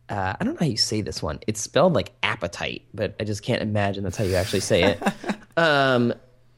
uh, 0.09 0.33
I 0.39 0.43
don't 0.43 0.55
know 0.55 0.59
how 0.61 0.65
you 0.65 0.75
say 0.75 1.01
this 1.01 1.21
one. 1.21 1.39
It's 1.45 1.61
spelled 1.61 1.93
like 1.93 2.13
appetite, 2.23 2.85
but 2.95 3.13
I 3.19 3.25
just 3.25 3.43
can't 3.43 3.61
imagine 3.61 4.03
that's 4.03 4.17
how 4.17 4.23
you 4.23 4.33
actually 4.33 4.61
say 4.61 4.81
it. 4.81 5.13
um, 5.57 6.15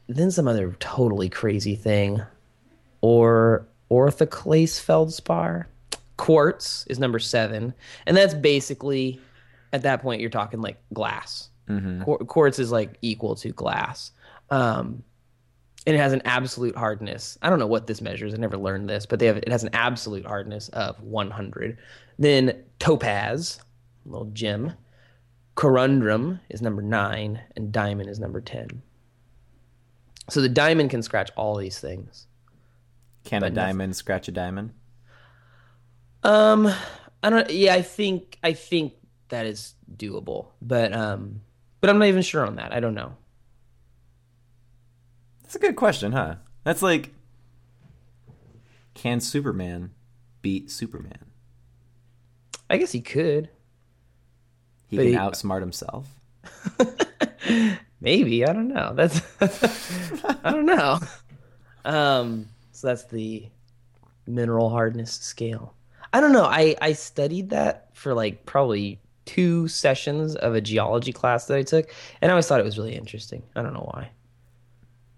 then 0.08 0.30
some 0.30 0.48
other 0.48 0.74
totally 0.80 1.28
crazy 1.28 1.76
thing, 1.76 2.22
or 3.02 3.66
orthoclase 3.90 4.80
feldspar. 4.80 5.68
Quartz 6.16 6.86
is 6.86 6.98
number 6.98 7.18
seven, 7.18 7.74
and 8.06 8.16
that's 8.16 8.32
basically 8.32 9.20
at 9.74 9.82
that 9.82 10.00
point 10.00 10.22
you're 10.22 10.30
talking 10.30 10.62
like 10.62 10.80
glass. 10.94 11.50
Quar- 12.04 12.20
quartz 12.20 12.58
is 12.58 12.72
like 12.72 12.96
equal 13.02 13.34
to 13.34 13.50
glass. 13.50 14.12
Um, 14.48 15.02
and 15.86 15.96
it 15.96 15.98
has 15.98 16.12
an 16.12 16.22
absolute 16.24 16.76
hardness. 16.76 17.38
I 17.42 17.48
don't 17.50 17.58
know 17.58 17.66
what 17.66 17.86
this 17.86 18.00
measures. 18.00 18.34
I 18.34 18.36
never 18.36 18.56
learned 18.58 18.88
this, 18.88 19.06
but 19.06 19.18
they 19.18 19.26
have 19.26 19.36
it 19.38 19.48
has 19.48 19.64
an 19.64 19.70
absolute 19.72 20.26
hardness 20.26 20.68
of 20.70 21.00
100. 21.02 21.78
Then 22.18 22.64
topaz, 22.78 23.60
little 24.04 24.26
gem. 24.26 24.74
Corundum 25.56 26.40
is 26.48 26.62
number 26.62 26.80
nine, 26.82 27.40
and 27.56 27.72
diamond 27.72 28.08
is 28.08 28.18
number 28.20 28.40
10. 28.40 28.82
So 30.30 30.40
the 30.40 30.48
diamond 30.48 30.90
can 30.90 31.02
scratch 31.02 31.30
all 31.36 31.56
these 31.56 31.78
things. 31.80 32.26
Can 33.24 33.42
a 33.42 33.46
But 33.46 33.52
nothing- 33.54 33.66
diamond 33.68 33.96
scratch 33.96 34.28
a 34.28 34.32
diamond? 34.32 34.72
Um, 36.22 36.72
I 37.22 37.30
don't. 37.30 37.50
Yeah, 37.50 37.74
I 37.74 37.82
think 37.82 38.38
I 38.42 38.52
think 38.52 38.94
that 39.28 39.46
is 39.46 39.74
doable, 39.96 40.48
but 40.62 40.92
um, 40.92 41.40
but 41.80 41.90
I'm 41.90 41.98
not 41.98 42.08
even 42.08 42.22
sure 42.22 42.46
on 42.46 42.56
that. 42.56 42.72
I 42.72 42.80
don't 42.80 42.94
know. 42.94 43.16
That's 45.50 45.56
a 45.64 45.66
good 45.66 45.74
question, 45.74 46.12
huh? 46.12 46.36
That's 46.62 46.80
like, 46.80 47.10
can 48.94 49.18
Superman 49.18 49.90
beat 50.42 50.70
Superman? 50.70 51.24
I 52.70 52.76
guess 52.76 52.92
he 52.92 53.00
could. 53.00 53.48
He 54.86 54.96
But 54.96 55.02
can 55.02 55.10
he- 55.10 55.18
outsmart 55.18 55.58
himself. 55.58 56.06
Maybe 58.00 58.46
I 58.46 58.52
don't 58.52 58.68
know. 58.68 58.92
That's 58.94 59.20
I 60.44 60.52
don't 60.52 60.66
know. 60.66 61.00
Um, 61.84 62.48
so 62.70 62.86
that's 62.86 63.06
the 63.06 63.48
mineral 64.28 64.70
hardness 64.70 65.10
scale. 65.10 65.74
I 66.12 66.20
don't 66.20 66.32
know. 66.32 66.44
I 66.44 66.76
I 66.80 66.92
studied 66.92 67.50
that 67.50 67.88
for 67.94 68.14
like 68.14 68.46
probably 68.46 69.00
two 69.24 69.66
sessions 69.66 70.36
of 70.36 70.54
a 70.54 70.60
geology 70.60 71.12
class 71.12 71.46
that 71.46 71.56
I 71.56 71.64
took, 71.64 71.92
and 72.20 72.30
I 72.30 72.34
always 72.34 72.46
thought 72.46 72.60
it 72.60 72.64
was 72.64 72.78
really 72.78 72.94
interesting. 72.94 73.42
I 73.56 73.62
don't 73.62 73.74
know 73.74 73.90
why. 73.92 74.10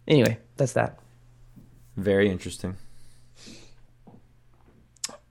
Anyway, 0.06 0.38
that's 0.56 0.72
that. 0.72 0.98
Very 1.96 2.30
interesting. 2.30 2.76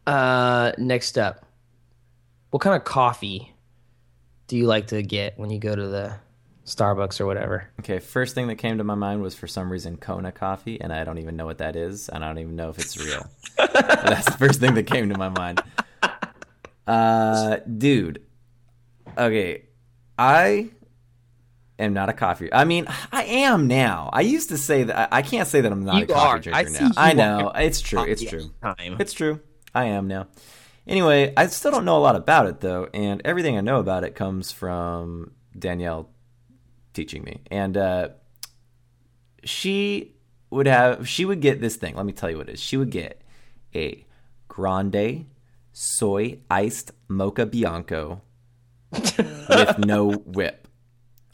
Uh, 0.06 0.72
next 0.78 1.18
up, 1.18 1.46
what 2.50 2.62
kind 2.62 2.76
of 2.76 2.84
coffee 2.84 3.54
do 4.48 4.58
you 4.58 4.66
like 4.66 4.88
to 4.88 5.02
get 5.02 5.38
when 5.38 5.50
you 5.50 5.60
go 5.60 5.76
to 5.76 5.88
the 5.88 6.16
Starbucks 6.66 7.20
or 7.20 7.26
whatever? 7.26 7.70
Okay, 7.80 8.00
first 8.00 8.36
thing 8.36 8.48
that 8.48 8.56
came 8.56 8.78
to 8.78 8.84
my 8.84 8.96
mind 8.96 9.22
was 9.22 9.36
for 9.36 9.48
some 9.48 9.72
reason 9.72 9.98
Kona 9.98 10.32
coffee, 10.32 10.80
and 10.80 10.92
I 10.92 11.04
don't 11.04 11.18
even 11.18 11.36
know 11.36 11.46
what 11.46 11.60
that 11.60 11.76
is, 11.76 12.10
and 12.10 12.24
I 12.24 12.28
don't 12.28 12.40
even 12.40 12.56
know 12.56 12.70
if 12.70 12.80
it's 12.80 12.98
real. 12.98 13.30
That's 13.58 14.26
the 14.26 14.38
first 14.38 14.60
thing 14.60 14.74
that 14.76 14.84
came 14.84 15.10
to 15.10 15.18
my 15.18 15.30
mind. 15.30 15.62
Uh, 16.88 17.58
dude. 17.78 18.22
Okay, 19.18 19.64
I 20.18 20.72
am 21.84 21.94
not 21.94 22.10
a 22.10 22.14
coffee. 22.14 22.52
I 22.52 22.64
mean, 22.66 22.86
I 23.12 23.24
am 23.24 23.68
now. 23.68 24.10
I 24.14 24.22
used 24.22 24.50
to 24.50 24.58
say 24.58 24.84
that. 24.84 25.10
I 25.12 25.22
can't 25.22 25.48
say 25.48 25.62
that 25.62 25.72
I'm 25.72 25.84
not 25.84 25.98
You 25.98 26.04
a 26.04 26.08
coffee 26.08 26.28
are. 26.28 26.40
drinker 26.40 26.70
I 26.78 26.80
now. 26.80 26.92
I 26.98 27.14
know 27.14 27.52
it's 27.56 27.82
true. 27.82 28.04
It's 28.04 28.24
true. 28.24 28.52
Time. 28.62 28.98
It's 29.00 29.14
true. 29.14 29.40
I 29.74 29.86
am 29.86 30.08
now. 30.08 30.28
Anyway, 30.88 31.34
I 31.38 31.48
still 31.48 31.72
don't 31.72 31.86
know 31.86 31.98
a 31.98 32.00
lot 32.04 32.16
about 32.16 32.48
it 32.48 32.60
though, 32.60 32.90
and 32.94 33.22
everything 33.24 33.58
I 33.58 33.62
know 33.62 33.80
about 33.80 34.04
it 34.04 34.16
comes 34.16 34.52
from 34.52 35.32
Danielle 35.58 36.10
teaching 36.94 37.24
me. 37.24 37.42
And 37.52 37.78
uh, 37.78 38.10
she 39.44 40.16
would 40.50 40.68
have 40.68 41.08
she 41.08 41.24
would 41.26 41.40
get 41.42 41.62
this 41.62 41.76
thing. 41.76 41.96
Let 41.96 42.06
me 42.06 42.14
tell 42.14 42.30
you 42.30 42.38
what 42.38 42.50
it 42.50 42.54
is. 42.54 42.60
She 42.60 42.78
would 42.78 42.90
get 42.90 43.22
a 43.76 44.06
grande 44.48 45.28
soy 45.72 46.40
iced 46.50 46.92
mocha 47.08 47.46
bianco 47.46 48.22
with 48.92 49.78
no 49.80 50.10
whip. 50.12 50.61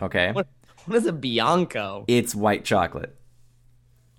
Okay? 0.02 0.32
What 0.32 0.48
is 0.96 1.06
a 1.06 1.14
Bianco? 1.14 2.06
it's 2.08 2.34
white 2.34 2.64
chocolate. 2.64 3.16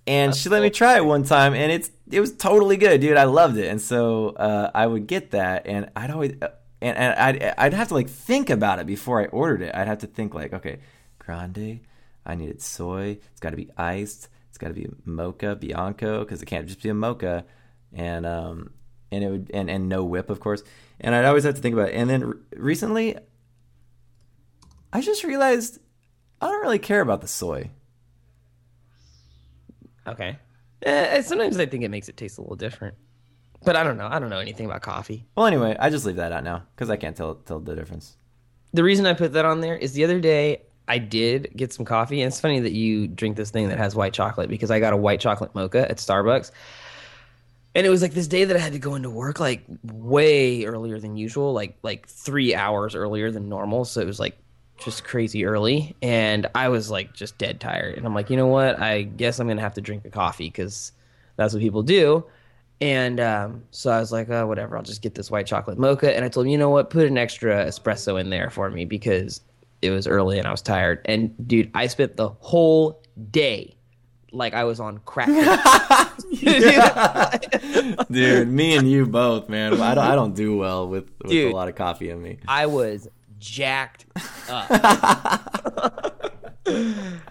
And 0.07 0.35
she 0.35 0.49
let 0.49 0.63
me 0.63 0.71
try 0.71 0.97
it 0.97 1.05
one 1.05 1.23
time, 1.23 1.53
and 1.53 1.71
it's 1.71 1.91
it 2.11 2.21
was 2.21 2.33
totally 2.35 2.79
good, 2.79 3.03
dude. 3.03 3.19
I 3.19 3.25
loved 3.25 3.59
it, 3.59 3.69
and 3.69 3.81
so 3.81 4.31
uh, 4.31 4.71
I 4.75 4.87
would 4.87 5.07
get 5.07 5.33
that, 5.33 5.67
and 5.67 5.91
I'd 5.95 6.11
always 6.11 6.33
uh, 6.41 6.49
and, 6.81 6.97
and 6.97 7.15
I'd 7.15 7.55
I'd 7.59 7.75
have 7.75 7.89
to 7.89 7.95
like 7.95 8.09
think 8.09 8.49
about 8.49 8.79
it 8.79 8.87
before 8.87 9.21
I 9.21 9.27
ordered 9.27 9.63
it. 9.63 9.75
I'd 9.75 9.87
have 9.87 9.99
to 9.99 10.07
think 10.07 10.33
like, 10.33 10.55
okay, 10.55 10.79
grande, 11.19 11.81
I 12.25 12.35
needed 12.35 12.63
soy. 12.63 13.19
It's 13.31 13.41
got 13.41 13.51
to 13.51 13.57
be 13.57 13.71
iced. 13.77 14.29
It's 14.49 14.57
got 14.57 14.69
to 14.69 14.75
be 14.75 14.89
mocha 15.05 15.57
bianco 15.57 16.21
because 16.21 16.41
it 16.41 16.47
can't 16.47 16.67
just 16.67 16.83
be 16.83 16.89
a 16.89 16.95
mocha, 16.95 17.45
and 17.93 18.25
um 18.25 18.71
and 19.11 19.25
it 19.25 19.31
would 19.31 19.51
and 19.53 19.69
and 19.71 19.91
no 19.91 20.05
whip, 20.05 20.31
of 20.31 20.41
course. 20.41 20.63
And 21.01 21.15
I'd 21.15 21.27
always 21.27 21.45
have 21.45 21.55
to 21.55 21.61
think 21.61 21.75
about 21.75 21.91
it. 21.91 21.95
And 21.95 22.09
then 22.09 22.25
re- 22.25 22.37
recently, 22.57 23.17
I 24.93 25.01
just 25.01 25.25
realized 25.25 25.79
I 26.41 26.47
don't 26.47 26.63
really 26.63 26.79
care 26.79 27.01
about 27.01 27.21
the 27.21 27.29
soy. 27.29 27.71
Okay. 30.07 30.39
Eh, 30.83 31.23
sometimes 31.23 31.59
I 31.59 31.67
think 31.67 31.85
it 31.85 31.91
makes 31.91 32.09
it 32.09 32.17
taste 32.17 32.39
a 32.39 32.41
little 32.41 32.57
different, 32.57 32.95
but 33.65 33.77
I 33.77 33.83
don't 33.83 33.99
know. 33.99 34.07
I 34.07 34.19
don't 34.19 34.31
know 34.31 34.39
anything 34.39 34.67
about 34.67 34.83
coffee. 34.83 35.27
Well, 35.37 35.47
anyway, 35.47 35.77
I 35.79 35.91
just 35.91 36.07
leave 36.07 36.17
that 36.17 36.33
out 36.33 36.45
now 36.45 36.63
because 36.75 36.89
I 36.89 36.97
can't 36.97 37.17
tell 37.17 37.35
tell 37.35 37.59
the 37.59 37.75
difference. 37.75 38.17
The 38.73 38.85
reason 38.85 39.07
I 39.07 39.15
put 39.15 39.33
that 39.33 39.45
on 39.45 39.61
there 39.61 39.77
is 39.77 39.93
the 39.93 40.05
other 40.05 40.21
day 40.21 40.63
I 40.87 40.99
did 40.99 41.53
get 41.57 41.73
some 41.73 41.85
coffee, 41.85 42.23
and 42.23 42.29
it's 42.29 42.41
funny 42.41 42.61
that 42.61 42.73
you 42.73 43.09
drink 43.09 43.37
this 43.37 43.51
thing 43.51 43.69
that 43.69 43.79
has 43.79 43.95
white 43.95 44.13
chocolate 44.15 44.49
because 44.49 44.71
I 44.71 44.81
got 44.81 44.93
a 44.93 44.97
white 44.97 45.21
chocolate 45.21 45.55
mocha 45.55 45.91
at 45.91 45.99
Starbucks. 45.99 46.53
And 47.75 47.87
it 47.87 47.91
was 47.91 48.01
like 48.01 48.13
this 48.13 48.27
day 48.27 48.45
that 48.45 48.57
I 48.57 48.61
had 48.61 48.73
to 48.73 48.79
go 48.79 48.95
into 48.95 49.11
work 49.11 49.41
like 49.41 49.65
way 49.83 50.65
earlier 50.65 50.99
than 50.99 51.17
usual, 51.17 51.53
like 51.53 51.77
like 51.83 52.09
three 52.09 52.55
hours 52.55 52.95
earlier 52.95 53.31
than 53.31 53.49
normal. 53.49 53.85
So 53.85 54.01
it 54.01 54.07
was 54.07 54.19
like 54.19 54.39
just 54.79 55.05
crazy 55.05 55.45
early, 55.45 55.97
and 56.03 56.47
I 56.55 56.69
was 56.69 56.91
like 56.91 57.13
just 57.13 57.39
dead 57.39 57.61
tired. 57.61 57.97
And 57.97 58.07
I'm 58.07 58.15
like, 58.15 58.31
you 58.31 58.37
know 58.37 58.47
what? 58.47 58.81
I 58.81 59.03
guess 59.03 59.39
I'm 59.39 59.49
gonna 59.49 59.61
have 59.61 59.75
to 59.75 59.81
drink 59.81 60.05
a 60.05 60.11
coffee 60.11 60.49
because 60.49 60.93
that's 61.37 61.55
what 61.55 61.61
people 61.61 61.83
do. 61.83 62.25
And 62.81 63.19
um, 63.19 63.65
so 63.71 63.91
I 63.91 63.99
was 63.99 64.13
like, 64.13 64.31
oh, 64.31 64.47
whatever. 64.47 64.77
I'll 64.77 64.83
just 64.83 65.03
get 65.03 65.15
this 65.15 65.31
white 65.31 65.47
chocolate 65.47 65.79
mocha. 65.79 66.15
And 66.15 66.25
I 66.25 66.29
told 66.29 66.47
him, 66.47 66.53
you 66.53 66.59
know 66.59 66.71
what? 66.71 66.91
Put 66.91 67.07
an 67.07 67.19
extra 67.19 67.65
espresso 67.65 68.21
in 68.21 68.31
there 68.31 68.51
for 68.51 68.71
me 68.71 68.85
because 68.85 69.41
it 69.83 69.91
was 69.91 70.07
early 70.07 70.39
and 70.39 70.47
I 70.47 70.51
was 70.51 70.63
tired. 70.63 71.01
And 71.05 71.35
dude, 71.49 71.71
I 71.75 71.89
spent 71.89 72.17
the 72.17 72.29
whole 72.29 73.03
day 73.31 73.75
like 74.31 74.55
I 74.55 74.65
was 74.65 74.79
on 74.79 74.99
crack. 74.99 75.29
Dude, 78.11 78.49
me 78.49 78.77
and 78.77 78.91
you 78.91 79.07
both, 79.07 79.49
man. 79.49 79.81
I 79.81 79.95
don't 79.95 80.05
I 80.05 80.15
don't 80.15 80.35
do 80.35 80.57
well 80.57 80.87
with, 80.87 81.11
with 81.23 81.33
a 81.33 81.51
lot 81.51 81.69
of 81.69 81.75
coffee 81.75 82.11
in 82.11 82.23
me. 82.23 82.39
I 82.47 82.67
was 82.67 83.09
jacked 83.39 84.07
up. 84.17 84.23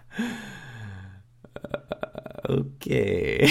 Okay. 2.50 3.50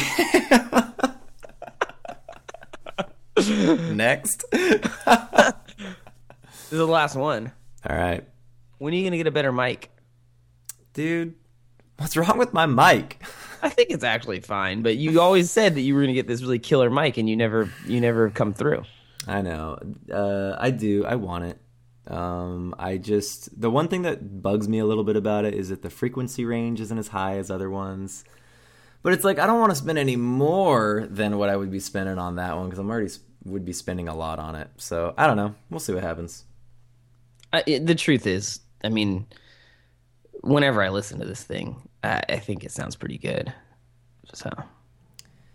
Next. 3.93 4.45
This 4.51 4.81
is 6.73 6.79
the 6.79 6.87
last 6.87 7.15
one. 7.15 7.53
All 7.89 7.97
right. 7.97 8.27
When 8.79 8.93
are 8.93 8.97
you 8.97 9.05
gonna 9.05 9.19
get 9.19 9.27
a 9.27 9.31
better 9.31 9.53
mic? 9.53 9.91
Dude, 10.95 11.35
what's 11.99 12.17
wrong 12.17 12.39
with 12.39 12.55
my 12.55 12.67
mic? 12.67 13.23
I 13.63 13.69
think 13.69 13.91
it's 13.91 14.05
actually 14.05 14.41
fine, 14.41 14.83
but 14.83 14.97
you 14.97 15.21
always 15.21 15.51
said 15.51 15.75
that 15.75 15.83
you 15.83 15.95
were 15.95 16.01
gonna 16.01 16.15
get 16.15 16.27
this 16.27 16.41
really 16.43 16.59
killer 16.59 16.91
mic, 16.91 17.19
and 17.19 17.29
you 17.29 17.37
never, 17.37 17.71
you 17.87 18.01
never 18.01 18.31
come 18.31 18.55
through. 18.55 18.83
I 19.27 19.43
know. 19.43 19.79
Uh, 20.13 20.57
I 20.59 20.71
do. 20.71 21.05
I 21.05 21.17
want 21.17 21.45
it. 21.45 21.61
Um, 22.07 22.75
I 22.79 22.99
just 22.99 23.61
the 23.61 23.71
one 23.71 23.89
thing 23.89 24.03
that 24.03 24.43
bugs 24.43 24.69
me 24.69 24.79
a 24.79 24.87
little 24.87 25.05
bit 25.05 25.17
about 25.17 25.45
it 25.45 25.55
is 25.55 25.71
that 25.71 25.83
the 25.83 25.91
frequency 25.91 26.45
range 26.45 26.81
isn't 26.81 26.99
as 26.99 27.09
high 27.09 27.37
as 27.39 27.51
other 27.51 27.69
ones. 27.69 28.25
But 29.03 29.13
it's 29.13 29.25
like 29.25 29.39
I 29.39 29.47
don't 29.47 29.61
want 29.61 29.71
to 29.71 29.77
spend 29.77 29.99
any 29.99 30.17
more 30.17 31.07
than 31.11 31.39
what 31.39 31.49
I 31.49 31.57
would 31.57 31.71
be 31.71 31.81
spending 31.81 32.19
on 32.19 32.37
that 32.37 32.57
one 32.57 32.67
because 32.67 32.79
I'm 32.79 32.91
already 32.91 33.13
would 33.45 33.65
be 33.65 33.73
spending 33.73 34.09
a 34.09 34.17
lot 34.17 34.39
on 34.39 34.55
it. 34.55 34.69
So 34.77 35.15
I 35.17 35.27
don't 35.27 35.37
know. 35.37 35.55
We'll 35.71 35.81
see 35.81 35.95
what 35.95 36.03
happens. 36.03 36.45
I, 37.53 37.63
it, 37.67 37.87
the 37.87 37.95
truth 37.95 38.27
is, 38.27 38.61
I 38.83 38.89
mean, 38.89 39.27
whenever 40.43 40.83
I 40.83 40.89
listen 40.89 41.21
to 41.21 41.25
this 41.25 41.43
thing, 41.43 41.89
I, 42.03 42.23
I 42.29 42.37
think 42.39 42.65
it 42.65 42.73
sounds 42.73 42.97
pretty 42.97 43.19
good. 43.19 43.53
So, 44.35 44.51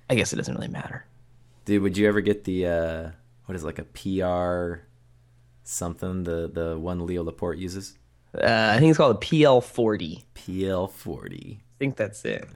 I 0.10 0.16
guess 0.16 0.32
it 0.32 0.38
doesn't 0.38 0.56
really 0.56 0.70
matter. 0.70 1.06
Dude, 1.66 1.84
would 1.84 1.98
you 1.98 2.08
ever 2.08 2.22
get 2.22 2.46
the 2.46 2.68
uh, 2.68 3.10
what 3.46 3.56
is 3.56 3.64
it, 3.64 3.66
like 3.66 3.80
a 3.80 3.84
PR 3.84 4.84
something 5.72 6.24
the 6.24 6.50
the 6.54 6.78
one 6.78 7.06
Leo 7.06 7.24
Laporte 7.24 7.58
uses? 7.58 7.98
Uh, 8.36 8.72
I 8.76 8.80
think 8.80 8.90
it's 8.90 8.98
called 8.98 9.18
a 9.18 9.20
PL40. 9.20 10.24
PL40. 10.36 11.56
I 11.56 11.60
think 11.80 11.98
that's 11.98 12.24
it. 12.24 12.48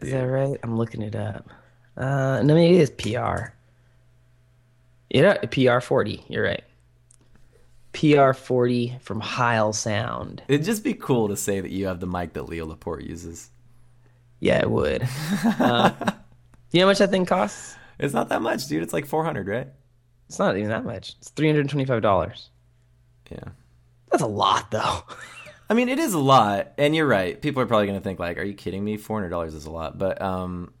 Is 0.00 0.12
that 0.12 0.22
right? 0.22 0.58
I'm 0.62 0.76
looking 0.76 1.02
it 1.02 1.16
up. 1.16 1.48
Uh, 1.96 2.42
no, 2.42 2.54
maybe 2.54 2.78
it's 2.78 2.90
PR. 2.90 3.52
Yeah, 5.10 5.36
PR40. 5.38 6.24
You're 6.28 6.44
right. 6.44 6.64
PR40 7.92 9.00
from 9.02 9.20
Heil 9.20 9.72
Sound. 9.72 10.42
It'd 10.48 10.64
just 10.64 10.82
be 10.82 10.94
cool 10.94 11.28
to 11.28 11.36
say 11.36 11.60
that 11.60 11.70
you 11.70 11.86
have 11.86 12.00
the 12.00 12.06
mic 12.06 12.32
that 12.32 12.44
Leo 12.48 12.66
Laporte 12.66 13.04
uses. 13.04 13.50
Yeah, 14.40 14.60
it 14.60 14.70
would. 14.70 15.02
uh, 15.44 15.92
you 16.70 16.80
know 16.80 16.86
how 16.86 16.90
much 16.90 16.98
that 16.98 17.10
thing 17.10 17.26
costs? 17.26 17.76
It's 17.98 18.14
not 18.14 18.30
that 18.30 18.40
much, 18.42 18.66
dude. 18.66 18.82
It's 18.82 18.92
like 18.92 19.06
400, 19.06 19.46
right? 19.46 19.68
It's 20.32 20.38
not 20.38 20.56
even 20.56 20.70
that 20.70 20.86
much. 20.86 21.14
It's 21.18 21.30
$325. 21.32 22.48
Yeah. 23.30 23.38
That's 24.10 24.22
a 24.22 24.26
lot, 24.26 24.70
though. 24.70 25.02
I 25.68 25.74
mean, 25.74 25.90
it 25.90 25.98
is 25.98 26.14
a 26.14 26.18
lot, 26.18 26.72
and 26.78 26.96
you're 26.96 27.06
right. 27.06 27.38
People 27.38 27.60
are 27.60 27.66
probably 27.66 27.86
going 27.86 27.98
to 27.98 28.02
think 28.02 28.18
like, 28.18 28.38
"Are 28.38 28.42
you 28.42 28.54
kidding 28.54 28.82
me? 28.82 28.96
Four 28.96 29.18
hundred 29.18 29.28
dollars 29.28 29.52
is 29.52 29.66
a 29.66 29.70
lot," 29.70 29.98
but 29.98 30.20
um, 30.22 30.72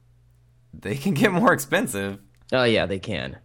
they 0.72 0.96
can 0.96 1.12
get 1.12 1.32
more 1.32 1.52
expensive. 1.52 2.18
Oh 2.50 2.64
yeah, 2.64 2.86
they 2.86 2.98
can. 2.98 3.36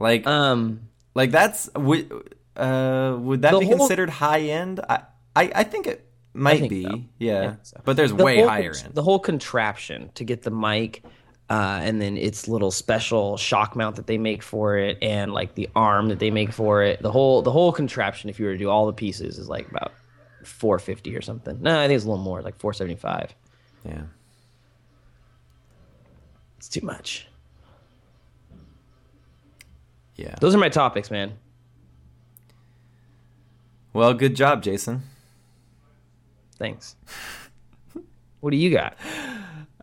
Like, 0.00 0.26
Um, 0.26 0.88
like 1.14 1.30
that's 1.30 1.68
would 1.76 2.34
uh 2.56 3.16
would 3.20 3.42
that 3.42 3.58
be 3.58 3.66
whole- 3.66 3.76
considered 3.78 4.08
high 4.10 4.40
end? 4.40 4.80
I, 4.88 5.02
I 5.36 5.52
I 5.56 5.64
think 5.64 5.86
it 5.86 6.06
might 6.32 6.60
think 6.60 6.70
be. 6.70 6.84
so. 6.84 7.02
Yeah, 7.18 7.56
so. 7.62 7.80
but 7.84 7.96
there's 7.96 8.12
the 8.14 8.22
way 8.24 8.38
whole, 8.38 8.48
higher 8.48 8.74
end. 8.82 8.94
The 8.94 9.02
whole 9.02 9.18
contraption 9.18 10.10
to 10.14 10.24
get 10.24 10.42
the 10.42 10.50
mic, 10.50 11.02
uh, 11.50 11.80
and 11.82 12.00
then 12.00 12.16
its 12.16 12.46
little 12.46 12.70
special 12.70 13.36
shock 13.36 13.74
mount 13.74 13.96
that 13.96 14.06
they 14.06 14.18
make 14.18 14.42
for 14.42 14.76
it, 14.76 14.98
and 15.00 15.32
like 15.32 15.54
the 15.54 15.68
arm 15.74 16.08
that 16.08 16.18
they 16.18 16.30
make 16.30 16.52
for 16.52 16.82
it. 16.82 17.00
The 17.02 17.10
whole 17.10 17.42
the 17.42 17.52
whole 17.52 17.72
contraption, 17.72 18.28
if 18.28 18.38
you 18.38 18.46
were 18.46 18.52
to 18.52 18.58
do 18.58 18.68
all 18.68 18.86
the 18.86 18.92
pieces, 18.92 19.38
is 19.38 19.48
like 19.48 19.68
about 19.70 19.92
four 20.44 20.78
fifty 20.78 21.16
or 21.16 21.22
something. 21.22 21.60
No, 21.62 21.78
I 21.80 21.86
think 21.86 21.96
it's 21.96 22.04
a 22.04 22.08
little 22.08 22.22
more, 22.22 22.42
like 22.42 22.58
four 22.58 22.72
seventy 22.72 22.96
five. 22.96 23.34
Yeah. 23.84 24.02
It's 26.58 26.68
too 26.68 26.84
much. 26.84 27.26
Yeah. 30.16 30.34
Those 30.40 30.54
are 30.54 30.58
my 30.58 30.68
topics, 30.68 31.10
man. 31.10 31.34
Well, 33.92 34.12
good 34.12 34.34
job, 34.34 34.62
Jason. 34.62 35.02
Thanks. 36.58 36.96
what 38.40 38.50
do 38.50 38.56
you 38.56 38.70
got? 38.70 38.98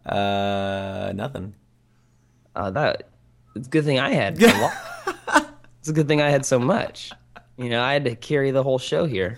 Uh, 0.06 1.12
nothing. 1.16 1.56
Uh, 2.56 2.72
that 2.72 3.10
it's 3.56 3.68
a 3.68 3.70
good 3.70 3.86
thing 3.86 3.99
I 3.99 4.12
had. 4.12 4.41
a 4.43 4.47
lot. 4.62 5.49
it's 5.80 5.89
a 5.89 5.93
good 5.93 6.08
thing 6.08 6.22
I 6.22 6.30
had 6.30 6.45
so 6.45 6.60
much. 6.60 7.12
You 7.58 7.70
know, 7.70 7.82
I 7.82 7.93
had 7.93 8.06
to 8.06 8.16
carry 8.16 8.51
the 8.51 8.64
whole 8.64 8.80
show 8.80 9.06
here. 9.06 9.38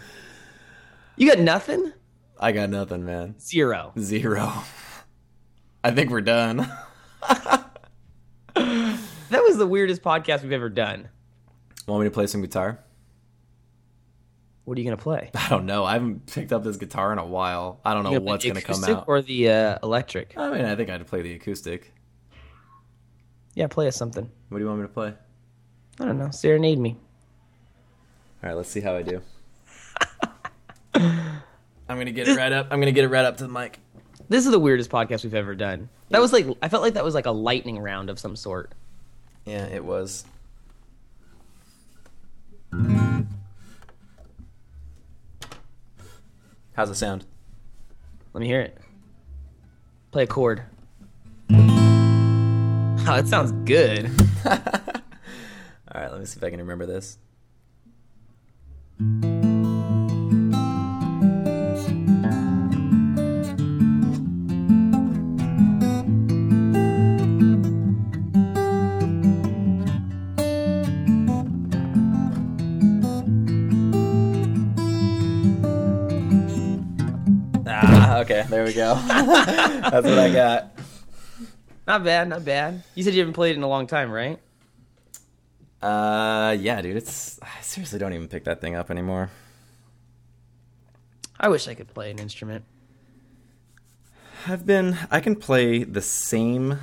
You 1.16 1.30
got 1.30 1.40
nothing? 1.40 1.94
I 2.40 2.52
got 2.52 2.70
nothing, 2.70 3.06
man. 3.06 3.40
Zero. 3.40 3.94
Zero. 4.00 4.52
I 5.84 5.92
think 5.92 6.12
we're 6.12 6.22
done. 6.22 6.72
That 9.30 9.44
was 9.44 9.58
the 9.58 9.68
weirdest 9.68 10.02
podcast 10.02 10.44
we've 10.44 10.54
ever 10.54 10.70
done. 10.70 11.10
Want 11.86 12.02
me 12.02 12.08
to 12.08 12.14
play 12.14 12.28
some 12.28 12.42
guitar? 12.42 12.80
What 14.68 14.78
are 14.78 14.82
you 14.82 14.86
gonna 14.86 14.98
play? 14.98 15.32
I 15.36 15.48
don't 15.48 15.66
know. 15.66 15.86
I 15.86 15.94
haven't 15.94 16.26
picked 16.26 16.52
up 16.52 16.62
this 16.62 16.76
guitar 16.76 17.14
in 17.14 17.20
a 17.20 17.26
while. 17.26 17.80
I 17.86 17.94
don't 17.94 18.04
know 18.04 18.20
what's 18.20 18.44
gonna 18.44 18.62
come 18.62 18.84
out. 18.84 19.06
or 19.08 19.22
the 19.22 19.50
uh, 19.50 19.80
electric? 19.82 20.38
I 20.38 20.52
mean, 20.52 20.66
I 20.66 20.76
think 20.76 20.90
I'd 20.90 21.08
play 21.08 21.22
the 21.22 21.36
acoustic. 21.36 21.94
Yeah, 23.54 23.68
play 23.68 23.88
us 23.88 23.96
something. 23.96 24.30
What 24.50 24.58
do 24.58 24.62
you 24.66 24.68
want 24.68 24.82
me 24.82 24.88
to 24.88 24.94
play? 24.94 25.14
I 26.02 26.06
don't 26.06 26.18
know. 26.18 26.32
Serenade 26.32 26.80
me. 26.80 26.98
All 28.44 28.50
right, 28.50 28.56
let's 28.56 28.68
see 28.68 28.82
how 28.82 28.94
I 28.98 29.04
do. 29.04 29.22
I'm 30.96 31.42
gonna 31.88 32.12
get 32.12 32.28
it 32.28 32.36
right 32.36 32.52
up. 32.52 32.68
I'm 32.70 32.82
gonna 32.82 32.92
get 32.92 33.06
it 33.06 33.08
right 33.08 33.24
up 33.24 33.38
to 33.38 33.44
the 33.48 33.50
mic. 33.50 33.80
This 34.28 34.46
is 34.46 34.52
the 34.52 34.60
weirdest 34.60 34.90
podcast 34.90 35.24
we've 35.24 35.34
ever 35.34 35.56
done. 35.56 35.88
That 36.10 36.20
was 36.20 36.34
like 36.34 36.46
I 36.62 36.68
felt 36.68 36.84
like 36.84 36.96
that 36.96 37.06
was 37.06 37.16
like 37.16 37.26
a 37.26 37.32
lightning 37.32 37.80
round 37.80 38.10
of 38.10 38.20
some 38.20 38.36
sort. 38.36 38.74
Yeah, 39.46 39.66
it 39.68 39.86
was. 39.86 40.26
How's 46.78 46.92
it 46.92 46.96
sound? 46.96 47.26
Let 48.34 48.42
me 48.42 48.46
hear 48.46 48.62
it. 48.62 48.78
Play 50.12 50.24
a 50.24 50.28
chord. 50.28 50.64
Oh, 53.10 53.16
that 53.16 53.28
sounds 53.30 53.54
good. 53.64 54.12
All 54.46 54.52
right, 55.96 56.12
let 56.12 56.20
me 56.20 56.26
see 56.26 56.38
if 56.38 56.44
I 56.44 56.50
can 56.50 56.60
remember 56.60 56.86
this. 56.86 57.18
There 78.50 78.64
we 78.64 78.74
go. 78.74 78.96
That's 79.08 80.06
what 80.06 80.20
I 80.20 80.34
got. 80.34 80.72
Not 81.86 82.04
bad, 82.04 82.30
not 82.30 82.44
bad. 82.44 82.84
You 82.96 83.04
said 83.04 83.14
you 83.14 83.20
haven't 83.20 83.34
played 83.34 83.52
it 83.52 83.58
in 83.58 83.64
a 83.64 83.68
long 83.68 83.88
time, 83.88 84.12
right? 84.12 84.40
Uh, 85.82 86.56
yeah, 86.60 86.82
dude, 86.82 86.98
it's. 86.98 87.40
I 87.42 87.62
seriously 87.62 88.00
don't 88.00 88.14
even 88.14 88.28
pick 88.28 88.46
that 88.46 88.62
thing 88.62 88.76
up 88.76 88.90
anymore. 88.90 89.30
I 91.40 91.50
wish 91.50 91.68
I 91.68 91.76
could 91.76 91.94
play 91.94 92.12
an 92.12 92.20
instrument. 92.20 92.66
I've 94.48 94.66
been. 94.66 94.98
I 95.12 95.20
can 95.20 95.36
play 95.36 95.84
the 95.84 96.02
same 96.02 96.80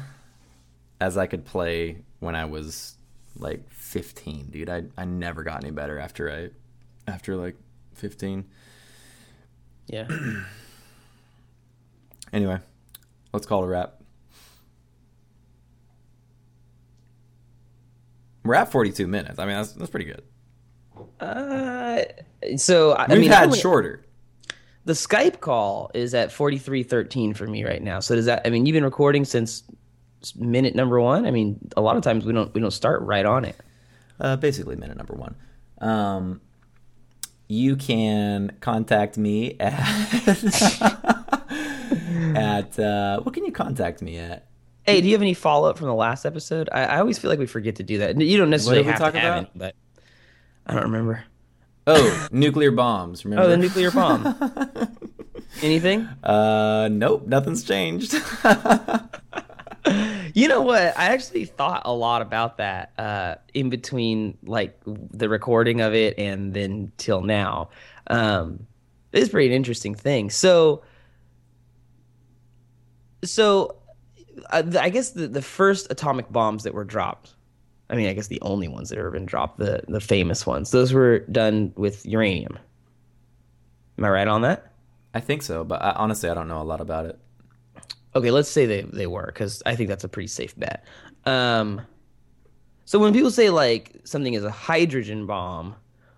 as 1.00 1.18
I 1.18 1.26
could 1.26 1.44
play 1.44 1.98
when 2.20 2.34
I 2.34 2.44
was 2.44 2.96
like 3.36 3.68
15, 3.70 4.46
dude. 4.50 4.70
I 4.70 4.84
I 4.96 5.04
never 5.04 5.42
got 5.42 5.62
any 5.62 5.72
better 5.72 5.98
after 5.98 6.30
I 6.30 6.50
after 7.10 7.36
like 7.36 7.56
15. 7.94 8.44
Yeah. 9.86 10.08
Anyway, 12.32 12.58
let's 13.32 13.46
call 13.46 13.62
it 13.62 13.66
a 13.66 13.68
wrap. 13.68 13.94
We're 18.44 18.54
at 18.54 18.70
42 18.70 19.06
minutes. 19.06 19.38
I 19.38 19.46
mean, 19.46 19.56
that's 19.56 19.72
that's 19.72 19.90
pretty 19.90 20.06
good. 20.06 20.22
Uh, 21.20 22.02
so 22.56 22.92
I, 22.92 23.04
I 23.04 23.08
We've 23.12 23.20
mean, 23.22 23.32
I 23.32 23.36
had 23.36 23.44
only- 23.46 23.58
shorter. 23.58 24.04
the 24.84 24.92
Skype 24.92 25.40
call 25.40 25.90
is 25.94 26.14
at 26.14 26.30
forty 26.30 26.58
three 26.58 26.82
thirteen 26.82 27.32
for 27.34 27.46
me 27.46 27.64
right 27.64 27.82
now. 27.82 28.00
So 28.00 28.14
does 28.14 28.26
that? 28.26 28.42
I 28.46 28.50
mean, 28.50 28.66
you've 28.66 28.74
been 28.74 28.84
recording 28.84 29.24
since 29.24 29.62
minute 30.36 30.74
number 30.74 31.00
one. 31.00 31.26
I 31.26 31.30
mean, 31.30 31.58
a 31.76 31.80
lot 31.80 31.96
of 31.96 32.02
times 32.02 32.24
we 32.26 32.32
don't 32.32 32.52
we 32.54 32.60
don't 32.60 32.70
start 32.70 33.00
right 33.02 33.24
on 33.24 33.44
it. 33.46 33.56
uh, 34.20 34.36
basically 34.36 34.76
minute 34.76 34.96
number 34.96 35.14
one. 35.14 35.34
Um, 35.80 36.40
you 37.48 37.76
can 37.76 38.56
contact 38.60 39.16
me 39.16 39.56
at 39.58 39.72
at 42.36 42.78
uh, 42.78 43.20
what 43.20 43.34
can 43.34 43.44
you 43.44 43.52
contact 43.52 44.02
me 44.02 44.18
at? 44.18 44.46
Hey, 44.82 45.00
do 45.00 45.08
you 45.08 45.14
have 45.14 45.22
any 45.22 45.34
follow 45.34 45.70
up 45.70 45.78
from 45.78 45.86
the 45.86 45.94
last 45.94 46.26
episode? 46.26 46.68
I, 46.70 46.84
I 46.84 46.98
always 46.98 47.18
feel 47.18 47.30
like 47.30 47.38
we 47.38 47.46
forget 47.46 47.76
to 47.76 47.82
do 47.82 47.98
that. 47.98 48.20
You 48.20 48.36
don't 48.36 48.50
necessarily 48.50 48.82
have 48.84 48.98
talk 48.98 49.14
to 49.14 49.18
about? 49.18 49.44
it, 49.44 49.50
but 49.54 49.74
I 50.66 50.74
don't 50.74 50.84
remember. 50.84 51.24
Oh, 51.86 52.28
nuclear 52.30 52.70
bombs. 52.70 53.24
Remember? 53.24 53.44
Oh, 53.46 53.48
the 53.48 53.56
nuclear 53.56 53.90
bomb. 53.90 54.36
Anything? 55.62 56.08
uh, 56.22 56.88
nope, 56.90 57.26
nothing's 57.26 57.64
changed. 57.64 58.14
You 60.34 60.48
know 60.48 60.62
what? 60.62 60.98
I 60.98 61.06
actually 61.06 61.44
thought 61.44 61.82
a 61.84 61.92
lot 61.92 62.20
about 62.20 62.56
that 62.56 62.92
uh, 62.98 63.36
in 63.52 63.70
between, 63.70 64.36
like 64.42 64.76
the 64.84 65.28
recording 65.28 65.80
of 65.80 65.94
it 65.94 66.18
and 66.18 66.52
then 66.52 66.90
till 66.96 67.20
now. 67.20 67.68
Um, 68.08 68.66
it's 69.12 69.28
pretty 69.28 69.46
an 69.48 69.52
interesting 69.52 69.94
thing. 69.94 70.30
So, 70.30 70.82
so 73.24 73.76
uh, 74.50 74.62
I 74.78 74.90
guess 74.90 75.10
the, 75.10 75.28
the 75.28 75.42
first 75.42 75.86
atomic 75.90 76.30
bombs 76.30 76.62
that 76.64 76.74
were 76.74 76.84
dropped. 76.84 77.34
I 77.90 77.96
mean, 77.96 78.08
I 78.08 78.14
guess 78.14 78.28
the 78.28 78.40
only 78.40 78.68
ones 78.68 78.88
that 78.88 78.98
have 78.98 79.12
been 79.12 79.26
dropped, 79.26 79.58
the 79.58 79.82
the 79.88 80.00
famous 80.00 80.46
ones. 80.46 80.70
Those 80.70 80.92
were 80.92 81.20
done 81.20 81.72
with 81.76 82.04
uranium. 82.06 82.58
Am 83.98 84.04
I 84.04 84.08
right 84.08 84.28
on 84.28 84.42
that? 84.42 84.72
I 85.12 85.20
think 85.20 85.42
so, 85.42 85.62
but 85.64 85.82
I, 85.82 85.92
honestly, 85.92 86.28
I 86.28 86.34
don't 86.34 86.48
know 86.48 86.60
a 86.60 86.64
lot 86.64 86.80
about 86.80 87.06
it. 87.06 87.18
Okay, 88.16 88.30
let's 88.30 88.48
say 88.48 88.66
they, 88.66 88.82
they 88.82 89.06
were, 89.06 89.26
because 89.26 89.62
I 89.66 89.76
think 89.76 89.88
that's 89.88 90.04
a 90.04 90.08
pretty 90.08 90.26
safe 90.28 90.58
bet. 90.58 90.84
Um, 91.24 91.82
so 92.84 92.98
when 92.98 93.12
people 93.12 93.30
say 93.30 93.50
like 93.50 94.00
something 94.04 94.34
is 94.34 94.44
a 94.44 94.50
hydrogen 94.50 95.26
bomb, 95.26 95.76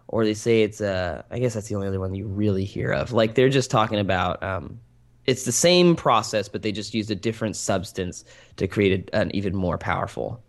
or 0.08 0.24
they 0.24 0.34
say 0.34 0.62
it's 0.62 0.80
a, 0.80 1.24
I 1.30 1.38
guess 1.38 1.54
that's 1.54 1.68
the 1.68 1.74
only 1.74 1.88
other 1.88 2.00
one 2.00 2.14
you 2.14 2.26
really 2.26 2.64
hear 2.64 2.92
of. 2.92 3.12
Like 3.12 3.34
they're 3.34 3.48
just 3.48 3.70
talking 3.70 3.98
about, 3.98 4.42
um, 4.42 4.80
it's 5.26 5.44
the 5.44 5.52
same 5.52 5.96
process, 5.96 6.48
but 6.48 6.62
they 6.62 6.72
just 6.72 6.94
used 6.94 7.10
a 7.10 7.14
different 7.14 7.56
substance 7.56 8.24
to 8.56 8.66
create 8.66 9.10
a, 9.12 9.16
an 9.16 9.34
even 9.34 9.54
more 9.54 9.78
powerful 9.78 10.42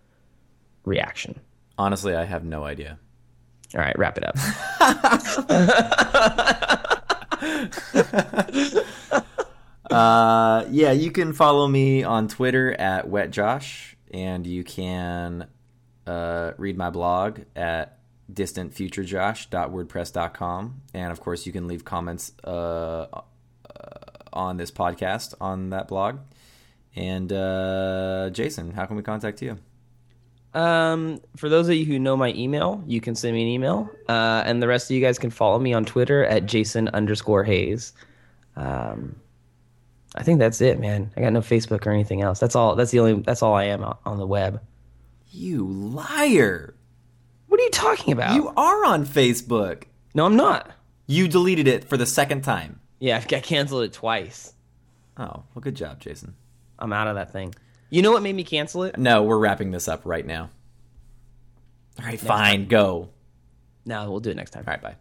reaction. 0.86 1.40
Honestly, 1.78 2.16
I 2.16 2.26
have 2.26 2.44
no 2.44 2.64
idea. 2.64 2.98
All 3.76 3.82
right, 3.82 3.98
wrap 3.98 4.18
it 4.18 4.24
up. 4.24 4.38
Uh, 9.90 10.66
yeah, 10.70 10.92
you 10.92 11.10
can 11.12 11.32
follow 11.34 11.68
me 11.68 12.04
on 12.04 12.28
Twitter 12.28 12.74
at 12.74 13.08
wetjosh, 13.08 13.96
and 14.12 14.46
you 14.46 14.64
can 14.64 15.48
uh, 16.06 16.52
read 16.58 16.78
my 16.78 16.90
blog 16.90 17.40
at 17.56 17.98
distantfuturejosh.wordpress.com, 18.32 20.82
and 20.94 21.12
of 21.12 21.20
course, 21.22 21.46
you 21.46 21.54
can 21.54 21.68
leave 21.68 21.86
comments 21.86 22.34
uh, 22.44 22.50
uh, 22.50 23.22
on 24.38 24.58
this 24.58 24.72
podcast 24.72 25.34
on 25.42 25.72
that 25.72 25.88
blog. 25.88 26.20
And 26.96 27.32
uh, 27.34 28.30
Jason, 28.32 28.72
how 28.72 28.86
can 28.86 28.96
we 28.96 29.04
contact 29.04 29.42
you? 29.42 29.58
Um, 30.54 31.22
for 31.36 31.50
those 31.50 31.68
of 31.68 31.76
you 31.76 31.86
who 31.86 32.00
know 32.00 32.18
my 32.18 32.34
email, 32.34 32.84
you 32.88 33.02
can 33.02 33.16
send 33.16 33.36
me 33.36 33.44
an 33.44 33.48
email. 33.50 33.90
Uh, 34.08 34.44
and 34.46 34.62
the 34.64 34.68
rest 34.68 34.90
of 34.90 34.96
you 34.96 35.02
guys 35.02 35.20
can 35.20 35.30
follow 35.30 35.60
me 35.60 35.74
on 35.74 35.86
Twitter 35.86 36.24
at 36.26 36.46
Jason 36.46 36.88
underscore 36.90 37.44
Hayes. 37.44 37.94
Um, 38.56 39.18
I 40.16 40.24
think 40.24 40.40
that's 40.40 40.62
it, 40.62 40.80
man. 40.80 41.12
I 41.16 41.22
got 41.22 41.34
no 41.34 41.42
Facebook 41.42 41.86
or 41.86 41.92
anything 41.92 42.22
else. 42.22 42.40
That's 42.40 42.56
all. 42.56 42.76
That's 42.76 42.92
the 42.92 43.00
only. 43.00 43.22
That's 43.22 43.44
all 43.44 43.54
I 43.54 43.66
am 43.66 43.84
on 43.84 43.98
on 44.06 44.18
the 44.18 44.26
web. 44.26 44.62
You 45.30 45.68
liar! 45.68 46.74
What 47.48 47.60
are 47.60 47.64
you 47.64 47.70
talking 47.70 48.14
about? 48.14 48.34
You 48.34 48.48
are 48.58 48.86
on 48.86 49.06
Facebook. 49.06 49.84
no, 50.16 50.26
I'm 50.26 50.36
not. 50.36 50.72
You 51.06 51.28
deleted 51.28 51.68
it 51.68 51.86
for 51.86 51.98
the 51.98 52.06
second 52.06 52.42
time. 52.42 52.80
Yeah, 53.00 53.18
I 53.18 53.22
canceled 53.22 53.84
it 53.84 53.94
twice. 53.94 54.54
Oh, 55.18 55.44
well, 55.54 55.62
good 55.62 55.76
job, 55.76 56.00
Jason. 56.00 56.36
I'm 56.80 56.94
out 56.94 57.08
of 57.08 57.16
that 57.16 57.32
thing. 57.32 57.54
You 57.90 58.02
know 58.02 58.12
what 58.12 58.24
made 58.24 58.36
me 58.36 58.44
cancel 58.44 58.84
it? 58.84 58.98
No, 58.98 59.24
we're 59.24 59.38
wrapping 59.38 59.72
this 59.72 59.88
up 59.88 60.02
right 60.04 60.26
now. 60.26 60.50
All 62.00 62.06
right, 62.06 62.20
fine, 62.20 62.68
go. 62.68 63.10
No, 63.86 64.12
we'll 64.12 64.20
do 64.20 64.30
it 64.30 64.36
next 64.36 64.52
time. 64.52 64.64
All 64.68 64.74
right, 64.74 64.82
bye. 64.82 64.96